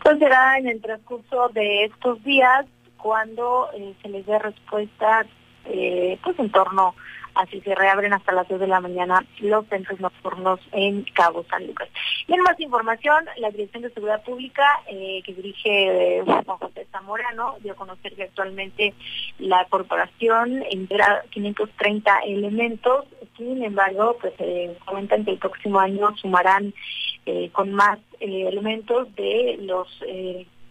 Pues 0.04 0.20
será 0.20 0.58
en 0.58 0.68
el 0.68 0.82
transcurso 0.82 1.50
de 1.50 1.86
estos 1.86 2.24
días 2.24 2.66
cuando 2.98 3.70
eh, 3.74 3.94
se 4.02 4.10
les 4.10 4.26
dé 4.26 4.39
respuesta 4.39 5.26
pues 5.64 6.39
en 6.39 6.52
torno 6.52 6.96
así 7.36 7.62
se 7.62 7.76
reabren 7.76 8.14
hasta 8.14 8.32
las 8.32 8.48
2 8.48 8.60
de 8.60 8.68
la 8.68 8.80
mañana 8.80 9.26
los 9.40 9.66
centros 9.68 10.00
nocturnos 10.00 10.60
en 10.72 11.04
Cabo 11.14 11.46
San 11.50 11.66
Lucas. 11.68 11.90
Y 12.28 12.34
en 12.34 12.42
más 12.42 12.60
información, 12.60 13.26
la 13.38 13.50
Dirección 13.52 13.84
de 13.84 13.92
Seguridad 13.92 14.24
Pública, 14.24 14.82
eh, 14.88 15.22
que 15.26 15.34
dirige 15.34 16.18
eh, 16.18 16.24
Juan 16.24 16.44
José 16.44 16.88
Zamorano, 16.92 17.56
dio 17.62 17.74
a 17.74 17.76
conocer 17.76 18.16
que 18.16 18.24
actualmente 18.24 18.94
la 19.40 19.66
corporación 19.66 20.64
integra 20.70 21.24
530 21.32 22.20
elementos, 22.26 23.06
sin 23.38 23.64
embargo, 23.64 24.18
pues 24.20 24.34
eh, 24.40 24.78
comentan 24.86 25.26
que 25.26 25.32
el 25.32 25.38
próximo 25.38 25.80
año 25.80 26.16
sumarán 26.18 26.74
con 27.52 27.72
más 27.72 28.00
elementos 28.20 29.14
de 29.16 29.58
los 29.62 29.88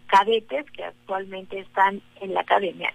cadetes 0.07 0.69
que 0.71 0.83
actualmente 0.83 1.59
están 1.59 2.01
en 2.19 2.33
la 2.33 2.41
academia. 2.41 2.93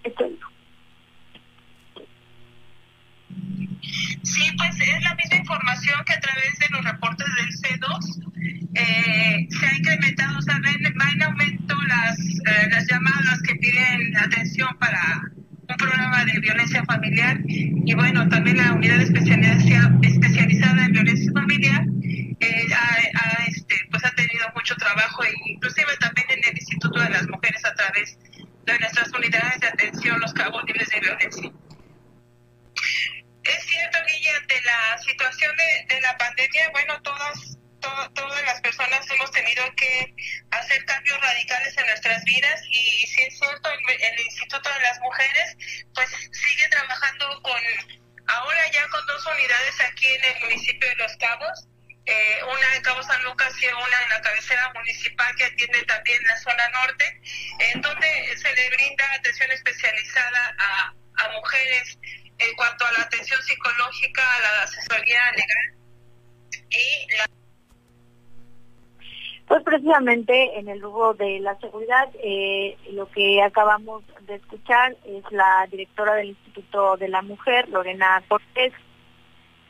Sí, 4.22 4.42
pues 4.56 4.80
es 4.80 5.02
la 5.02 5.14
misma 5.14 5.36
información 5.36 6.04
que 6.04 6.12
a 6.14 6.20
través 6.20 6.58
de 6.58 6.66
los 6.70 6.84
reportes 6.84 7.26
del 7.36 7.80
C2 7.80 8.26
eh, 8.74 9.46
se 9.48 9.66
ha 9.66 9.76
incrementado, 9.76 10.38
o 10.38 10.42
sea, 10.42 10.58
va 10.60 11.10
en 11.10 11.22
aumento 11.22 11.76
las, 11.82 12.18
eh, 12.18 12.68
las 12.70 12.86
llamadas 12.88 13.40
que 13.42 13.54
piden 13.56 14.16
atención 14.16 14.76
para 14.78 15.22
un 15.68 15.76
programa 15.76 16.24
de 16.24 16.38
violencia 16.40 16.84
familiar 16.84 17.40
y 17.46 17.94
bueno, 17.94 18.28
también 18.28 18.58
la 18.58 18.72
unidad 18.72 19.00
especializada 19.00 20.84
en 20.84 20.92
violencia 20.92 21.32
familiar 21.32 21.84
eh, 22.40 22.66
ha, 22.74 23.44
este, 23.46 23.74
pues 23.90 24.04
ha 24.04 24.10
tenido 24.10 24.46
mucho 24.54 24.74
trabajo 24.76 25.24
e 25.24 25.32
inclusive 25.52 25.96
también 26.00 26.26
en 26.30 26.50
el 26.50 26.56
Instituto 26.56 27.00
de 27.00 27.10
las 27.10 27.26
Mujeres 27.28 27.64
a 27.64 27.74
través 27.74 28.18
de 28.66 28.78
nuestras 28.78 29.10
unidades 29.12 29.60
de 29.60 29.68
atención 29.68 30.20
los 30.20 30.32
cabos 30.34 30.62
libres 30.66 30.88
de 30.90 31.00
violencia. 31.00 31.50
Bueno, 36.72 37.00
todas, 37.02 37.56
todas 38.14 38.42
las 38.44 38.60
personas 38.60 39.08
hemos 39.10 39.30
tenido 39.30 39.64
que 39.76 40.14
hacer 40.50 40.84
cambios 40.84 41.20
radicales 41.20 41.76
en 41.78 41.86
nuestras 41.86 42.24
vidas 42.24 42.60
y 42.70 43.06
si 43.06 43.22
es 43.22 43.38
cierto, 43.38 43.70
el, 43.70 44.20
Instituto 44.20 44.68
de 44.70 44.80
las 44.80 45.00
Mujeres 45.00 45.56
pues 45.94 46.08
sigue 46.32 46.68
trabajando 46.68 47.40
con, 47.42 47.60
ahora 48.26 48.70
ya 48.70 48.86
con 48.88 49.06
dos 49.06 49.26
unidades 49.26 49.80
aquí 49.80 50.08
en 50.08 50.24
el 50.24 50.40
municipio 50.42 50.88
de 50.88 50.96
Los 50.96 51.16
Cabos, 51.16 51.68
eh, 52.04 52.40
una 52.44 52.76
en 52.76 52.82
Cabo 52.82 53.02
San 53.02 53.22
Lucas 53.24 53.52
y 53.60 53.66
una 53.66 54.02
en 54.02 54.08
la 54.10 54.20
cabecera 54.20 54.72
municipal 54.74 55.34
que 55.36 55.44
atiende 55.44 55.82
también 55.84 56.22
la 56.24 56.36
zona 56.36 56.68
norte, 56.68 57.20
en 57.60 57.80
donde 57.80 58.36
se 58.36 58.54
le 58.54 58.70
brinda 58.70 59.12
atención 59.14 59.50
especializada 59.50 60.56
a, 60.58 60.94
a 61.16 61.28
mujeres 61.30 61.98
en 62.38 62.54
cuanto 62.54 62.86
a 62.86 62.92
la 62.92 63.00
atención 63.00 63.42
psicológica, 63.42 64.22
la 64.40 64.62
asesoría 64.62 65.32
legal 65.32 65.85
pues 69.46 69.62
precisamente 69.62 70.58
en 70.58 70.68
el 70.68 70.80
lugar 70.80 71.16
de 71.16 71.38
la 71.38 71.56
seguridad, 71.60 72.08
eh, 72.22 72.76
lo 72.92 73.08
que 73.10 73.40
acabamos 73.42 74.02
de 74.26 74.36
escuchar 74.36 74.96
es 75.04 75.22
la 75.30 75.66
directora 75.70 76.14
del 76.16 76.30
Instituto 76.30 76.96
de 76.96 77.08
la 77.08 77.22
Mujer, 77.22 77.68
Lorena 77.68 78.22
Cortés, 78.28 78.72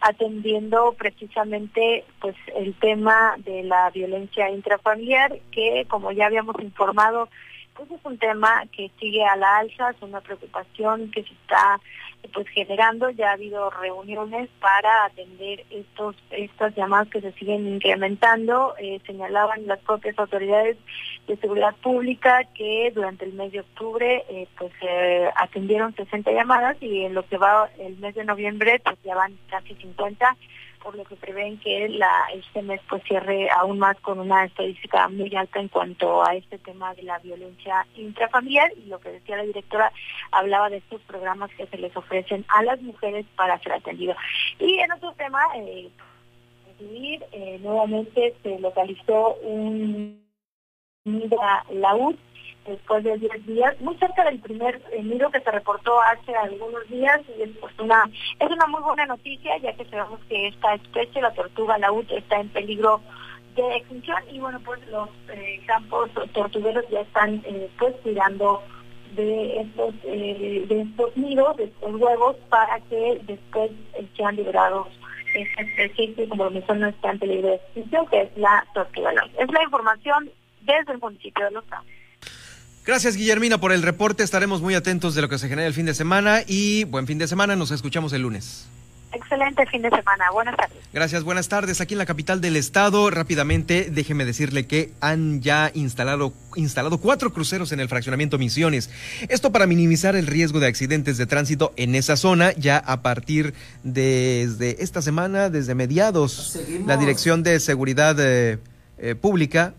atendiendo 0.00 0.94
precisamente 0.96 2.04
pues 2.20 2.34
el 2.54 2.74
tema 2.78 3.34
de 3.38 3.64
la 3.64 3.90
violencia 3.90 4.48
intrafamiliar, 4.50 5.38
que 5.52 5.84
como 5.88 6.10
ya 6.12 6.26
habíamos 6.26 6.56
informado, 6.60 7.28
pues 7.74 7.90
es 7.90 8.00
un 8.04 8.16
tema 8.16 8.64
que 8.72 8.90
sigue 8.98 9.24
a 9.24 9.36
la 9.36 9.58
alza, 9.58 9.90
es 9.90 10.00
una 10.00 10.22
preocupación 10.22 11.10
que 11.10 11.22
se 11.22 11.32
está 11.32 11.78
pues 12.32 12.48
generando, 12.48 13.10
ya 13.10 13.30
ha 13.30 13.32
habido 13.32 13.70
reuniones 13.70 14.48
para 14.60 15.04
atender 15.04 15.64
estos 15.70 16.16
estas 16.30 16.74
llamadas 16.74 17.08
que 17.08 17.20
se 17.20 17.32
siguen 17.32 17.66
incrementando, 17.66 18.74
eh, 18.78 19.00
señalaban 19.06 19.66
las 19.66 19.78
propias 19.80 20.18
autoridades 20.18 20.76
de 21.26 21.36
seguridad 21.36 21.74
pública 21.76 22.44
que 22.54 22.92
durante 22.94 23.24
el 23.24 23.32
mes 23.32 23.52
de 23.52 23.60
octubre 23.60 24.24
eh, 24.28 24.46
pues 24.58 24.72
atendieron 25.36 25.94
60 25.94 26.30
llamadas 26.32 26.76
y 26.80 27.02
en 27.04 27.14
lo 27.14 27.26
que 27.26 27.38
va 27.38 27.68
el 27.78 27.96
mes 27.98 28.14
de 28.14 28.24
noviembre 28.24 28.80
pues 28.84 28.96
ya 29.04 29.14
van 29.14 29.36
casi 29.48 29.74
50 29.74 30.36
por 30.87 30.95
lo 30.95 31.05
que 31.05 31.16
prevén 31.16 31.59
que 31.59 31.89
la, 31.89 32.28
este 32.32 32.62
mes 32.62 32.80
pues 32.89 33.03
cierre 33.03 33.51
aún 33.51 33.80
más 33.80 33.99
con 34.03 34.20
una 34.20 34.45
estadística 34.45 35.09
muy 35.09 35.34
alta 35.34 35.59
en 35.59 35.66
cuanto 35.66 36.24
a 36.24 36.37
este 36.37 36.59
tema 36.59 36.95
de 36.95 37.03
la 37.03 37.18
violencia 37.18 37.84
intrafamiliar 37.97 38.70
y 38.76 38.87
lo 38.87 39.01
que 39.01 39.11
decía 39.11 39.37
la 39.37 39.43
directora 39.43 39.93
hablaba 40.30 40.70
de 40.70 40.76
estos 40.76 41.01
programas 41.03 41.51
que 41.57 41.66
se 41.66 41.78
les 41.78 41.97
ofrecen 41.97 42.45
a 42.57 42.62
las 42.62 42.80
mujeres 42.82 43.26
para 43.34 43.59
ser 43.59 43.72
atendidos. 43.72 44.16
Y 44.61 44.78
en 44.78 44.93
otro 44.93 45.12
tema, 45.14 45.41
eh, 45.57 45.91
eh 46.78 47.59
nuevamente 47.61 48.37
se 48.45 48.57
localizó 48.61 49.34
un 49.43 50.24
laúd 51.05 52.14
después 52.66 53.04
de 53.04 53.18
10 53.18 53.46
días, 53.46 53.80
muy 53.80 53.96
cerca 53.96 54.24
del 54.24 54.40
primer 54.40 54.82
nido 55.02 55.30
que 55.30 55.40
se 55.40 55.50
reportó 55.50 56.00
hace 56.02 56.34
algunos 56.34 56.88
días 56.88 57.20
y 57.38 57.42
es 57.42 57.50
pues 57.60 57.72
una 57.78 58.04
es 58.38 58.50
una 58.50 58.66
muy 58.66 58.82
buena 58.82 59.06
noticia 59.06 59.56
ya 59.58 59.72
que 59.74 59.84
sabemos 59.86 60.20
que 60.28 60.48
esta 60.48 60.74
especie, 60.74 61.22
la 61.22 61.32
tortuga 61.32 61.78
laúd, 61.78 62.10
está 62.10 62.40
en 62.40 62.48
peligro 62.48 63.00
de 63.54 63.76
extinción 63.76 64.18
y 64.30 64.38
bueno 64.38 64.60
pues 64.64 64.86
los 64.88 65.08
eh, 65.28 65.60
campos 65.66 66.10
tortugueros 66.32 66.84
ya 66.90 67.00
están 67.00 67.42
eh, 67.46 67.70
pues 67.78 67.94
tirando 68.02 68.62
de 69.14 69.60
estos 69.60 69.94
eh, 70.04 70.64
de 70.68 70.82
estos 70.82 71.16
nidos, 71.16 71.56
de 71.56 71.64
estos 71.64 71.94
huevos 71.94 72.36
para 72.48 72.80
que 72.80 73.20
después 73.24 73.70
sean 74.16 74.36
liberados 74.36 74.88
esta 75.34 75.62
especie 75.62 76.14
que 76.14 76.28
como 76.28 76.50
mencioné 76.50 76.90
está 76.90 77.10
en 77.10 77.18
peligro 77.18 77.48
de 77.48 77.54
extinción 77.56 78.06
que 78.06 78.22
es 78.22 78.36
la 78.36 78.66
tortuga 78.74 79.12
laúd. 79.12 79.30
Es 79.38 79.50
la 79.50 79.62
información 79.62 80.30
desde 80.62 80.92
el 80.92 80.98
municipio 80.98 81.44
de 81.44 81.50
Los 81.52 81.64
Campos. 81.64 81.92
Gracias, 82.87 83.16
Guillermina, 83.16 83.59
por 83.59 83.72
el 83.72 83.82
reporte. 83.82 84.22
Estaremos 84.22 84.62
muy 84.62 84.76
atentos 84.76 85.16
de 85.16 85.22
lo 85.22 85.28
que 85.28 85.39
se 85.39 85.49
genera 85.49 85.66
el 85.66 85.74
fin 85.74 85.87
de 85.87 85.95
semana 85.95 86.43
y 86.47 86.84
buen 86.84 87.09
fin 87.09 87.18
de 87.18 87.26
semana. 87.26 87.57
Nos 87.57 87.72
escuchamos 87.72 88.12
el 88.12 88.22
lunes. 88.22 88.68
Excelente 89.12 89.66
fin 89.66 89.82
de 89.82 89.91
semana. 89.91 90.30
Buenas 90.32 90.57
tardes. 90.57 90.78
Gracias, 90.93 91.24
buenas 91.24 91.49
tardes. 91.49 91.80
Aquí 91.80 91.95
en 91.95 91.99
la 91.99 92.07
capital 92.07 92.41
del 92.41 92.55
estado, 92.55 93.11
rápidamente, 93.11 93.89
déjeme 93.91 94.24
decirle 94.24 94.68
que 94.68 94.93
han 95.01 95.43
ya 95.43 95.72
instalado, 95.74 96.32
instalado 96.55 96.99
cuatro 96.99 97.32
cruceros 97.32 97.72
en 97.72 97.80
el 97.80 97.89
fraccionamiento 97.89 98.39
Misiones. 98.39 98.89
Esto 99.28 99.51
para 99.51 99.66
minimizar 99.66 100.14
el 100.14 100.28
riesgo 100.28 100.61
de 100.61 100.68
accidentes 100.68 101.18
de 101.18 101.26
tránsito 101.26 101.72
en 101.74 101.97
esa 101.97 102.16
zona, 102.16 102.53
ya 102.53 102.78
a 102.78 103.03
partir 103.03 103.53
desde 103.82 104.80
esta 104.84 105.03
semana, 105.03 105.51
desde 105.51 105.74
mediados. 105.74 106.57
La 106.87 106.97
Dirección 106.97 107.43
de 107.43 107.59
Seguridad 107.59 108.14
eh, 108.20 108.59
eh, 108.99 109.16
Pública 109.16 109.74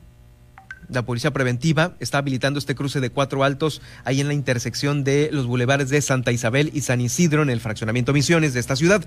la 0.89 1.03
Policía 1.03 1.31
Preventiva 1.31 1.95
está 1.99 2.19
habilitando 2.19 2.59
este 2.59 2.75
cruce 2.75 2.99
de 2.99 3.09
cuatro 3.09 3.43
altos 3.43 3.81
ahí 4.05 4.21
en 4.21 4.27
la 4.27 4.33
intersección 4.33 5.03
de 5.03 5.29
los 5.31 5.45
bulevares 5.45 5.89
de 5.89 6.01
Santa 6.01 6.31
Isabel 6.31 6.71
y 6.73 6.81
San 6.81 7.01
Isidro 7.01 7.41
en 7.43 7.49
el 7.49 7.59
fraccionamiento 7.59 8.13
Misiones 8.13 8.53
de 8.53 8.59
esta 8.59 8.75
ciudad. 8.75 9.03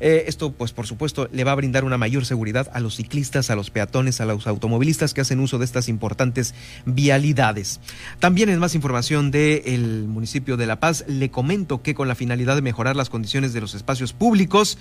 Eh, 0.00 0.24
esto, 0.26 0.52
pues 0.52 0.72
por 0.72 0.86
supuesto, 0.86 1.28
le 1.30 1.44
va 1.44 1.52
a 1.52 1.54
brindar 1.54 1.84
una 1.84 1.98
mayor 1.98 2.24
seguridad 2.24 2.70
a 2.72 2.80
los 2.80 2.96
ciclistas, 2.96 3.50
a 3.50 3.56
los 3.56 3.70
peatones, 3.70 4.20
a 4.20 4.24
los 4.24 4.46
automovilistas 4.46 5.14
que 5.14 5.20
hacen 5.20 5.40
uso 5.40 5.58
de 5.58 5.66
estas 5.66 5.88
importantes 5.88 6.54
vialidades. 6.86 7.80
También 8.18 8.48
en 8.48 8.58
más 8.58 8.74
información 8.74 9.30
del 9.30 10.06
municipio 10.08 10.56
de 10.56 10.66
La 10.66 10.80
Paz, 10.80 11.04
le 11.06 11.30
comento 11.30 11.82
que 11.82 11.94
con 11.94 12.08
la 12.08 12.14
finalidad 12.14 12.56
de 12.56 12.62
mejorar 12.62 12.96
las 12.96 13.10
condiciones 13.10 13.52
de 13.52 13.60
los 13.60 13.74
espacios 13.74 14.12
públicos, 14.12 14.78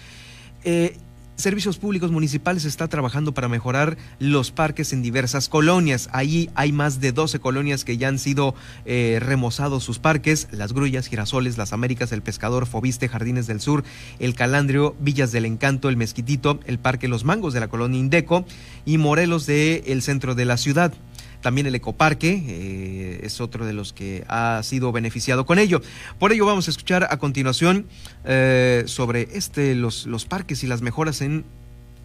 eh, 0.63 0.97
Servicios 1.39 1.77
Públicos 1.77 2.11
Municipales 2.11 2.65
está 2.65 2.89
trabajando 2.89 3.33
para 3.33 3.47
mejorar 3.47 3.95
los 4.19 4.51
parques 4.51 4.91
en 4.91 5.01
diversas 5.01 5.47
colonias. 5.47 6.09
Ahí 6.11 6.49
hay 6.53 6.73
más 6.73 6.99
de 6.99 7.13
12 7.13 7.39
colonias 7.39 7.85
que 7.85 7.97
ya 7.97 8.09
han 8.09 8.19
sido 8.19 8.55
eh, 8.83 9.19
remozados 9.21 9.85
sus 9.85 9.99
parques, 9.99 10.49
Las 10.51 10.73
Grullas, 10.73 11.07
Girasoles, 11.07 11.57
Las 11.57 11.71
Américas, 11.71 12.11
El 12.11 12.21
Pescador, 12.21 12.65
Fobiste, 12.65 13.07
Jardines 13.07 13.47
del 13.47 13.61
Sur, 13.61 13.85
El 14.19 14.35
Calandrio, 14.35 14.97
Villas 14.99 15.31
del 15.31 15.45
Encanto, 15.45 15.87
El 15.87 15.95
Mezquitito, 15.95 16.59
el 16.65 16.77
Parque 16.77 17.07
Los 17.07 17.23
Mangos 17.23 17.53
de 17.53 17.61
la 17.61 17.69
colonia 17.69 18.01
Indeco 18.01 18.43
y 18.85 18.97
Morelos 18.97 19.45
del 19.45 19.81
el 19.85 20.01
centro 20.01 20.35
de 20.35 20.43
la 20.43 20.57
ciudad. 20.57 20.93
También 21.41 21.67
el 21.67 21.75
ecoparque 21.75 22.43
eh, 22.47 23.19
es 23.23 23.39
otro 23.39 23.65
de 23.65 23.73
los 23.73 23.93
que 23.93 24.25
ha 24.27 24.61
sido 24.63 24.91
beneficiado 24.91 25.45
con 25.45 25.59
ello. 25.59 25.81
Por 26.17 26.31
ello 26.31 26.45
vamos 26.45 26.67
a 26.67 26.71
escuchar 26.71 27.07
a 27.09 27.17
continuación 27.17 27.87
eh, 28.25 28.83
sobre 28.87 29.29
este, 29.33 29.75
los, 29.75 30.05
los 30.05 30.25
parques 30.25 30.63
y 30.63 30.67
las 30.67 30.81
mejoras 30.81 31.21
en, 31.21 31.45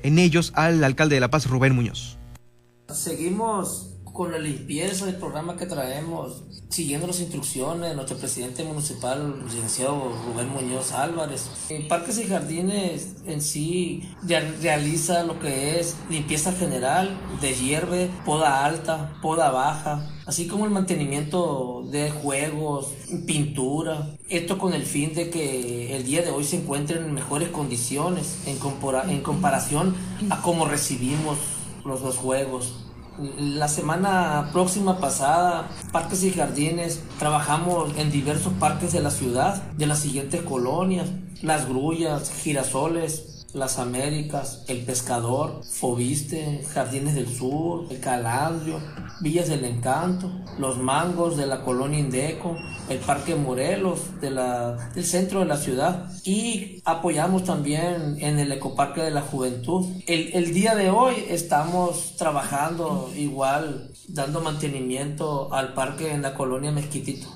en 0.03 0.19
ellos 0.19 0.53
al 0.55 0.85
alcalde 0.85 1.17
de 1.17 1.21
La 1.21 1.31
Paz, 1.31 1.47
Rubén 1.47 1.75
Muñoz. 1.75 2.19
Seguimos 2.93 3.94
con 4.15 4.31
la 4.31 4.39
limpieza 4.39 5.07
del 5.07 5.17
programa 5.17 5.57
que 5.57 5.67
traemos, 5.67 6.45
siguiendo 6.69 7.09
las 7.09 7.19
instrucciones 7.19 7.91
de 7.91 7.97
nuestro 7.97 8.17
presidente 8.17 8.63
municipal, 8.63 9.35
el 9.41 9.45
licenciado 9.45 10.13
Rubén 10.25 10.49
Muñoz 10.51 10.93
Álvarez. 10.93 11.51
En 11.69 11.89
Parques 11.89 12.19
y 12.19 12.29
Jardines 12.29 13.17
en 13.27 13.43
sí 13.43 14.09
realiza 14.63 15.25
lo 15.25 15.41
que 15.41 15.81
es 15.81 15.97
limpieza 16.09 16.53
general 16.53 17.11
de 17.41 17.55
hierve, 17.55 18.09
poda 18.25 18.65
alta, 18.65 19.19
poda 19.21 19.51
baja, 19.51 20.09
así 20.27 20.47
como 20.47 20.65
el 20.65 20.71
mantenimiento 20.71 21.83
de 21.91 22.13
juegos, 22.13 22.93
pintura. 23.27 24.15
Esto 24.29 24.59
con 24.59 24.75
el 24.75 24.85
fin 24.85 25.13
de 25.15 25.29
que 25.29 25.97
el 25.97 26.05
día 26.05 26.23
de 26.23 26.31
hoy 26.31 26.45
se 26.45 26.59
encuentren 26.59 27.03
en 27.03 27.15
mejores 27.15 27.49
condiciones 27.49 28.39
en, 28.47 28.59
en 29.11 29.23
comparación 29.23 29.97
a 30.31 30.41
cómo 30.41 30.67
recibimos 30.67 31.37
los 31.85 32.01
dos 32.01 32.17
juegos. 32.17 32.84
La 33.17 33.69
semana 33.69 34.51
próxima 34.53 34.99
pasada, 34.99 35.69
Parques 35.93 36.25
y 36.25 36.33
Jardines, 36.33 37.01
trabajamos 37.21 37.97
en 37.97 38.11
diversos 38.11 38.53
parques 38.55 38.93
de 38.93 39.01
la 39.01 39.13
ciudad, 39.13 39.63
de 39.75 39.87
las 39.87 40.01
siguientes 40.01 40.43
colonias, 40.43 41.07
Las 41.41 41.69
Grullas, 41.69 42.33
Girasoles, 42.33 43.34
las 43.55 43.79
Américas, 43.79 44.65
El 44.69 44.85
Pescador, 44.85 45.63
Fobiste, 45.65 46.65
Jardines 46.75 47.15
del 47.15 47.29
Sur, 47.29 47.87
El 47.89 48.01
Calandrio, 48.01 48.81
Villas 49.21 49.49
del 49.49 49.65
Encanto, 49.65 50.31
Los 50.59 50.79
Mangos 50.79 51.37
de 51.37 51.47
la 51.47 51.63
Colonia 51.63 52.01
Indeco, 52.01 52.57
el 52.89 52.99
Parque 52.99 53.35
Morelos 53.37 54.21
de 54.21 54.31
la, 54.31 54.91
del 54.95 55.05
centro 55.05 55.41
de 55.41 55.47
la 55.47 55.57
ciudad 55.57 56.11
y 56.25 56.83
apoyamos 56.85 57.45
también 57.45 58.17
en 58.19 58.39
el 58.39 58.53
Ecoparque 58.53 59.03
de 59.03 59.11
la 59.11 59.23
Juventud. 59.23 59.87
El, 60.07 60.35
el 60.35 60.53
día 60.53 60.75
de 60.75 60.91
hoy 60.91 61.25
estamos 61.29 62.17
trabajando 62.17 63.11
igual, 63.17 63.93
dando 64.09 64.41
mantenimiento 64.41 65.53
al 65.55 65.75
parque 65.75 66.13
en 66.13 66.23
la 66.23 66.35
Colonia 66.35 66.73
Mezquitito. 66.73 67.29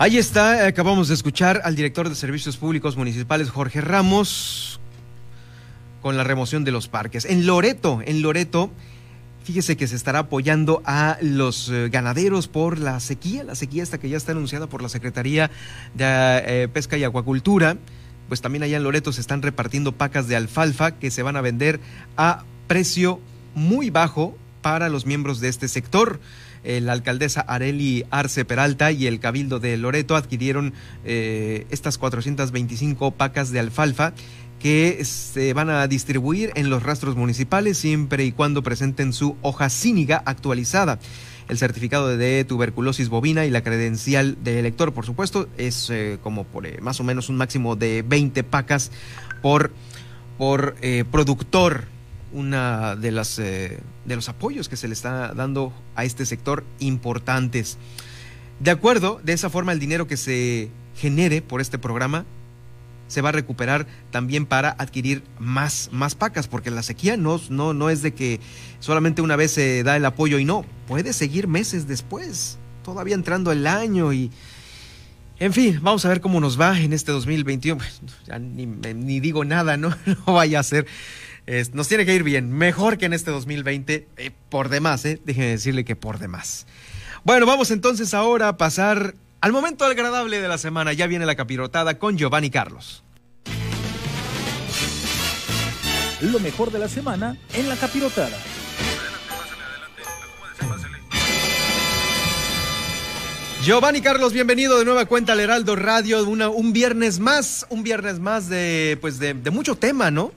Ahí 0.00 0.16
está, 0.16 0.68
acabamos 0.68 1.08
de 1.08 1.14
escuchar 1.14 1.60
al 1.64 1.74
director 1.74 2.08
de 2.08 2.14
Servicios 2.14 2.56
Públicos 2.56 2.96
Municipales, 2.96 3.50
Jorge 3.50 3.80
Ramos, 3.80 4.78
con 6.02 6.16
la 6.16 6.22
remoción 6.22 6.62
de 6.62 6.70
los 6.70 6.86
parques. 6.86 7.24
En 7.24 7.46
Loreto, 7.46 8.00
en 8.06 8.22
Loreto, 8.22 8.70
fíjese 9.42 9.76
que 9.76 9.88
se 9.88 9.96
estará 9.96 10.20
apoyando 10.20 10.82
a 10.84 11.18
los 11.20 11.68
eh, 11.70 11.88
ganaderos 11.90 12.46
por 12.46 12.78
la 12.78 13.00
sequía, 13.00 13.42
la 13.42 13.56
sequía 13.56 13.82
esta 13.82 13.98
que 13.98 14.08
ya 14.08 14.16
está 14.16 14.30
anunciada 14.30 14.68
por 14.68 14.82
la 14.82 14.88
Secretaría 14.88 15.50
de 15.94 16.04
eh, 16.46 16.68
Pesca 16.72 16.96
y 16.96 17.02
Acuacultura. 17.02 17.76
Pues 18.28 18.40
también 18.40 18.62
allá 18.62 18.76
en 18.76 18.84
Loreto 18.84 19.12
se 19.12 19.20
están 19.20 19.42
repartiendo 19.42 19.90
pacas 19.90 20.28
de 20.28 20.36
alfalfa 20.36 20.92
que 20.92 21.10
se 21.10 21.24
van 21.24 21.34
a 21.34 21.40
vender 21.40 21.80
a 22.16 22.44
precio 22.68 23.18
muy 23.56 23.90
bajo 23.90 24.38
para 24.62 24.90
los 24.90 25.06
miembros 25.06 25.40
de 25.40 25.48
este 25.48 25.66
sector 25.66 26.20
la 26.64 26.92
alcaldesa 26.92 27.40
Areli 27.40 28.04
Arce 28.10 28.44
Peralta 28.44 28.92
y 28.92 29.06
el 29.06 29.20
Cabildo 29.20 29.58
de 29.60 29.76
Loreto 29.76 30.16
adquirieron 30.16 30.74
eh, 31.04 31.66
estas 31.70 31.98
425 31.98 33.12
pacas 33.12 33.50
de 33.50 33.60
alfalfa 33.60 34.12
que 34.58 35.04
se 35.04 35.52
van 35.52 35.70
a 35.70 35.86
distribuir 35.86 36.50
en 36.56 36.68
los 36.68 36.82
rastros 36.82 37.16
municipales 37.16 37.78
siempre 37.78 38.24
y 38.24 38.32
cuando 38.32 38.62
presenten 38.62 39.12
su 39.12 39.36
hoja 39.42 39.70
cíniga 39.70 40.22
actualizada. 40.26 40.98
El 41.48 41.58
certificado 41.58 42.08
de 42.16 42.44
tuberculosis 42.44 43.08
bovina 43.08 43.46
y 43.46 43.50
la 43.50 43.62
credencial 43.62 44.36
de 44.42 44.58
elector, 44.58 44.92
por 44.92 45.06
supuesto, 45.06 45.48
es 45.56 45.88
eh, 45.90 46.18
como 46.22 46.44
por 46.44 46.66
eh, 46.66 46.78
más 46.82 47.00
o 47.00 47.04
menos 47.04 47.28
un 47.28 47.36
máximo 47.36 47.76
de 47.76 48.02
20 48.06 48.44
pacas 48.44 48.90
por, 49.40 49.72
por 50.36 50.74
productor 51.10 51.84
una 52.32 52.96
de 52.96 53.12
las 53.12 53.38
eh, 53.38 53.78
de 54.04 54.16
los 54.16 54.28
apoyos 54.28 54.68
que 54.68 54.76
se 54.76 54.88
le 54.88 54.94
está 54.94 55.34
dando 55.34 55.72
a 55.94 56.04
este 56.04 56.26
sector 56.26 56.64
importantes. 56.78 57.78
De 58.60 58.70
acuerdo, 58.70 59.20
de 59.22 59.32
esa 59.32 59.50
forma 59.50 59.72
el 59.72 59.78
dinero 59.78 60.06
que 60.06 60.16
se 60.16 60.70
genere 60.96 61.42
por 61.42 61.60
este 61.60 61.78
programa 61.78 62.24
se 63.08 63.22
va 63.22 63.30
a 63.30 63.32
recuperar 63.32 63.86
también 64.10 64.46
para 64.46 64.70
adquirir 64.78 65.22
más, 65.38 65.88
más 65.92 66.14
pacas, 66.14 66.46
porque 66.46 66.70
la 66.70 66.82
sequía 66.82 67.16
no, 67.16 67.40
no, 67.48 67.72
no 67.72 67.90
es 67.90 68.02
de 68.02 68.12
que 68.12 68.38
solamente 68.80 69.22
una 69.22 69.34
vez 69.34 69.52
se 69.52 69.82
da 69.82 69.96
el 69.96 70.04
apoyo 70.04 70.38
y 70.38 70.44
no, 70.44 70.64
puede 70.86 71.12
seguir 71.12 71.48
meses 71.48 71.88
después, 71.88 72.58
todavía 72.84 73.14
entrando 73.14 73.50
el 73.50 73.66
año 73.66 74.12
y... 74.12 74.30
En 75.40 75.52
fin, 75.52 75.78
vamos 75.80 76.04
a 76.04 76.08
ver 76.08 76.20
cómo 76.20 76.40
nos 76.40 76.60
va 76.60 76.80
en 76.80 76.92
este 76.92 77.12
2021. 77.12 77.80
Ya 78.26 78.40
ni, 78.40 78.66
ni 78.66 79.20
digo 79.20 79.44
nada, 79.44 79.76
¿no? 79.76 79.94
No 80.26 80.32
vaya 80.34 80.58
a 80.58 80.64
ser 80.64 80.84
nos 81.72 81.88
tiene 81.88 82.04
que 82.04 82.14
ir 82.14 82.24
bien, 82.24 82.52
mejor 82.52 82.98
que 82.98 83.06
en 83.06 83.14
este 83.14 83.30
2020, 83.30 84.06
eh, 84.18 84.30
por 84.50 84.68
demás, 84.68 85.04
¿eh? 85.06 85.18
Déjenme 85.24 85.50
decirle 85.50 85.84
que 85.84 85.96
por 85.96 86.18
demás. 86.18 86.66
Bueno, 87.24 87.46
vamos 87.46 87.70
entonces 87.70 88.12
ahora 88.12 88.48
a 88.48 88.56
pasar 88.58 89.14
al 89.40 89.52
momento 89.52 89.86
agradable 89.86 90.42
de 90.42 90.48
la 90.48 90.58
semana. 90.58 90.92
Ya 90.92 91.06
viene 91.06 91.24
la 91.24 91.36
capirotada 91.36 91.98
con 91.98 92.18
Giovanni 92.18 92.50
Carlos. 92.50 93.02
Lo 96.20 96.38
mejor 96.38 96.70
de 96.70 96.80
la 96.80 96.88
semana 96.88 97.38
en 97.54 97.68
la 97.68 97.76
capirotada. 97.76 98.36
Giovanni 103.62 104.02
Carlos, 104.02 104.32
bienvenido 104.32 104.78
de 104.78 104.84
nueva 104.84 105.06
cuenta 105.06 105.32
al 105.32 105.40
Heraldo 105.40 105.76
Radio. 105.76 106.26
un 106.28 106.72
viernes 106.72 107.20
más, 107.20 107.66
un 107.70 107.82
viernes 107.82 108.20
más 108.20 108.48
de, 108.48 108.98
pues 109.00 109.18
de 109.18 109.34
mucho 109.50 109.76
tema, 109.76 110.10
¿no? 110.10 110.32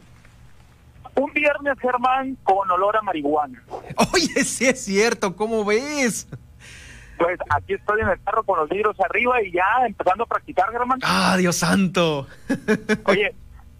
Un 1.16 1.34
viernes, 1.34 1.78
Germán, 1.80 2.38
con 2.44 2.70
olor 2.72 2.98
a 2.98 3.02
marihuana. 3.02 3.64
Oye, 4.14 4.44
sí 4.44 4.68
es 4.68 4.84
cierto, 4.84 5.36
¿cómo 5.36 5.66
ves? 5.66 6.28
Pues 7.18 7.38
aquí 7.50 7.74
estoy 7.74 8.02
en 8.02 8.10
el 8.10 8.22
carro 8.24 8.44
con 8.44 8.60
los 8.60 8.70
vidrios 8.70 9.00
arriba 9.00 9.42
y 9.44 9.52
ya 9.52 9.86
empezando 9.86 10.24
a 10.24 10.28
practicar, 10.28 10.72
Germán. 10.72 11.00
¡Ah, 11.04 11.36
Dios 11.38 11.56
santo! 11.56 12.28
Oye, 13.06 13.36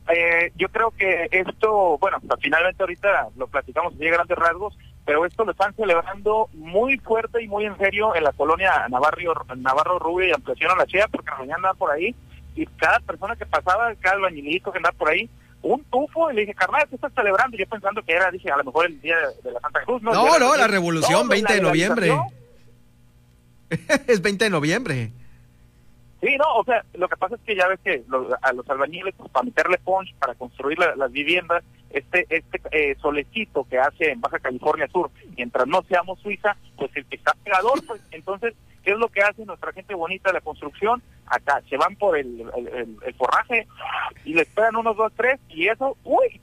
eh, 0.10 0.52
yo 0.56 0.70
creo 0.70 0.92
que 0.92 1.28
esto, 1.32 1.98
bueno, 2.00 2.18
finalmente 2.40 2.84
ahorita 2.84 3.30
lo 3.38 3.48
platicamos 3.48 3.94
así 3.94 4.04
de 4.04 4.12
grandes 4.12 4.38
rasgos, 4.38 4.78
pero 5.06 5.26
esto 5.26 5.46
lo 5.46 5.52
están 5.52 5.74
celebrando 5.76 6.50
muy 6.54 6.98
fuerte 7.00 7.42
y 7.42 7.48
muy 7.48 7.66
en 7.66 7.78
serio 7.78 8.16
en 8.16 8.24
la 8.24 8.34
colonia 8.34 8.88
Navarro, 8.90 9.18
Navarro 9.56 10.00
Rubio 10.00 10.28
y 10.28 10.32
Ampliación 10.32 10.72
a 10.72 10.76
la 10.76 10.86
Chea, 10.86 11.08
porque 11.08 11.32
mañana 11.32 11.56
andaba 11.56 11.74
por 11.76 11.92
ahí 11.92 12.16
y 12.56 12.66
cada 12.66 13.00
persona 13.00 13.36
que 13.36 13.46
pasaba, 13.46 13.94
cada 13.96 14.16
albañilito 14.16 14.72
que 14.72 14.78
andaba 14.78 14.98
por 14.98 15.10
ahí, 15.10 15.30
un 15.62 15.84
tufo 15.86 16.32
y 16.32 16.36
le 16.36 16.42
dije, 16.42 16.54
carnal, 16.54 16.88
¿qué 16.90 16.96
estás 16.96 17.14
celebrando? 17.14 17.56
Y 17.56 17.60
yo 17.60 17.68
pensando 17.68 18.02
que 18.04 18.14
era, 18.14 18.32
dije, 18.32 18.50
a 18.52 18.58
lo 18.58 18.64
mejor 18.64 18.86
el 18.88 19.00
día 19.02 19.16
de, 19.44 19.52
la 19.52 19.60
Santa 19.60 19.84
Cruz. 19.84 20.02
No, 20.02 20.14
no, 20.14 20.40
no 20.40 20.56
la 20.56 20.68
revolución, 20.68 21.28
20 21.28 21.54
de 21.54 21.62
noviembre. 21.62 22.12
es 24.08 24.22
20 24.22 24.44
de 24.46 24.50
noviembre. 24.50 25.12
Sí, 26.22 26.38
no, 26.38 26.46
o 26.56 26.64
sea, 26.64 26.86
lo 26.94 27.10
que 27.10 27.18
pasa 27.18 27.36
es 27.36 27.42
que 27.42 27.56
ya 27.56 27.68
ves 27.68 27.80
que 27.84 28.04
a 28.44 28.54
los 28.54 28.70
albañiles, 28.70 29.16
pues, 29.18 29.32
para 29.32 29.44
meterle 29.44 29.80
punch, 29.80 30.14
para 30.16 30.36
construir 30.36 30.78
las 30.78 31.12
viviendas, 31.12 31.64
este 31.90 32.26
este 32.30 32.62
eh, 32.72 32.96
solecito 33.02 33.66
que 33.68 33.80
hace 33.80 34.12
en 34.12 34.22
Baja 34.22 34.40
California 34.40 34.88
Sur, 34.88 35.10
mientras 35.36 35.68
no 35.68 35.82
seamos 35.84 36.20
Suiza, 36.20 36.56
pues 36.78 36.92
el 36.96 37.06
que 37.06 37.16
está 37.16 37.36
pegador, 37.44 37.84
pues 37.88 38.02
entonces, 38.12 38.54
¿qué 38.84 38.92
es 38.92 38.98
lo 38.98 39.10
que 39.10 39.22
hace 39.22 39.46
nuestra 39.46 39.72
gente 39.74 39.94
bonita 39.96 40.30
de 40.30 40.36
la 40.36 40.42
construcción? 40.42 41.02
Acá 41.26 41.62
se 41.70 41.78
van 41.78 41.96
por 41.96 42.18
el, 42.18 42.46
el, 43.06 43.14
forraje 43.16 43.68
y 44.26 44.34
les 44.34 44.48
pegan 44.48 44.76
unos 44.76 44.98
dos, 44.98 45.12
tres, 45.16 45.40
y 45.50 45.68
eso, 45.68 45.98
uy, 46.04 46.42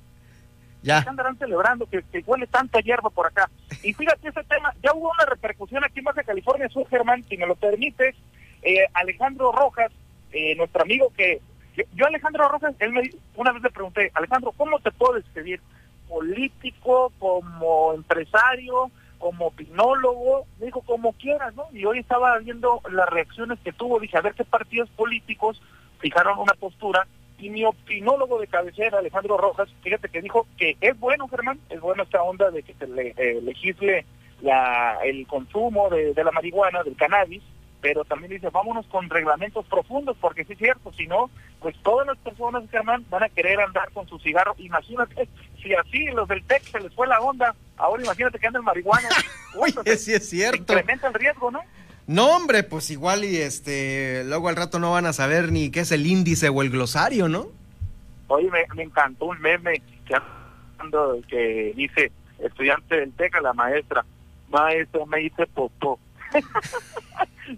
ya 0.83 0.99
andarán 1.01 1.37
celebrando 1.39 1.87
que, 1.87 2.03
que, 2.11 2.23
huele 2.27 2.47
tanta 2.47 2.81
hierba 2.81 3.11
por 3.11 3.27
acá. 3.27 3.51
Y 3.83 3.93
fíjate 3.93 4.29
ese 4.29 4.45
tema, 4.45 4.73
ya 4.83 4.93
hubo 4.95 5.11
una 5.11 5.27
repercusión 5.27 5.85
aquí 5.85 5.99
en 5.99 6.05
Baja 6.05 6.23
California 6.23 6.69
Sur, 6.69 6.89
Germán, 6.89 7.25
si 7.29 7.37
me 7.37 7.47
lo 7.47 7.57
permites, 7.57 8.15
eh, 8.63 8.87
Alejandro 8.95 9.53
Rojas, 9.53 9.93
eh, 10.33 10.55
nuestro 10.57 10.83
amigo 10.83 11.13
que... 11.17 11.41
Yo, 11.95 12.07
Alejandro 12.07 12.49
Rojas, 12.49 12.75
él 12.81 12.93
me, 12.93 13.09
una 13.37 13.53
vez 13.53 13.63
le 13.63 13.71
pregunté, 13.71 14.11
Alejandro, 14.15 14.53
¿cómo 14.57 14.81
te 14.81 14.91
puedo 14.91 15.15
describir? 15.15 15.61
Político, 16.09 17.13
como 17.21 17.95
empresario, 17.95 18.91
como 19.19 19.47
opinólogo, 19.47 20.47
me 20.59 20.67
dijo 20.67 20.83
como 20.83 21.13
quieras, 21.15 21.55
¿no? 21.55 21.67
Y 21.73 21.85
hoy 21.85 21.99
estaba 21.99 22.39
viendo 22.39 22.81
las 22.91 23.09
reacciones 23.09 23.59
que 23.61 23.73
tuvo, 23.73 24.01
dije, 24.01 24.17
a 24.17 24.23
ver 24.23 24.35
qué 24.35 24.45
partidos 24.45 24.89
políticos 24.91 25.61
fijaron 25.99 26.39
una 26.39 26.55
postura, 26.55 27.07
y 27.39 27.51
mi 27.51 27.65
opinólogo 27.65 28.41
de 28.41 28.49
cabecera, 28.49 28.99
Alejandro 28.99 29.37
Rojas, 29.37 29.69
fíjate 29.83 30.09
que 30.09 30.23
dijo 30.23 30.47
que 30.57 30.77
es 30.81 30.99
bueno, 30.99 31.29
Germán, 31.29 31.61
es 31.71 31.81
bueno 31.81 32.03
esta 32.03 32.23
onda 32.23 32.51
de 32.51 32.63
que 32.63 32.75
se 32.75 32.87
le, 32.87 33.15
eh, 33.17 33.41
legisle 33.43 34.05
la, 34.43 34.99
el 35.05 35.27
consumo 35.27 35.89
de, 35.89 36.15
de 36.15 36.25
la 36.25 36.33
marihuana, 36.33 36.83
del 36.83 36.97
cannabis, 36.97 37.43
pero 37.81 38.05
también 38.05 38.33
dice, 38.33 38.51
vámonos 38.51 38.87
con 38.87 39.09
reglamentos 39.09 39.65
profundos, 39.67 40.17
porque 40.21 40.45
sí 40.45 40.55
es 40.55 40.59
cierto, 40.59 40.93
si 40.93 41.07
no, 41.07 41.31
pues 41.61 41.77
todas 41.83 42.07
las 42.07 42.19
personas, 42.19 42.65
Germán, 42.71 43.05
van 43.09 43.23
a 43.23 43.29
querer 43.29 43.61
andar 43.61 43.91
con 43.93 44.09
su 44.09 44.19
cigarro. 44.19 44.55
Imagínate, 44.59 45.29
si 45.63 45.75
así 45.75 46.07
los 46.07 46.29
del 46.29 46.45
TEC 46.45 46.63
se 46.65 46.81
les 46.81 46.95
fue 46.95 47.07
la 47.07 47.21
onda, 47.21 47.55
ahora 47.77 48.03
imagínate 48.03 48.39
que 48.39 48.47
andan 48.47 48.65
marihuana. 48.65 49.09
Uy, 49.57 49.73
sí 49.97 50.15
es 50.15 50.29
cierto. 50.29 50.73
Incrementa 50.73 51.09
el 51.09 51.15
riesgo, 51.15 51.51
¿no? 51.51 51.61
No, 52.07 52.35
hombre, 52.35 52.63
pues 52.63 52.91
igual 52.91 53.25
y 53.25 53.37
este, 53.37 54.25
luego 54.25 54.49
al 54.49 54.57
rato 54.57 54.79
no 54.79 54.93
van 54.93 55.07
a 55.07 55.13
saber 55.13 55.53
ni 55.53 55.71
qué 55.71 55.81
es 55.81 55.93
el 55.93 56.07
índice 56.07 56.49
o 56.49 56.63
el 56.63 56.71
glosario, 56.71 57.29
¿no? 57.29 57.49
Oye, 58.29 58.51
me, 58.51 58.65
me 58.75 58.83
encantó 58.85 59.27
un 59.27 59.39
meme 59.41 59.83
que, 60.07 60.17
que 61.29 61.73
dice, 61.77 62.11
estudiante 62.39 62.97
del 62.97 63.13
TEC 63.13 63.37
a 63.37 63.41
la 63.43 63.53
maestra, 63.53 64.05
maestro, 64.49 65.07
me 65.07 65.19
dice 65.19 65.47
popó. 65.47 65.99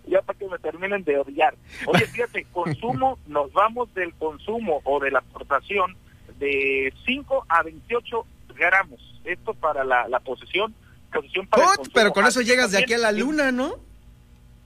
Ya 0.07 0.23
para 0.23 0.39
que 0.39 0.47
me 0.47 0.59
terminen 0.59 1.05
de 1.05 1.19
odiar. 1.19 1.55
Oye, 1.87 2.07
fíjate, 2.07 2.47
consumo, 2.53 3.19
nos 3.27 3.53
vamos 3.53 3.93
del 3.95 4.15
consumo 4.15 4.81
o 4.85 5.01
de 5.01 5.11
la 5.11 5.21
aportación 5.21 5.97
de 6.39 6.93
5 7.05 7.47
a 7.49 7.63
28 7.63 8.27
gramos. 8.55 9.01
Esto 9.25 9.55
para 9.55 9.85
la, 9.85 10.09
la 10.09 10.21
posesión, 10.21 10.75
posesión 11.13 11.47
para 11.47 11.67
Pero 11.93 12.13
con 12.13 12.27
eso 12.27 12.41
llegas 12.41 12.73
de 12.73 12.79
aquí 12.79 12.95
a 12.95 12.99
la 12.99 13.13
luna, 13.13 13.53
¿no? 13.53 13.75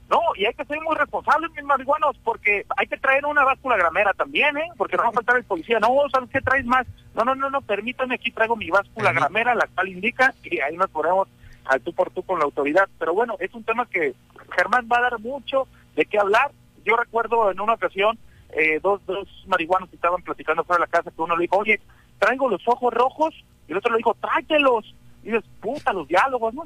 No, 0.09 0.21
y 0.37 0.45
hay 0.45 0.53
que 0.53 0.65
ser 0.67 0.79
muy 0.83 0.95
responsables, 0.97 1.51
mis 1.53 1.65
marihuanos, 1.65 2.17
porque 2.23 2.67
hay 2.77 2.87
que 2.87 2.99
traer 2.99 3.25
una 3.25 3.43
báscula 3.43 3.77
gramera 3.77 4.13
también, 4.13 4.57
¿eh? 4.59 4.69
Porque 4.77 4.97
no 4.97 5.05
va 5.05 5.09
a 5.09 5.13
faltar 5.13 5.37
el 5.37 5.45
policía. 5.45 5.81
No, 5.81 5.89
¿sabes 6.13 6.29
qué 6.31 6.41
traes 6.43 6.67
más? 6.67 6.87
No, 7.15 7.25
no, 7.25 7.35
no, 7.35 7.49
no, 7.49 7.63
permítame, 7.63 8.17
aquí 8.17 8.31
traigo 8.31 8.55
mi 8.55 8.69
báscula 8.69 9.13
gramera, 9.13 9.55
la 9.55 9.67
cual 9.75 9.89
indica, 9.89 10.35
y 10.43 10.61
ahí 10.61 10.77
nos 10.77 10.91
ponemos 10.91 11.27
al 11.65 11.81
tú 11.81 11.93
por 11.93 12.11
tú 12.11 12.23
con 12.23 12.39
la 12.39 12.45
autoridad. 12.45 12.89
Pero 12.99 13.15
bueno, 13.15 13.37
es 13.39 13.53
un 13.55 13.65
tema 13.65 13.87
que 13.87 14.15
Germán 14.57 14.89
va 14.91 14.99
a 14.99 15.11
dar 15.11 15.21
mucho 15.21 15.67
de 15.97 16.05
qué 16.07 16.19
hablar. 16.19 16.51
Yo 16.85 16.97
recuerdo 16.97 17.51
en 17.51 17.61
una 17.61 17.75
ocasión 17.75 18.19
eh, 18.57 18.79
dos, 18.83 19.05
dos 19.07 19.29
marihuanos 19.47 19.89
que 19.89 19.97
estaban 19.97 20.23
platicando 20.23 20.65
fuera 20.65 20.85
de 20.85 20.87
la 20.87 20.99
casa, 20.99 21.11
que 21.11 21.23
uno 21.23 21.37
le 21.37 21.43
dijo, 21.43 21.57
oye, 21.57 21.81
traigo 22.19 22.49
los 22.49 22.67
ojos 22.69 22.93
rojos, 22.93 23.35
y 23.67 23.73
el 23.73 23.79
otro 23.79 23.93
le 23.93 23.99
dijo, 23.99 24.15
tráetelos. 24.21 24.95
Y 25.23 25.29
dices, 25.29 25.45
puta, 25.61 25.93
los 25.93 26.07
diálogos, 26.07 26.55
¿no? 26.55 26.65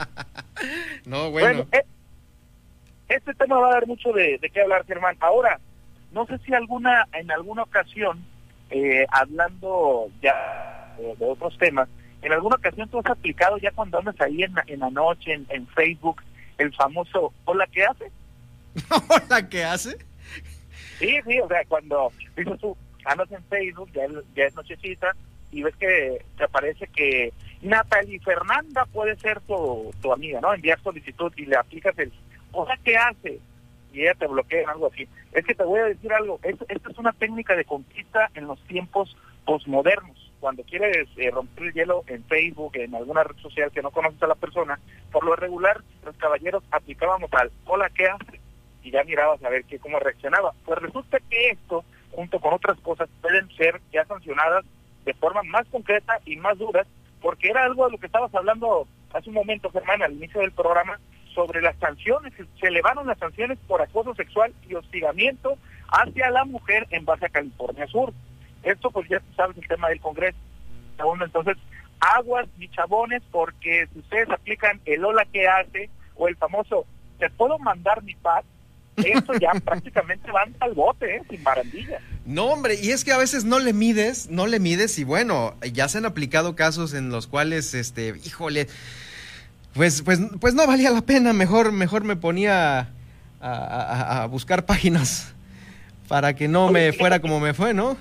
no, 1.04 1.30
bueno. 1.30 1.66
Eh, 1.72 1.84
este 3.08 3.34
tema 3.34 3.58
va 3.58 3.68
a 3.68 3.74
dar 3.74 3.86
mucho 3.86 4.12
de, 4.12 4.38
de, 4.38 4.50
qué 4.50 4.62
hablar, 4.62 4.84
Germán. 4.86 5.16
Ahora, 5.20 5.60
no 6.12 6.26
sé 6.26 6.38
si 6.38 6.54
alguna 6.54 7.06
en 7.12 7.30
alguna 7.30 7.62
ocasión, 7.62 8.24
eh, 8.70 9.06
hablando 9.10 10.08
ya 10.22 10.96
de 10.96 11.24
otros 11.24 11.56
temas, 11.58 11.88
en 12.22 12.32
alguna 12.32 12.56
ocasión 12.56 12.88
tú 12.88 12.98
has 12.98 13.06
aplicado 13.06 13.58
ya 13.58 13.70
cuando 13.72 13.98
andas 13.98 14.20
ahí 14.20 14.42
en, 14.42 14.54
en 14.66 14.80
la 14.80 14.90
noche, 14.90 15.40
en, 15.48 15.66
Facebook, 15.68 16.22
el 16.58 16.74
famoso 16.74 17.32
hola, 17.44 17.66
¿qué 17.72 17.84
hace? 17.84 18.10
¿Hola, 19.08 19.48
qué 19.48 19.64
hace? 19.64 19.98
Sí, 20.98 21.18
sí, 21.26 21.40
o 21.40 21.48
sea, 21.48 21.64
cuando 21.66 22.12
dices 22.36 22.58
tú, 22.60 22.76
andas 23.04 23.30
en 23.32 23.42
Facebook, 23.44 23.90
ya, 23.92 24.02
ya 24.36 24.44
es 24.44 24.54
nochecita, 24.54 25.16
y 25.50 25.62
ves 25.62 25.74
que 25.76 26.24
te 26.36 26.44
aparece 26.44 26.86
que 26.88 27.32
Natalie 27.62 28.20
Fernanda 28.20 28.84
puede 28.86 29.16
ser 29.16 29.40
tu, 29.40 29.92
tu 30.00 30.12
amiga, 30.12 30.40
¿no? 30.40 30.52
Enviar 30.52 30.80
solicitud 30.82 31.32
y 31.36 31.46
le 31.46 31.56
aplicas 31.56 31.98
el 31.98 32.12
hola, 32.52 32.78
¿qué 32.84 32.96
hace? 32.96 33.40
Y 33.92 34.02
ella 34.02 34.14
te 34.14 34.26
bloquea, 34.26 34.70
algo 34.70 34.90
así. 34.92 35.08
Es 35.32 35.44
que 35.44 35.54
te 35.54 35.64
voy 35.64 35.80
a 35.80 35.84
decir 35.84 36.12
algo, 36.12 36.38
esto, 36.42 36.64
esto 36.68 36.90
es 36.90 36.98
una 36.98 37.12
técnica 37.12 37.56
de 37.56 37.64
conquista 37.64 38.30
en 38.34 38.46
los 38.46 38.60
tiempos 38.66 39.16
posmodernos 39.44 40.29
cuando 40.40 40.64
quieres 40.64 41.08
eh, 41.16 41.30
romper 41.30 41.68
el 41.68 41.74
hielo 41.74 42.04
en 42.06 42.24
Facebook, 42.24 42.72
en 42.76 42.94
alguna 42.94 43.22
red 43.22 43.36
social 43.36 43.70
que 43.70 43.82
no 43.82 43.90
conoces 43.90 44.22
a 44.22 44.26
la 44.26 44.34
persona, 44.34 44.80
por 45.12 45.24
lo 45.24 45.36
regular 45.36 45.82
los 46.04 46.16
caballeros 46.16 46.64
aplicábamos 46.70 47.32
al 47.34 47.50
hola, 47.66 47.90
¿qué 47.90 48.06
hace? 48.06 48.40
Y 48.82 48.90
ya 48.90 49.04
mirabas 49.04 49.42
a 49.44 49.50
ver 49.50 49.64
qué, 49.64 49.78
cómo 49.78 49.98
reaccionaba. 49.98 50.52
Pues 50.64 50.78
resulta 50.78 51.18
que 51.28 51.50
esto, 51.50 51.84
junto 52.12 52.40
con 52.40 52.54
otras 52.54 52.78
cosas, 52.80 53.08
pueden 53.20 53.48
ser 53.56 53.80
ya 53.92 54.04
sancionadas 54.06 54.64
de 55.04 55.14
forma 55.14 55.42
más 55.42 55.66
concreta 55.68 56.18
y 56.24 56.36
más 56.36 56.58
dura, 56.58 56.86
porque 57.20 57.48
era 57.50 57.64
algo 57.64 57.84
de 57.86 57.92
lo 57.92 57.98
que 57.98 58.06
estabas 58.06 58.34
hablando 58.34 58.86
hace 59.12 59.28
un 59.28 59.34
momento, 59.34 59.70
Germán, 59.70 60.02
al 60.02 60.12
inicio 60.12 60.40
del 60.40 60.52
programa, 60.52 60.98
sobre 61.34 61.62
las 61.62 61.76
sanciones. 61.78 62.32
Se 62.60 62.66
elevaron 62.66 63.06
las 63.06 63.18
sanciones 63.18 63.58
por 63.66 63.82
acoso 63.82 64.14
sexual 64.14 64.52
y 64.68 64.74
hostigamiento 64.74 65.56
hacia 65.88 66.30
la 66.30 66.44
mujer 66.44 66.86
en 66.90 67.04
base 67.04 67.26
a 67.26 67.30
California 67.30 67.86
Sur. 67.86 68.12
Esto 68.62 68.90
pues 68.90 69.08
ya 69.08 69.20
sabes 69.36 69.56
el 69.56 69.68
tema 69.68 69.88
del 69.88 70.00
Congreso. 70.00 70.38
Entonces, 71.24 71.56
aguas 72.00 72.46
y 72.58 72.68
chabones, 72.68 73.22
porque 73.30 73.88
si 73.92 74.00
ustedes 74.00 74.30
aplican 74.30 74.80
el 74.84 75.04
hola 75.04 75.24
que 75.32 75.48
hace 75.48 75.90
o 76.16 76.28
el 76.28 76.36
famoso, 76.36 76.86
¿te 77.18 77.30
puedo 77.30 77.58
mandar 77.58 78.02
mi 78.02 78.14
paz? 78.14 78.44
Esto 78.96 79.34
ya 79.34 79.52
prácticamente 79.64 80.30
van 80.30 80.54
al 80.60 80.74
bote, 80.74 81.16
¿eh? 81.16 81.22
sin 81.28 81.42
barandilla. 81.42 82.00
No, 82.26 82.46
hombre, 82.46 82.74
y 82.80 82.90
es 82.90 83.04
que 83.04 83.12
a 83.12 83.18
veces 83.18 83.44
no 83.44 83.58
le 83.58 83.72
mides, 83.72 84.28
no 84.30 84.46
le 84.46 84.60
mides, 84.60 84.98
y 84.98 85.04
bueno, 85.04 85.54
ya 85.72 85.88
se 85.88 85.98
han 85.98 86.06
aplicado 86.06 86.54
casos 86.54 86.92
en 86.94 87.10
los 87.10 87.26
cuales, 87.26 87.74
este, 87.74 88.14
híjole, 88.24 88.68
pues, 89.74 90.02
pues, 90.02 90.20
pues 90.40 90.54
no 90.54 90.66
valía 90.66 90.90
la 90.90 91.02
pena, 91.02 91.32
mejor, 91.32 91.72
mejor 91.72 92.04
me 92.04 92.16
ponía 92.16 92.90
a, 93.40 94.26
buscar 94.30 94.66
páginas 94.66 95.32
para 96.08 96.34
que 96.34 96.48
no 96.48 96.70
me 96.70 96.92
fuera 96.92 97.20
como 97.20 97.40
me 97.40 97.54
fue, 97.54 97.72
¿no? 97.72 97.96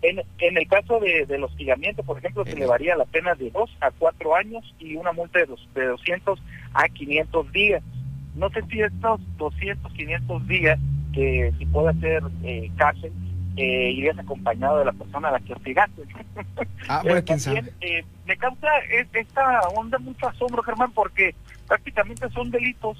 En, 0.00 0.22
en 0.38 0.56
el 0.56 0.68
caso 0.68 1.00
de, 1.00 1.26
del 1.26 1.44
hostigamiento, 1.44 2.02
por 2.04 2.18
ejemplo, 2.18 2.44
se 2.44 2.56
le 2.56 2.66
varía 2.66 2.96
la 2.96 3.04
pena 3.04 3.34
de 3.34 3.50
2 3.50 3.70
a 3.80 3.90
4 3.90 4.36
años 4.36 4.74
y 4.78 4.94
una 4.94 5.12
multa 5.12 5.40
de, 5.40 5.46
dos, 5.46 5.68
de 5.74 5.86
200 5.86 6.40
a 6.74 6.88
500 6.88 7.52
días. 7.52 7.82
No 8.36 8.48
sé 8.50 8.62
si 8.70 8.80
estos 8.80 9.20
200, 9.38 9.92
500 9.92 10.46
días 10.46 10.78
que 11.12 11.52
si 11.58 11.66
puede 11.66 11.98
ser 12.00 12.22
eh, 12.44 12.70
cárcel, 12.76 13.12
eh, 13.56 13.90
irías 13.90 14.18
acompañado 14.18 14.78
de 14.78 14.84
la 14.84 14.92
persona 14.92 15.28
a 15.28 15.32
la 15.32 15.40
que 15.40 15.52
hostigaste. 15.52 16.02
Ah, 16.88 17.00
bueno, 17.02 17.20
quién 17.24 17.40
sabe. 17.40 17.64
Eh, 17.80 18.04
me 18.24 18.36
causa 18.36 18.68
esta 19.12 19.60
onda 19.74 19.98
mucho 19.98 20.28
asombro, 20.28 20.62
Germán, 20.62 20.92
porque 20.92 21.34
prácticamente 21.66 22.30
son 22.30 22.50
delitos 22.50 22.96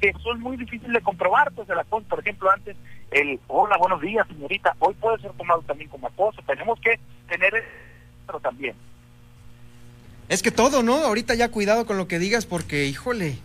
que 0.00 0.12
son 0.22 0.40
muy 0.40 0.56
difíciles 0.56 0.92
de 0.92 1.00
comprobar, 1.00 1.52
pues 1.52 1.68
el 1.68 1.78
acoso, 1.78 2.06
por 2.08 2.20
ejemplo, 2.20 2.50
antes 2.50 2.76
el 3.10 3.38
hola, 3.46 3.76
buenos 3.78 4.00
días, 4.00 4.26
señorita, 4.28 4.74
hoy 4.78 4.94
puede 4.94 5.18
ser 5.18 5.32
tomado 5.32 5.62
también 5.62 5.88
como 5.90 6.08
acoso, 6.08 6.42
tenemos 6.46 6.78
que 6.80 6.98
tener 7.28 7.64
pero 8.26 8.40
también. 8.40 8.74
Es 10.28 10.42
que 10.42 10.50
todo, 10.50 10.82
¿no? 10.82 10.96
Ahorita 10.96 11.34
ya 11.34 11.50
cuidado 11.50 11.86
con 11.86 11.98
lo 11.98 12.08
que 12.08 12.18
digas 12.18 12.46
porque, 12.46 12.86
híjole. 12.86 13.38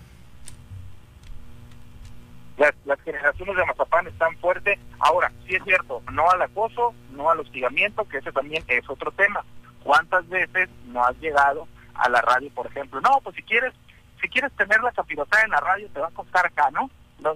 Las, 2.58 2.74
las 2.86 3.00
generaciones 3.02 3.56
de 3.56 3.66
Mazapán 3.66 4.08
están 4.08 4.36
fuertes. 4.38 4.80
Ahora, 5.00 5.32
sí 5.48 5.56
es 5.56 5.64
cierto, 5.64 6.02
no 6.12 6.30
al 6.30 6.42
acoso, 6.42 6.94
no 7.12 7.30
al 7.30 7.40
hostigamiento, 7.40 8.08
que 8.08 8.18
ese 8.18 8.32
también 8.32 8.64
es 8.68 8.90
otro 8.90 9.12
tema. 9.12 9.44
¿Cuántas 9.84 10.28
veces 10.30 10.70
no 10.88 11.04
has 11.04 11.18
llegado 11.20 11.68
a 11.94 12.10
la 12.10 12.22
radio, 12.22 12.50
por 12.52 12.68
ejemplo? 12.68 13.02
No, 13.02 13.20
pues 13.24 13.36
si 13.36 13.44
quieres 13.44 13.74
si 14.22 14.30
quieres 14.30 14.52
tener 14.54 14.82
la 14.82 14.92
capirotada 14.92 15.44
en 15.44 15.52
la 15.52 15.60
radio, 15.60 15.88
te 15.94 16.00
va 16.00 16.08
a 16.08 16.12
costar 16.12 16.46
acá, 16.46 16.70
¿no? 16.72 16.90
no, 17.20 17.36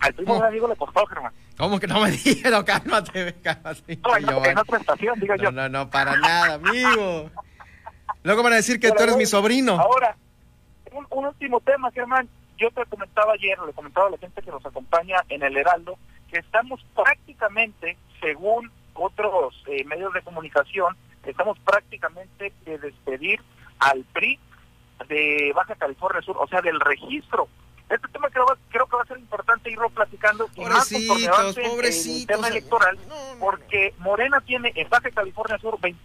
al 0.00 0.14
primo 0.14 0.40
de 0.40 0.46
amigo 0.48 0.68
le 0.68 0.76
costó, 0.76 1.06
Germán. 1.06 1.32
¿Cómo 1.56 1.78
que 1.78 1.86
no 1.86 2.00
me 2.00 2.10
dijeron? 2.24 2.64
Cálmate, 2.64 3.34
cálmate. 3.42 3.98
No, 4.02 4.16
en, 4.16 4.50
en 4.50 4.58
otra 4.58 4.78
estación, 4.78 5.18
digo 5.20 5.36
no, 5.36 5.42
yo. 5.42 5.52
No, 5.52 5.68
no, 5.68 5.90
para 5.90 6.16
nada, 6.16 6.54
amigo. 6.54 7.30
Luego 8.22 8.42
van 8.42 8.54
a 8.54 8.56
decir 8.56 8.80
que 8.80 8.90
tú 8.90 9.02
eres 9.02 9.16
mi 9.16 9.26
sobrino. 9.26 9.78
Ahora, 9.78 10.16
un, 10.92 11.24
último 11.24 11.60
tema, 11.60 11.90
Germán. 11.92 12.28
yo 12.56 12.70
te 12.70 12.84
comentaba 12.86 13.32
ayer, 13.34 13.58
le 13.66 13.72
comentaba 13.72 14.08
a 14.08 14.10
la 14.10 14.18
gente 14.18 14.42
que 14.42 14.50
nos 14.50 14.64
acompaña 14.64 15.16
en 15.28 15.42
el 15.42 15.56
Heraldo, 15.56 15.98
que 16.30 16.38
estamos 16.38 16.84
prácticamente, 16.94 17.96
según 18.20 18.70
otros 18.94 19.54
eh, 19.68 19.84
medios 19.84 20.12
de 20.14 20.22
comunicación, 20.22 20.96
estamos 21.24 21.58
prácticamente 21.60 22.52
de 22.64 22.78
despedir 22.78 23.40
al 23.78 24.04
PRI 24.12 24.38
de 25.08 25.52
Baja 25.54 25.74
California 25.74 26.22
Sur, 26.22 26.36
o 26.38 26.46
sea, 26.48 26.60
del 26.60 26.80
registro. 26.80 27.48
Este 27.88 28.08
tema 28.08 28.28
creo, 28.30 28.46
creo 28.68 28.86
que 28.86 28.96
va 28.96 29.02
a 29.02 29.06
ser 29.06 29.18
importante 29.18 29.70
irlo 29.70 29.88
platicando 29.90 30.48
y 30.56 30.64
más 30.64 30.90
conforme 30.90 31.28
avance 31.28 31.62
el 31.62 32.26
tema 32.26 32.48
electoral, 32.48 32.98
porque 33.38 33.94
Morena 33.98 34.40
tiene 34.40 34.72
en 34.74 34.88
Baja 34.88 35.10
California 35.10 35.58
Sur 35.58 35.78
20 35.80 36.00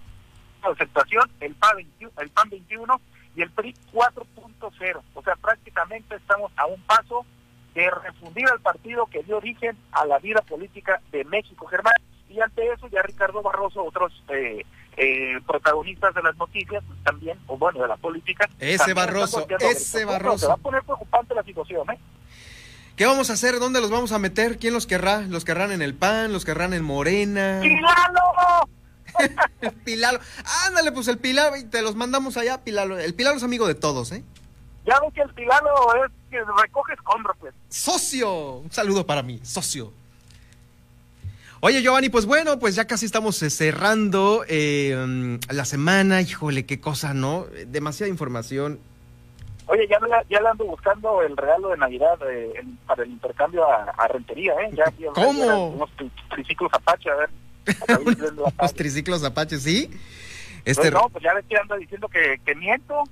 de 0.62 0.70
aceptación, 0.70 1.30
el 1.40 1.56
PAN 1.56 1.78
21, 1.78 2.14
el 2.20 2.30
PAN 2.30 2.50
21 2.50 3.02
y 3.36 3.42
el 3.42 3.52
PRI 3.52 3.74
4.0. 3.92 5.02
O 5.16 5.24
sea, 5.24 5.36
prácticamente 5.38 6.16
estamos 6.16 6.52
a 6.56 6.68
un 6.68 6.82
paso 6.84 7.26
de 7.74 7.90
refundir 7.90 8.48
al 8.50 8.60
partido 8.60 9.06
que 9.08 9.24
dio 9.24 9.38
origen 9.38 9.78
a 9.92 10.06
la 10.06 10.20
vida 10.20 10.42
política 10.42 11.02
de 11.12 11.24
México, 11.26 11.66
Germán. 11.66 11.94
Y 12.30 12.40
ante 12.40 12.72
eso 12.72 12.88
ya 12.88 13.02
Ricardo 13.02 13.42
Barroso, 13.42 13.84
otros 13.84 14.24
eh, 14.30 14.66
eh, 14.98 15.40
protagonistas 15.48 16.14
de 16.14 16.22
las 16.22 16.36
noticias 16.38 16.84
también, 17.04 17.40
o 17.48 17.58
bueno, 17.58 17.82
de 17.82 17.88
la 17.88 17.98
política. 17.98 18.50
Ese 18.60 18.94
Barroso, 18.94 19.48
ese 19.60 20.06
Barroso. 20.06 20.40
Se 20.40 20.48
va 20.48 20.54
a 20.54 20.58
poner 20.58 20.84
preocupante 20.84 21.34
la 21.34 21.44
situación, 21.44 21.90
¿eh? 21.92 22.00
¿Qué 22.96 23.06
vamos 23.06 23.30
a 23.30 23.34
hacer? 23.34 23.60
¿Dónde 23.60 23.82
los 23.82 23.90
vamos 23.90 24.12
a 24.12 24.20
meter? 24.20 24.58
¿Quién 24.58 24.74
los 24.74 24.86
querrá? 24.86 25.22
¿Los 25.22 25.46
querrán 25.46 25.72
en 25.72 25.82
el 25.82 25.96
PAN? 25.96 26.34
¿Los 26.34 26.46
querrán 26.46 26.74
en 26.74 26.84
Morena? 26.84 27.60
¡Pilalo! 27.64 28.70
Pilalo. 29.86 30.20
Ándale, 30.68 30.92
pues 30.92 31.08
el 31.08 31.18
Pilalo, 31.18 31.56
te 31.70 31.82
los 31.82 31.96
mandamos 31.96 32.38
allá, 32.38 32.64
Pilalo. 32.64 33.00
El 33.00 33.16
Pilalo 33.16 33.38
es 33.38 33.44
amigo 33.44 33.68
de 33.68 33.76
todos, 33.76 34.12
¿eh? 34.12 34.24
Ya 34.86 35.00
ves 35.00 35.14
que 35.14 35.22
el 35.22 35.34
Pilalo 35.34 36.06
es 36.06 36.12
que 36.30 36.40
recoge 36.62 36.94
escombros, 36.94 37.38
pues. 37.40 37.54
¡Socio! 37.70 38.58
Un 38.58 38.72
saludo 38.72 39.06
para 39.06 39.24
mí, 39.24 39.40
socio. 39.44 39.94
Oye, 41.64 41.84
Giovanni, 41.84 42.10
pues 42.10 42.26
bueno, 42.26 42.58
pues 42.58 42.74
ya 42.74 42.88
casi 42.88 43.06
estamos 43.06 43.40
eh, 43.44 43.52
cerrando 43.52 44.44
eh, 44.48 45.38
la 45.48 45.64
semana. 45.64 46.20
Híjole, 46.20 46.66
qué 46.66 46.82
cosa, 46.82 47.14
¿no? 47.14 47.46
Demasiada 47.68 48.10
información. 48.10 48.80
Oye, 49.68 49.88
ya, 49.88 50.00
ya 50.28 50.42
le 50.42 50.50
ando 50.50 50.66
buscando 50.66 51.22
el 51.22 51.38
regalo 51.38 51.70
de 51.70 51.78
Navidad 51.78 52.18
eh, 52.28 52.64
para 52.88 53.04
el 53.04 53.12
intercambio 53.12 53.64
a, 53.70 54.08
rentería, 54.08 54.54
¿eh? 54.54 54.72
Ya, 54.74 54.92
¿Cómo? 55.14 55.68
unos 55.68 55.90
triciclos 56.32 56.72
Apache, 56.74 57.12
a 57.12 57.16
ver. 57.16 57.30
unos 58.60 58.74
triciclos 58.74 59.24
Apache, 59.24 59.60
¿sí? 59.60 59.92
Este... 60.66 60.90
No, 60.90 61.10
pues 61.10 61.24
ya 61.24 61.36
le 61.36 61.42
estoy 61.42 61.58
ando 61.58 61.78
diciendo 61.78 62.08
que, 62.08 62.42
que 62.44 62.56
miento. 62.56 63.04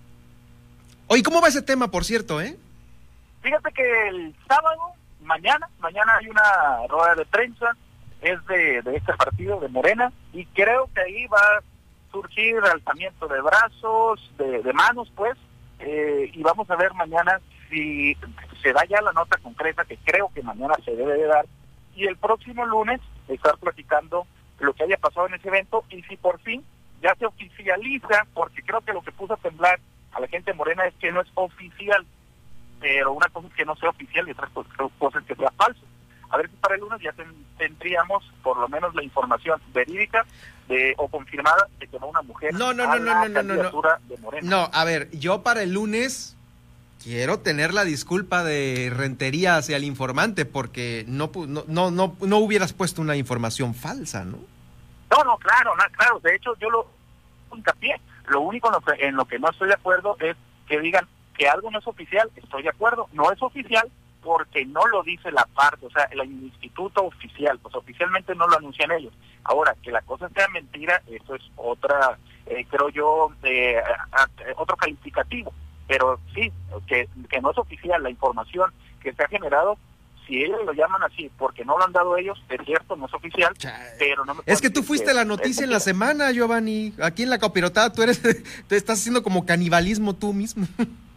Oye, 1.06 1.22
¿cómo 1.22 1.40
va 1.40 1.50
ese 1.50 1.62
tema, 1.62 1.92
por 1.92 2.04
cierto, 2.04 2.42
eh? 2.42 2.58
Fíjate 3.44 3.72
que 3.74 4.08
el 4.08 4.36
sábado, 4.48 4.94
mañana, 5.22 5.70
mañana 5.80 6.18
hay 6.18 6.30
una 6.30 6.88
rueda 6.88 7.14
de 7.14 7.26
prensa 7.26 7.78
es 8.22 8.46
de, 8.48 8.80
este 8.96 9.14
partido, 9.14 9.60
de 9.60 9.70
Morena, 9.70 10.12
y 10.34 10.46
creo 10.48 10.90
que 10.94 11.02
ahí 11.02 11.28
va 11.28 11.40
a 11.40 11.64
surgir 12.12 12.58
alzamiento 12.58 13.28
de 13.28 13.42
brazos, 13.42 14.32
de, 14.38 14.74
manos, 14.74 15.12
pues, 15.16 15.38
eh, 15.80 16.30
y 16.34 16.42
vamos 16.42 16.70
a 16.70 16.76
ver 16.76 16.94
mañana 16.94 17.40
si 17.70 18.18
se 18.62 18.74
da 18.74 18.84
ya 18.86 19.02
la 19.02 19.14
nota 19.14 19.38
concreta, 19.38 19.86
que 19.86 19.98
creo 19.98 20.30
que 20.34 20.42
mañana 20.42 20.74
se 20.84 20.96
debe 20.96 21.14
de 21.14 21.28
dar, 21.28 21.46
y 21.96 22.08
el 22.08 22.18
próximo 22.18 22.66
lunes 22.66 23.00
estar 23.28 23.58
platicando 23.58 24.26
lo 24.60 24.74
que 24.74 24.84
haya 24.84 24.98
pasado 24.98 25.28
en 25.28 25.36
ese 25.36 25.48
evento, 25.48 25.86
y 25.90 26.02
si 26.04 26.18
por 26.18 26.40
fin 26.42 26.64
ya 27.02 27.16
se 27.16 27.26
oficializa, 27.26 28.28
porque 28.34 28.62
creo 28.64 28.82
que 28.82 28.94
lo 28.94 29.02
que 29.02 29.14
puso 29.14 29.34
a 29.34 29.38
temblar 29.38 29.80
a 30.12 30.20
la 30.20 30.28
gente 30.28 30.54
morena 30.54 30.86
es 30.86 30.94
que 30.96 31.12
no 31.12 31.22
es 31.22 31.28
oficial, 31.36 32.06
pero 32.82 33.14
una 33.14 33.30
cosa 33.30 33.48
es 33.48 33.54
que 33.54 33.66
no 33.66 33.76
sea 33.78 33.90
oficial 33.90 34.28
y 34.28 34.32
otra 34.32 34.50
cosa 34.98 35.20
es 35.20 35.26
que 35.26 35.36
sea 35.36 35.52
falso 35.52 35.89
a 36.30 36.38
ver 36.38 36.50
si 36.50 36.56
para 36.58 36.76
el 36.76 36.82
lunes 36.82 37.02
ya 37.02 37.14
tendríamos 37.58 38.24
por 38.44 38.58
lo 38.58 38.68
menos 38.68 38.94
la 38.96 39.04
información 39.04 39.60
verídica 39.74 40.26
de, 40.68 40.94
o 40.98 41.08
confirmada 41.08 41.68
de 41.80 41.88
que 41.88 42.00
no 42.00 42.08
una 42.08 42.22
mujer 42.22 42.54
no, 42.54 42.74
no, 42.74 42.86
no, 42.86 43.00
no, 43.00 43.28
no, 43.28 43.44
no, 43.44 43.56
no. 43.56 43.72
No, 44.42 44.70
a 44.72 44.84
ver, 44.84 45.10
yo 45.12 45.42
para 45.42 45.64
el 45.64 45.74
lunes 45.74 46.36
quiero 47.04 47.40
tener 47.40 47.74
la 47.74 47.84
disculpa 47.84 48.44
de 48.44 48.92
rentería 48.96 49.58
hacia 49.58 49.78
el 49.78 49.84
informante 49.84 50.46
porque 50.46 51.06
no, 51.08 51.32
no, 51.48 51.64
no, 51.68 51.92
no, 51.92 52.16
no 52.20 52.38
hubieras 52.38 52.74
puesto 52.74 53.02
una 53.02 53.16
información 53.16 53.74
falsa, 53.74 54.24
¿no? 54.26 54.38
No, 55.10 55.24
no, 55.24 55.38
claro, 55.38 55.76
no, 55.76 55.84
claro. 55.98 56.20
De 56.20 56.36
hecho, 56.36 56.56
yo 56.60 56.70
lo 56.70 56.88
hincapié. 57.56 58.00
Lo 58.28 58.42
único 58.42 58.68
en 58.68 58.74
lo, 58.74 58.82
que, 58.82 59.08
en 59.08 59.16
lo 59.16 59.26
que 59.26 59.40
no 59.40 59.50
estoy 59.50 59.70
de 59.70 59.74
acuerdo 59.74 60.18
es 60.20 60.36
que 60.68 60.80
digan 60.80 61.08
que 61.36 61.50
algo 61.50 61.72
no 61.72 61.80
es 61.80 61.88
oficial. 61.88 62.30
Estoy 62.36 62.64
de 62.64 62.70
acuerdo. 62.70 63.08
No 63.14 63.32
es 63.32 63.42
oficial, 63.42 63.90
porque 64.30 64.64
no 64.64 64.86
lo 64.86 65.02
dice 65.02 65.32
la 65.32 65.44
parte, 65.56 65.88
o 65.88 65.90
sea, 65.90 66.04
el 66.12 66.24
instituto 66.30 67.02
oficial, 67.02 67.58
pues 67.58 67.74
oficialmente 67.74 68.36
no 68.36 68.48
lo 68.48 68.58
anuncian 68.58 68.92
ellos. 68.92 69.12
Ahora, 69.44 69.76
que 69.82 69.92
la 69.92 70.04
cosa 70.04 70.30
sea 70.30 70.48
mentira, 70.50 71.02
eso 71.08 71.34
es 71.34 71.42
otra, 71.56 72.20
eh, 72.46 72.64
creo 72.70 72.90
yo, 72.90 73.32
eh, 73.42 73.82
otro 74.56 74.78
calificativo. 74.78 75.52
Pero 75.88 76.20
sí, 76.36 76.54
que, 76.86 77.10
que 77.28 77.42
no 77.42 77.50
es 77.50 77.58
oficial 77.58 78.04
la 78.04 78.12
información 78.12 78.72
que 79.02 79.14
se 79.14 79.24
ha 79.24 79.28
generado, 79.30 79.80
si 80.28 80.44
ellos 80.44 80.60
lo 80.64 80.74
llaman 80.74 81.02
así 81.02 81.32
porque 81.36 81.66
no 81.66 81.76
lo 81.80 81.86
han 81.86 81.92
dado 81.92 82.16
ellos, 82.16 82.38
es 82.50 82.60
cierto, 82.68 82.96
no 82.96 83.08
es 83.08 83.14
oficial, 83.16 83.56
pero 83.98 84.26
no 84.26 84.36
me 84.36 84.44
Es 84.46 84.62
que 84.62 84.70
tú 84.70 84.84
fuiste 84.84 85.12
la 85.12 85.26
noticia 85.26 85.64
en 85.64 85.72
la 85.72 85.80
semana, 85.80 86.32
Giovanni. 86.32 86.94
Aquí 87.02 87.24
en 87.24 87.32
la 87.32 87.40
copirotada 87.40 87.92
tú 87.92 88.04
eres, 88.04 88.22
te 88.68 88.78
estás 88.78 89.00
haciendo 89.00 89.24
como 89.24 89.48
canibalismo 89.48 90.14
tú 90.14 90.34
mismo. 90.34 90.68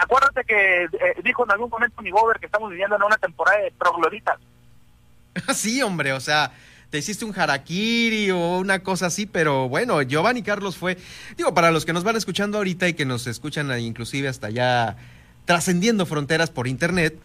Acuérdate 0.00 0.44
que 0.44 0.84
eh, 0.84 0.90
dijo 1.24 1.44
en 1.44 1.52
algún 1.52 1.70
momento 1.70 2.02
mi 2.02 2.10
gober 2.10 2.38
que 2.38 2.46
estamos 2.46 2.70
viviendo 2.70 2.96
en 2.96 3.02
una 3.02 3.16
temporada 3.16 3.58
de 3.58 3.70
trogloditas. 3.72 4.38
sí, 5.54 5.82
hombre, 5.82 6.12
o 6.12 6.20
sea, 6.20 6.52
te 6.90 6.98
hiciste 6.98 7.24
un 7.24 7.38
harakiri 7.38 8.30
o 8.30 8.58
una 8.58 8.80
cosa 8.80 9.06
así, 9.06 9.26
pero 9.26 9.68
bueno, 9.68 10.00
Giovanni 10.02 10.42
Carlos 10.42 10.76
fue, 10.76 10.98
digo, 11.36 11.54
para 11.54 11.70
los 11.70 11.84
que 11.84 11.92
nos 11.92 12.04
van 12.04 12.16
escuchando 12.16 12.58
ahorita 12.58 12.88
y 12.88 12.94
que 12.94 13.04
nos 13.04 13.26
escuchan 13.26 13.70
inclusive 13.80 14.28
hasta 14.28 14.50
ya 14.50 14.96
trascendiendo 15.44 16.06
fronteras 16.06 16.50
por 16.50 16.66
internet, 16.66 17.18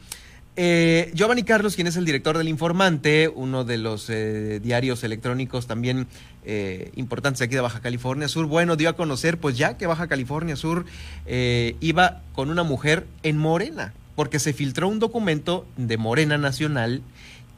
eh, 0.56 1.12
Giovanni 1.16 1.44
Carlos, 1.44 1.76
quien 1.76 1.88
es 1.88 1.96
el 1.96 2.06
director 2.06 2.38
del 2.38 2.48
Informante, 2.48 3.28
uno 3.28 3.64
de 3.64 3.78
los 3.78 4.10
eh, 4.10 4.60
diarios 4.62 5.04
electrónicos 5.04 5.66
también 5.66 6.08
eh, 6.46 6.92
importantes 6.96 7.42
aquí 7.42 7.56
de 7.56 7.62
Baja 7.62 7.80
California 7.80 8.28
Sur, 8.28 8.46
bueno, 8.46 8.76
dio 8.76 8.90
a 8.90 8.94
conocer, 8.94 9.40
pues 9.40 9.58
ya 9.58 9.78
que 9.78 9.88
Baja 9.88 10.08
California 10.08 10.56
Sur 10.56 10.86
iba 11.28 12.22
con 12.34 12.50
una 12.50 12.64
mujer 12.64 13.08
en 13.24 13.38
Morena, 13.38 13.94
porque 14.16 14.40
se 14.40 14.54
filtró 14.54 14.88
un 14.88 15.00
documento 15.00 15.66
de 15.78 15.98
Morena 15.98 16.38
Nacional 16.38 17.02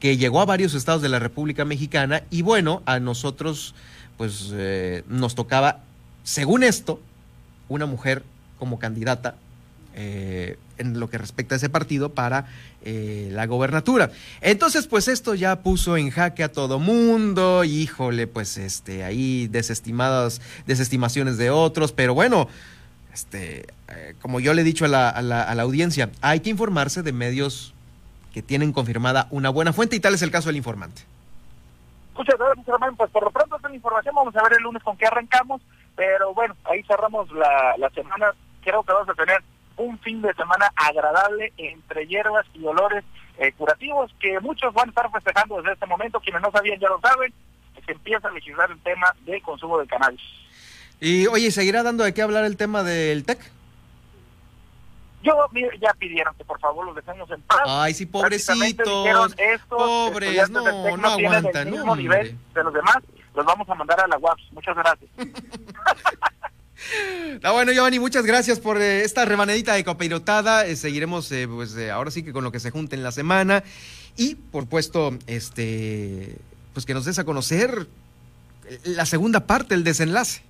que 0.00 0.16
llegó 0.16 0.40
a 0.40 0.46
varios 0.46 0.74
estados 0.74 1.02
de 1.02 1.08
la 1.08 1.18
República 1.18 1.64
Mexicana 1.64 2.22
y 2.30 2.42
bueno, 2.42 2.82
a 2.86 2.98
nosotros 3.00 3.74
pues 4.16 4.54
nos 5.08 5.34
tocaba, 5.34 5.80
según 6.24 6.62
esto, 6.62 7.00
una 7.68 7.84
mujer 7.84 8.22
como 8.58 8.78
candidata 8.78 9.36
eh, 9.96 10.58
en 10.78 11.00
lo 11.00 11.08
que 11.08 11.18
respecta 11.18 11.54
a 11.54 11.56
ese 11.56 11.70
partido 11.70 12.10
para 12.12 12.46
eh, 12.82 13.28
la 13.32 13.46
gobernatura. 13.46 14.10
Entonces, 14.42 14.86
pues 14.86 15.08
esto 15.08 15.34
ya 15.34 15.62
puso 15.62 15.96
en 15.96 16.10
jaque 16.10 16.44
a 16.44 16.52
todo 16.52 16.78
mundo, 16.78 17.64
híjole, 17.64 18.26
pues 18.26 18.58
este, 18.58 19.04
ahí 19.04 19.48
desestimadas, 19.48 20.42
desestimaciones 20.66 21.38
de 21.38 21.50
otros, 21.50 21.92
pero 21.92 22.14
bueno, 22.14 22.46
este, 23.12 23.66
eh, 23.88 24.14
como 24.20 24.38
yo 24.38 24.52
le 24.52 24.60
he 24.60 24.64
dicho 24.64 24.84
a 24.84 24.88
la, 24.88 25.08
a, 25.08 25.22
la, 25.22 25.54
la 25.54 25.62
audiencia, 25.62 26.10
hay 26.20 26.40
que 26.40 26.50
informarse 26.50 27.02
de 27.02 27.12
medios 27.12 27.72
que 28.34 28.42
tienen 28.42 28.72
confirmada 28.72 29.28
una 29.30 29.48
buena 29.48 29.72
fuente 29.72 29.96
y 29.96 30.00
tal 30.00 30.12
es 30.12 30.20
el 30.20 30.30
caso 30.30 30.50
del 30.50 30.56
informante. 30.56 31.02
Muchas 32.14 32.38
gracias, 32.38 32.68
hermano. 32.68 32.94
Pues 32.96 33.10
por 33.10 33.24
lo 33.24 33.30
pronto 33.30 33.56
esta 33.56 33.74
información 33.74 34.14
vamos 34.14 34.36
a 34.36 34.42
ver 34.42 34.54
el 34.58 34.62
lunes 34.62 34.82
con 34.82 34.96
qué 34.96 35.06
arrancamos, 35.06 35.62
pero 35.94 36.34
bueno, 36.34 36.54
ahí 36.64 36.82
cerramos 36.82 37.30
la, 37.32 37.74
la 37.78 37.88
semana. 37.90 38.26
Creo 38.62 38.82
que 38.82 38.92
vamos 38.92 39.08
a 39.08 39.14
tener 39.14 39.42
un 39.76 39.98
fin 40.00 40.22
de 40.22 40.32
semana 40.34 40.72
agradable 40.74 41.52
entre 41.56 42.06
hierbas 42.06 42.46
y 42.54 42.64
olores 42.64 43.04
eh, 43.38 43.52
curativos 43.52 44.10
que 44.20 44.40
muchos 44.40 44.72
van 44.72 44.88
a 44.88 44.90
estar 44.90 45.10
festejando 45.10 45.56
desde 45.58 45.74
este 45.74 45.86
momento. 45.86 46.20
Quienes 46.20 46.42
no 46.42 46.50
sabían 46.50 46.80
ya 46.80 46.88
lo 46.88 47.00
saben, 47.00 47.32
se 47.84 47.92
empieza 47.92 48.28
a 48.28 48.32
legislar 48.32 48.70
el 48.70 48.80
tema 48.80 49.14
del 49.24 49.42
consumo 49.42 49.78
de 49.78 49.86
cannabis. 49.86 50.20
Y 51.00 51.26
oye, 51.26 51.50
¿seguirá 51.50 51.82
dando 51.82 52.04
de 52.04 52.14
qué 52.14 52.22
hablar 52.22 52.44
el 52.44 52.56
tema 52.56 52.82
del 52.82 53.24
TEC? 53.24 53.52
Yo, 55.22 55.34
ya 55.80 55.92
pidieron 55.94 56.34
que 56.36 56.44
por 56.44 56.60
favor 56.60 56.86
los 56.86 56.94
dejemos 56.94 57.28
en 57.30 57.42
paz. 57.42 57.62
Ay, 57.66 57.94
sí, 57.94 58.06
pobrecitos. 58.06 59.34
Pobres, 59.68 60.50
no, 60.50 60.62
no, 60.62 60.96
no 60.96 61.08
aguantan. 61.08 61.70
mismo 61.70 61.96
nivel 61.96 62.38
de 62.54 62.64
los 62.64 62.72
demás, 62.72 62.98
los 63.34 63.44
vamos 63.44 63.68
a 63.68 63.74
mandar 63.74 64.00
a 64.00 64.06
la 64.06 64.18
UAPS. 64.18 64.52
Muchas 64.52 64.76
gracias. 64.76 65.10
Ah, 67.42 67.52
bueno, 67.52 67.72
Giovanni, 67.72 67.98
muchas 67.98 68.24
gracias 68.24 68.60
por 68.60 68.80
eh, 68.80 69.02
esta 69.02 69.24
remanedita 69.24 69.74
de 69.74 69.84
copirotada. 69.84 70.66
Eh, 70.66 70.76
seguiremos, 70.76 71.30
eh, 71.32 71.48
pues, 71.48 71.76
ahora 71.90 72.10
sí 72.10 72.22
que 72.22 72.32
con 72.32 72.44
lo 72.44 72.52
que 72.52 72.60
se 72.60 72.70
junte 72.70 72.96
en 72.96 73.02
la 73.02 73.12
semana. 73.12 73.62
Y, 74.16 74.34
por 74.36 74.66
puesto, 74.66 75.16
este, 75.26 76.36
pues 76.72 76.86
que 76.86 76.94
nos 76.94 77.04
des 77.04 77.18
a 77.18 77.24
conocer 77.24 77.86
la 78.84 79.06
segunda 79.06 79.40
parte, 79.40 79.74
el 79.74 79.84
desenlace. 79.84 80.42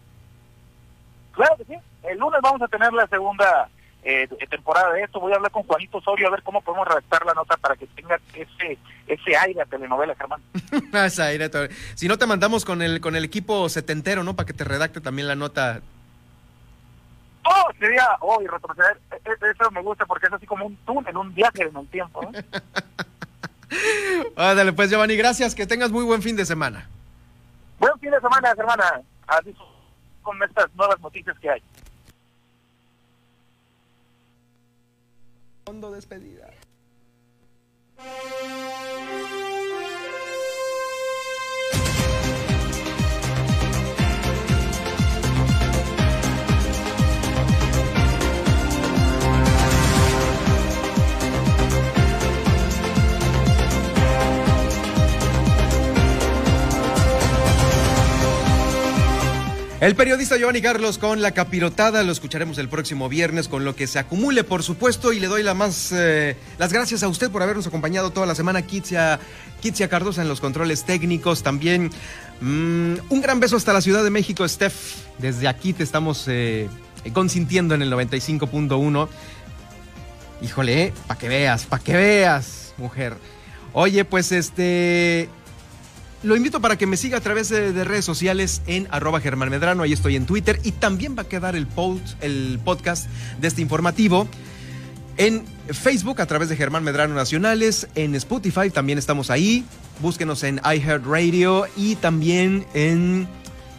Claro 1.33 1.57
que 1.57 1.65
sí. 1.65 1.75
El 2.05 2.19
lunes 2.19 2.41
vamos 2.43 2.63
a 2.63 2.69
tener 2.69 2.93
la 2.93 3.07
segunda 3.09 3.69
eh, 4.05 4.29
temporada 4.49 4.93
de 4.93 5.03
esto. 5.03 5.21
Voy 5.21 5.33
a 5.33 5.37
hablar 5.37 5.51
con 5.51 5.65
Juanito 5.65 5.99
Osorio 5.99 6.29
a 6.29 6.31
ver 6.31 6.43
cómo 6.43 6.61
podemos 6.63 6.87
redactar 6.87 7.27
la 7.27 7.35
nota 7.35 7.57
para 7.57 7.77
que 7.77 7.87
tenga 7.89 8.19
ese 8.35 8.79
ese 9.09 9.37
aire 9.37 9.61
a 9.61 9.65
telenovela, 9.67 10.15
Germán. 10.15 10.41
ese 11.07 11.23
aire. 11.23 11.51
Si 11.95 12.09
no 12.09 12.17
te 12.17 12.27
mandamos 12.27 12.65
con 12.65 12.83
el 12.83 13.01
con 13.01 13.17
el 13.17 13.25
equipo 13.25 13.69
setentero, 13.69 14.23
¿no? 14.23 14.35
Para 14.35 14.47
que 14.47 14.53
te 14.53 14.65
redacte 14.65 15.01
también 15.01 15.29
la 15.29 15.35
nota. 15.35 15.83
Oh, 17.49 17.71
sería, 17.79 18.09
oh, 18.21 18.43
y 18.43 18.47
retroceder. 18.47 19.01
E, 19.13 19.17
e, 19.31 19.51
eso 19.51 19.71
me 19.71 19.81
gusta 19.81 20.05
porque 20.05 20.27
es 20.27 20.33
así 20.33 20.47
como 20.47 20.67
un 20.67 20.77
túnel, 20.79 21.17
un 21.17 21.33
viaje 21.33 21.63
en 21.63 21.77
el 21.77 21.89
tiempo. 21.89 22.23
¿no? 22.23 22.33
Ándale, 24.37 24.73
pues 24.73 24.91
Giovanni, 24.91 25.17
gracias. 25.17 25.55
Que 25.55 25.67
tengas 25.67 25.91
muy 25.91 26.05
buen 26.05 26.23
fin 26.23 26.35
de 26.37 26.45
semana. 26.45 26.89
Buen 27.79 27.99
fin 28.01 28.11
de 28.11 28.21
semana, 28.21 28.51
hermana. 28.57 29.03
Así 29.27 29.55
con 30.23 30.43
estas 30.43 30.75
nuevas 30.75 31.01
noticias 31.01 31.39
que 31.39 31.51
hay. 31.51 31.63
Fondo 35.65 35.93
despedida. 35.93 36.51
El 59.79 59.95
periodista 59.95 60.39
Giovanni 60.39 60.63
Carlos 60.63 60.97
con 60.97 61.21
la 61.21 61.33
capirotada 61.33 62.03
lo 62.03 62.11
escucharemos 62.11 62.57
el 62.57 62.71
próximo 62.71 63.11
viernes 63.11 63.47
con 63.47 63.67
lo 63.67 63.77
que 63.77 63.87
se 63.87 63.99
acumule, 63.99 64.43
por 64.43 64.63
supuesto, 64.63 65.13
y 65.13 65.21
le 65.21 65.27
doy 65.27 65.43
la 65.43 65.53
más, 65.53 65.93
eh, 65.93 66.35
las 66.57 66.73
gracias 66.73 67.03
a 67.03 67.09
usted 67.09 67.31
por 67.31 67.43
habernos 67.43 67.67
acompañado 67.67 68.09
toda 68.09 68.25
la 68.25 68.35
semana, 68.35 68.63
Kitzia, 68.63 69.21
Kitzia 69.61 69.89
Cardosa 69.89 70.23
en 70.23 70.29
los 70.29 70.41
controles 70.41 70.85
técnicos, 70.85 71.43
también 71.43 71.91
mm, 72.41 72.95
un 73.11 73.21
gran 73.21 73.39
beso 73.39 73.57
hasta 73.57 73.75
la 73.75 73.83
Ciudad 73.83 74.03
de 74.03 74.09
México, 74.09 74.49
Steph, 74.49 74.75
desde 75.19 75.47
aquí 75.47 75.75
te 75.75 75.83
estamos 75.83 76.25
eh, 76.27 76.71
consintiendo 77.13 77.75
en 77.75 77.83
el 77.83 77.93
95.1. 77.93 79.09
Híjole, 80.41 80.85
eh, 80.85 80.93
para 81.07 81.21
que 81.21 81.29
veas, 81.29 81.67
para 81.67 81.85
que 81.85 81.95
veas, 81.95 82.73
mujer. 82.79 83.19
Oye, 83.75 84.07
pues 84.07 84.33
este, 84.33 85.29
lo 86.23 86.37
invito 86.37 86.61
para 86.61 86.77
que 86.77 86.87
me 86.87 86.97
siga 86.97 87.19
a 87.19 87.21
través 87.21 87.49
de, 87.49 87.85
redes 87.85 88.05
sociales 88.05 88.63
en 88.67 88.89
arroba 88.91 89.21
Germán 89.21 89.51
Medrano, 89.51 89.83
ahí 89.83 89.93
estoy 89.93 90.17
en 90.17 90.27
Twitter 90.27 90.61
y 90.65 90.73
también 90.73 91.17
va 91.17 91.23
a 91.23 91.29
quedar 91.29 91.57
el, 91.57 91.67
post, 91.67 92.23
el 92.23 92.61
podcast 92.65 93.07
de 93.41 93.49
este 93.49 93.63
informativo 93.63 94.29
en 95.17 95.45
Facebook 95.69 96.21
a 96.21 96.27
través 96.27 96.49
de 96.49 96.57
Germán 96.57 96.85
Medrano 96.85 97.15
Nacionales, 97.15 97.89
en 97.95 98.15
Spotify 98.15 98.71
también 98.71 98.99
estamos 98.99 99.31
ahí, 99.31 99.65
búsquenos 100.01 100.43
en 100.43 100.61
iHeartRadio 100.65 101.67
y 101.77 101.97
también 101.97 102.67
en... 102.75 103.27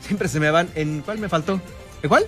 Siempre 0.05 0.29
se 0.29 0.39
me 0.39 0.49
van, 0.49 0.69
¿en 0.75 1.01
cuál 1.01 1.19
me 1.19 1.29
faltó? 1.29 1.61
¿En 2.01 2.09
cuál? 2.09 2.25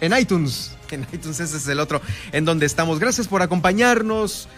En 0.00 0.16
iTunes. 0.18 0.72
En 0.90 1.06
iTunes 1.12 1.38
ese 1.40 1.56
es 1.56 1.68
el 1.68 1.80
otro 1.80 2.00
en 2.32 2.44
donde 2.44 2.66
estamos. 2.66 2.98
Gracias 2.98 3.28
por 3.28 3.42
acompañarnos. 3.42 4.48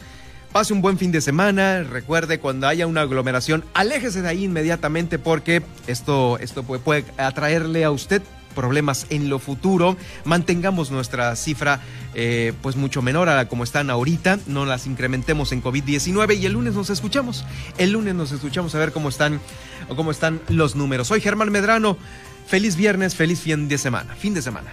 Pase 0.53 0.72
un 0.72 0.82
buen 0.82 0.98
fin 0.98 1.12
de 1.12 1.20
semana. 1.20 1.84
Recuerde, 1.84 2.40
cuando 2.40 2.66
haya 2.66 2.88
una 2.88 3.03
aglomeración, 3.03 3.64
aléjese 3.72 4.20
de 4.20 4.28
ahí 4.28 4.44
inmediatamente 4.44 5.20
porque 5.20 5.62
esto, 5.86 6.38
esto 6.38 6.64
puede, 6.64 7.05
atraerle 7.18 7.84
a 7.84 7.92
usted 7.92 8.20
problemas 8.57 9.07
en 9.11 9.28
lo 9.28 9.38
futuro. 9.38 9.96
Mantengamos 10.24 10.90
nuestra 10.90 11.36
cifra 11.36 11.80
eh, 12.14 12.53
pues 12.62 12.74
mucho 12.74 13.01
menor 13.01 13.28
a 13.28 13.36
la 13.36 13.48
como 13.48 13.62
están 13.62 13.90
ahorita. 13.90 14.40
No 14.48 14.66
las 14.66 14.88
incrementemos 14.88 15.53
en 15.53 15.62
COVID-19 15.62 16.36
y 16.36 16.46
el 16.46 16.55
lunes 16.55 16.74
nos 16.74 16.90
escuchamos. 16.90 17.44
El 17.78 17.92
lunes 17.92 18.16
nos 18.16 18.32
escuchamos 18.32 18.74
a 18.74 18.78
ver 18.78 18.90
cómo 18.90 19.09
están, 19.09 19.40
cómo 19.94 20.11
están 20.11 20.40
los 20.48 20.74
números. 20.74 21.07
Soy 21.07 21.20
Germán 21.20 21.53
Medrano. 21.53 21.96
Feliz 22.48 22.74
viernes, 22.74 23.14
feliz 23.14 23.40
fin 23.40 23.68
de 23.68 23.78
semana. 23.78 24.16
Fin 24.16 24.34
de 24.34 24.42
semana. 24.42 24.72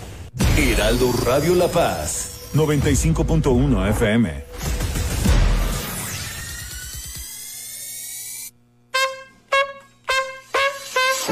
Heraldo 0.57 1.13
Radio 1.23 1.55
La 1.55 1.69
Paz, 1.69 2.41
95.1 2.53 3.89
FM. 3.91 4.50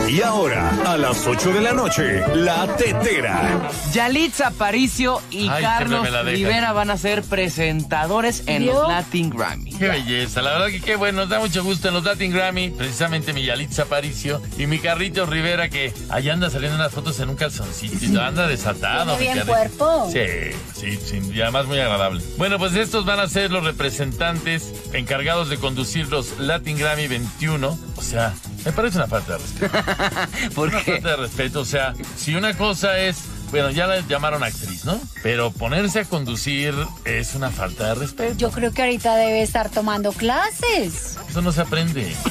Y 0.10 0.24
ahora, 0.24 0.72
a 0.88 0.98
las 0.98 1.28
8 1.28 1.54
de 1.54 1.62
la 1.62 1.72
noche, 1.72 2.24
La 2.36 2.66
Tetera. 2.76 3.70
Yalitza 3.94 4.48
Aparicio 4.48 5.22
y 5.30 5.48
Carlos 5.48 6.08
Rivera 6.26 6.74
van 6.74 6.90
a 6.90 6.98
ser 6.98 7.22
presentadores 7.22 8.42
en 8.48 8.66
los 8.66 8.88
Latin 8.88 9.30
Grammy. 9.30 9.72
Qué 9.72 9.88
belleza, 9.88 10.42
la 10.42 10.54
verdad 10.54 10.68
que 10.70 10.82
qué 10.82 10.96
bueno, 10.96 11.22
nos 11.22 11.30
da 11.30 11.38
mucho 11.40 11.64
gusto 11.64 11.90
en 11.90 11.94
los 11.94 12.04
Latin 12.04 12.32
Grammy, 12.32 12.72
precisamente 12.72 13.34
mi 13.34 13.46
Yalitza 13.46 13.84
Aparicio 13.84 14.42
y 14.58 14.66
mi 14.66 14.80
Carrito 14.80 15.28
Rivera 15.28 15.70
que 15.70 15.94
allá 16.10 16.34
anda 16.34 16.50
saliendo 16.50 16.76
unas 16.78 16.92
fotos 16.92 17.20
en 17.20 17.30
un 17.30 17.36
calzoncito, 17.36 18.20
anda 18.20 18.48
desatado. 18.48 19.16
Tiene 19.16 19.36
bien 19.36 19.46
cuerpo. 19.46 20.10
Sí, 20.12 20.26
sí, 20.74 20.98
sí, 20.98 21.32
y 21.32 21.42
además 21.42 21.68
muy 21.68 21.80
agradable. 21.80 22.24
Bueno, 22.38 22.58
pues 22.58 22.74
estos 22.74 23.06
van 23.06 23.20
a 23.20 23.28
ser 23.28 23.52
los 23.52 23.64
representantes 23.64 24.74
encargados 24.92 25.50
de 25.50 25.58
conducir 25.58 26.08
los 26.08 26.40
Latin 26.40 26.80
Grammy 26.80 27.08
21, 27.08 27.78
o 27.96 28.02
sea, 28.02 28.34
me 28.66 28.72
parece 28.72 28.98
una 28.98 29.08
falta 29.08 29.34
de 29.34 29.40
respeto. 29.40 29.78
¿Por 30.56 30.70
una 30.70 30.84
qué? 30.84 30.94
falta 30.94 31.10
de 31.10 31.16
respeto. 31.18 31.62
O 31.62 31.66
sea, 31.66 31.94
si 32.18 32.36
una 32.36 32.56
cosa 32.56 32.98
es 33.00 33.18
bueno, 33.52 33.72
ya 33.72 33.88
la 33.88 34.02
llamaron 34.02 34.44
actriz, 34.44 34.86
¿no? 34.86 35.00
Pero 35.24 35.52
ponerse 35.52 36.02
a 36.02 36.06
conducir 36.06 36.74
es 37.06 37.34
una 37.34 37.50
falta 37.50 37.88
de 37.88 37.96
respeto. 37.96 38.36
Yo 38.38 38.52
creo 38.52 38.72
que 38.72 38.84
ahorita 38.84 39.16
debe 39.16 39.42
estar 39.42 39.70
tomando 39.70 40.12
clases. 40.12 41.18
Eso 41.28 41.42
no 41.42 41.52
se 41.52 41.62
aprende. 41.62 42.16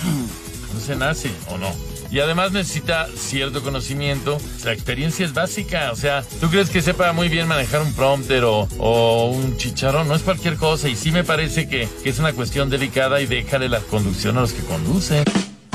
No 0.75 0.81
se 0.81 0.97
nace, 0.97 1.31
¿o 1.49 1.57
no? 1.57 1.73
Y 2.11 2.21
además 2.21 2.53
necesita 2.53 3.09
cierto 3.17 3.63
conocimiento. 3.63 4.39
La 4.65 4.73
experiencia 4.73 5.25
es 5.25 5.33
básica. 5.33 5.91
O 5.93 5.97
sea, 5.97 6.23
¿tú 6.41 6.51
crees 6.51 6.69
que 6.69 6.83
sepa 6.83 7.13
muy 7.13 7.31
bien 7.31 7.49
manejar 7.49 7.81
un 7.81 7.95
prompter 7.95 8.45
o, 8.45 9.31
un 9.31 9.57
chicharrón? 9.57 10.07
No 10.09 10.15
es 10.15 10.23
cualquier 10.23 10.57
cosa. 10.57 10.89
Y 10.89 10.95
sí 10.95 11.11
me 11.11 11.25
parece 11.25 11.69
que, 11.69 11.89
que 12.03 12.11
es 12.11 12.19
una 12.19 12.35
cuestión 12.35 12.69
delicada 12.69 13.21
y 13.23 13.27
déjale 13.27 13.71
la 13.71 13.81
conducción 13.81 14.37
a 14.37 14.43
los 14.43 14.53
que 14.53 14.63
conducen. 14.63 15.25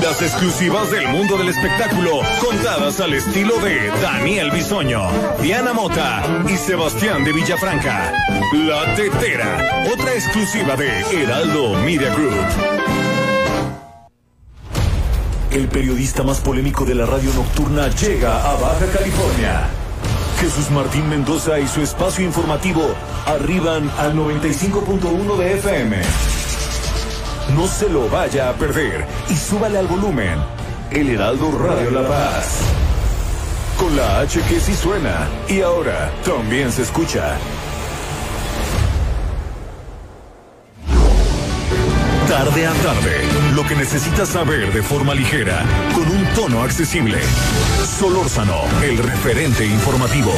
Las 0.04 0.20
exclusivas 0.20 0.90
del 0.90 1.08
mundo 1.08 1.38
del 1.38 1.48
espectáculo, 1.48 2.20
contadas 2.38 3.00
al 3.00 3.14
estilo 3.14 3.58
de 3.60 3.88
Daniel 4.02 4.50
Bisoño, 4.50 5.00
Diana 5.40 5.72
Mota 5.72 6.44
y 6.46 6.58
Sebastián 6.58 7.24
de 7.24 7.32
Villafranca. 7.32 8.12
La 8.52 8.94
Tetera, 8.96 9.86
otra 9.90 10.12
exclusiva 10.12 10.76
de 10.76 11.00
Heraldo 11.10 11.72
Media 11.86 12.14
Group. 12.14 12.34
El 15.50 15.68
periodista 15.68 16.22
más 16.22 16.38
polémico 16.40 16.84
de 16.84 16.96
la 16.96 17.06
radio 17.06 17.32
nocturna 17.32 17.88
llega 17.88 18.50
a 18.50 18.56
Baja 18.56 18.86
California. 18.92 19.68
Jesús 20.38 20.70
Martín 20.70 21.08
Mendoza 21.08 21.58
y 21.58 21.66
su 21.66 21.80
espacio 21.80 22.26
informativo 22.26 22.94
arriban 23.24 23.90
al 23.96 24.14
95.1 24.14 25.36
de 25.38 25.54
FM. 25.54 26.53
No 27.52 27.66
se 27.66 27.88
lo 27.88 28.08
vaya 28.08 28.48
a 28.48 28.52
perder 28.54 29.06
y 29.28 29.36
súbale 29.36 29.78
al 29.78 29.86
volumen. 29.86 30.38
El 30.90 31.10
Heraldo 31.10 31.50
Radio 31.58 31.90
La 31.90 32.08
Paz. 32.08 32.60
Con 33.78 33.96
la 33.96 34.20
H 34.20 34.40
que 34.48 34.60
sí 34.60 34.74
suena 34.74 35.28
y 35.48 35.60
ahora 35.60 36.10
también 36.24 36.72
se 36.72 36.82
escucha. 36.82 37.36
Tarde 42.28 42.66
a 42.66 42.72
tarde, 42.72 43.20
lo 43.54 43.66
que 43.66 43.76
necesitas 43.76 44.30
saber 44.30 44.72
de 44.72 44.82
forma 44.82 45.14
ligera, 45.14 45.62
con 45.94 46.08
un 46.10 46.24
tono 46.34 46.62
accesible. 46.62 47.18
Solórzano, 47.98 48.62
el 48.82 48.98
referente 48.98 49.66
informativo. 49.66 50.32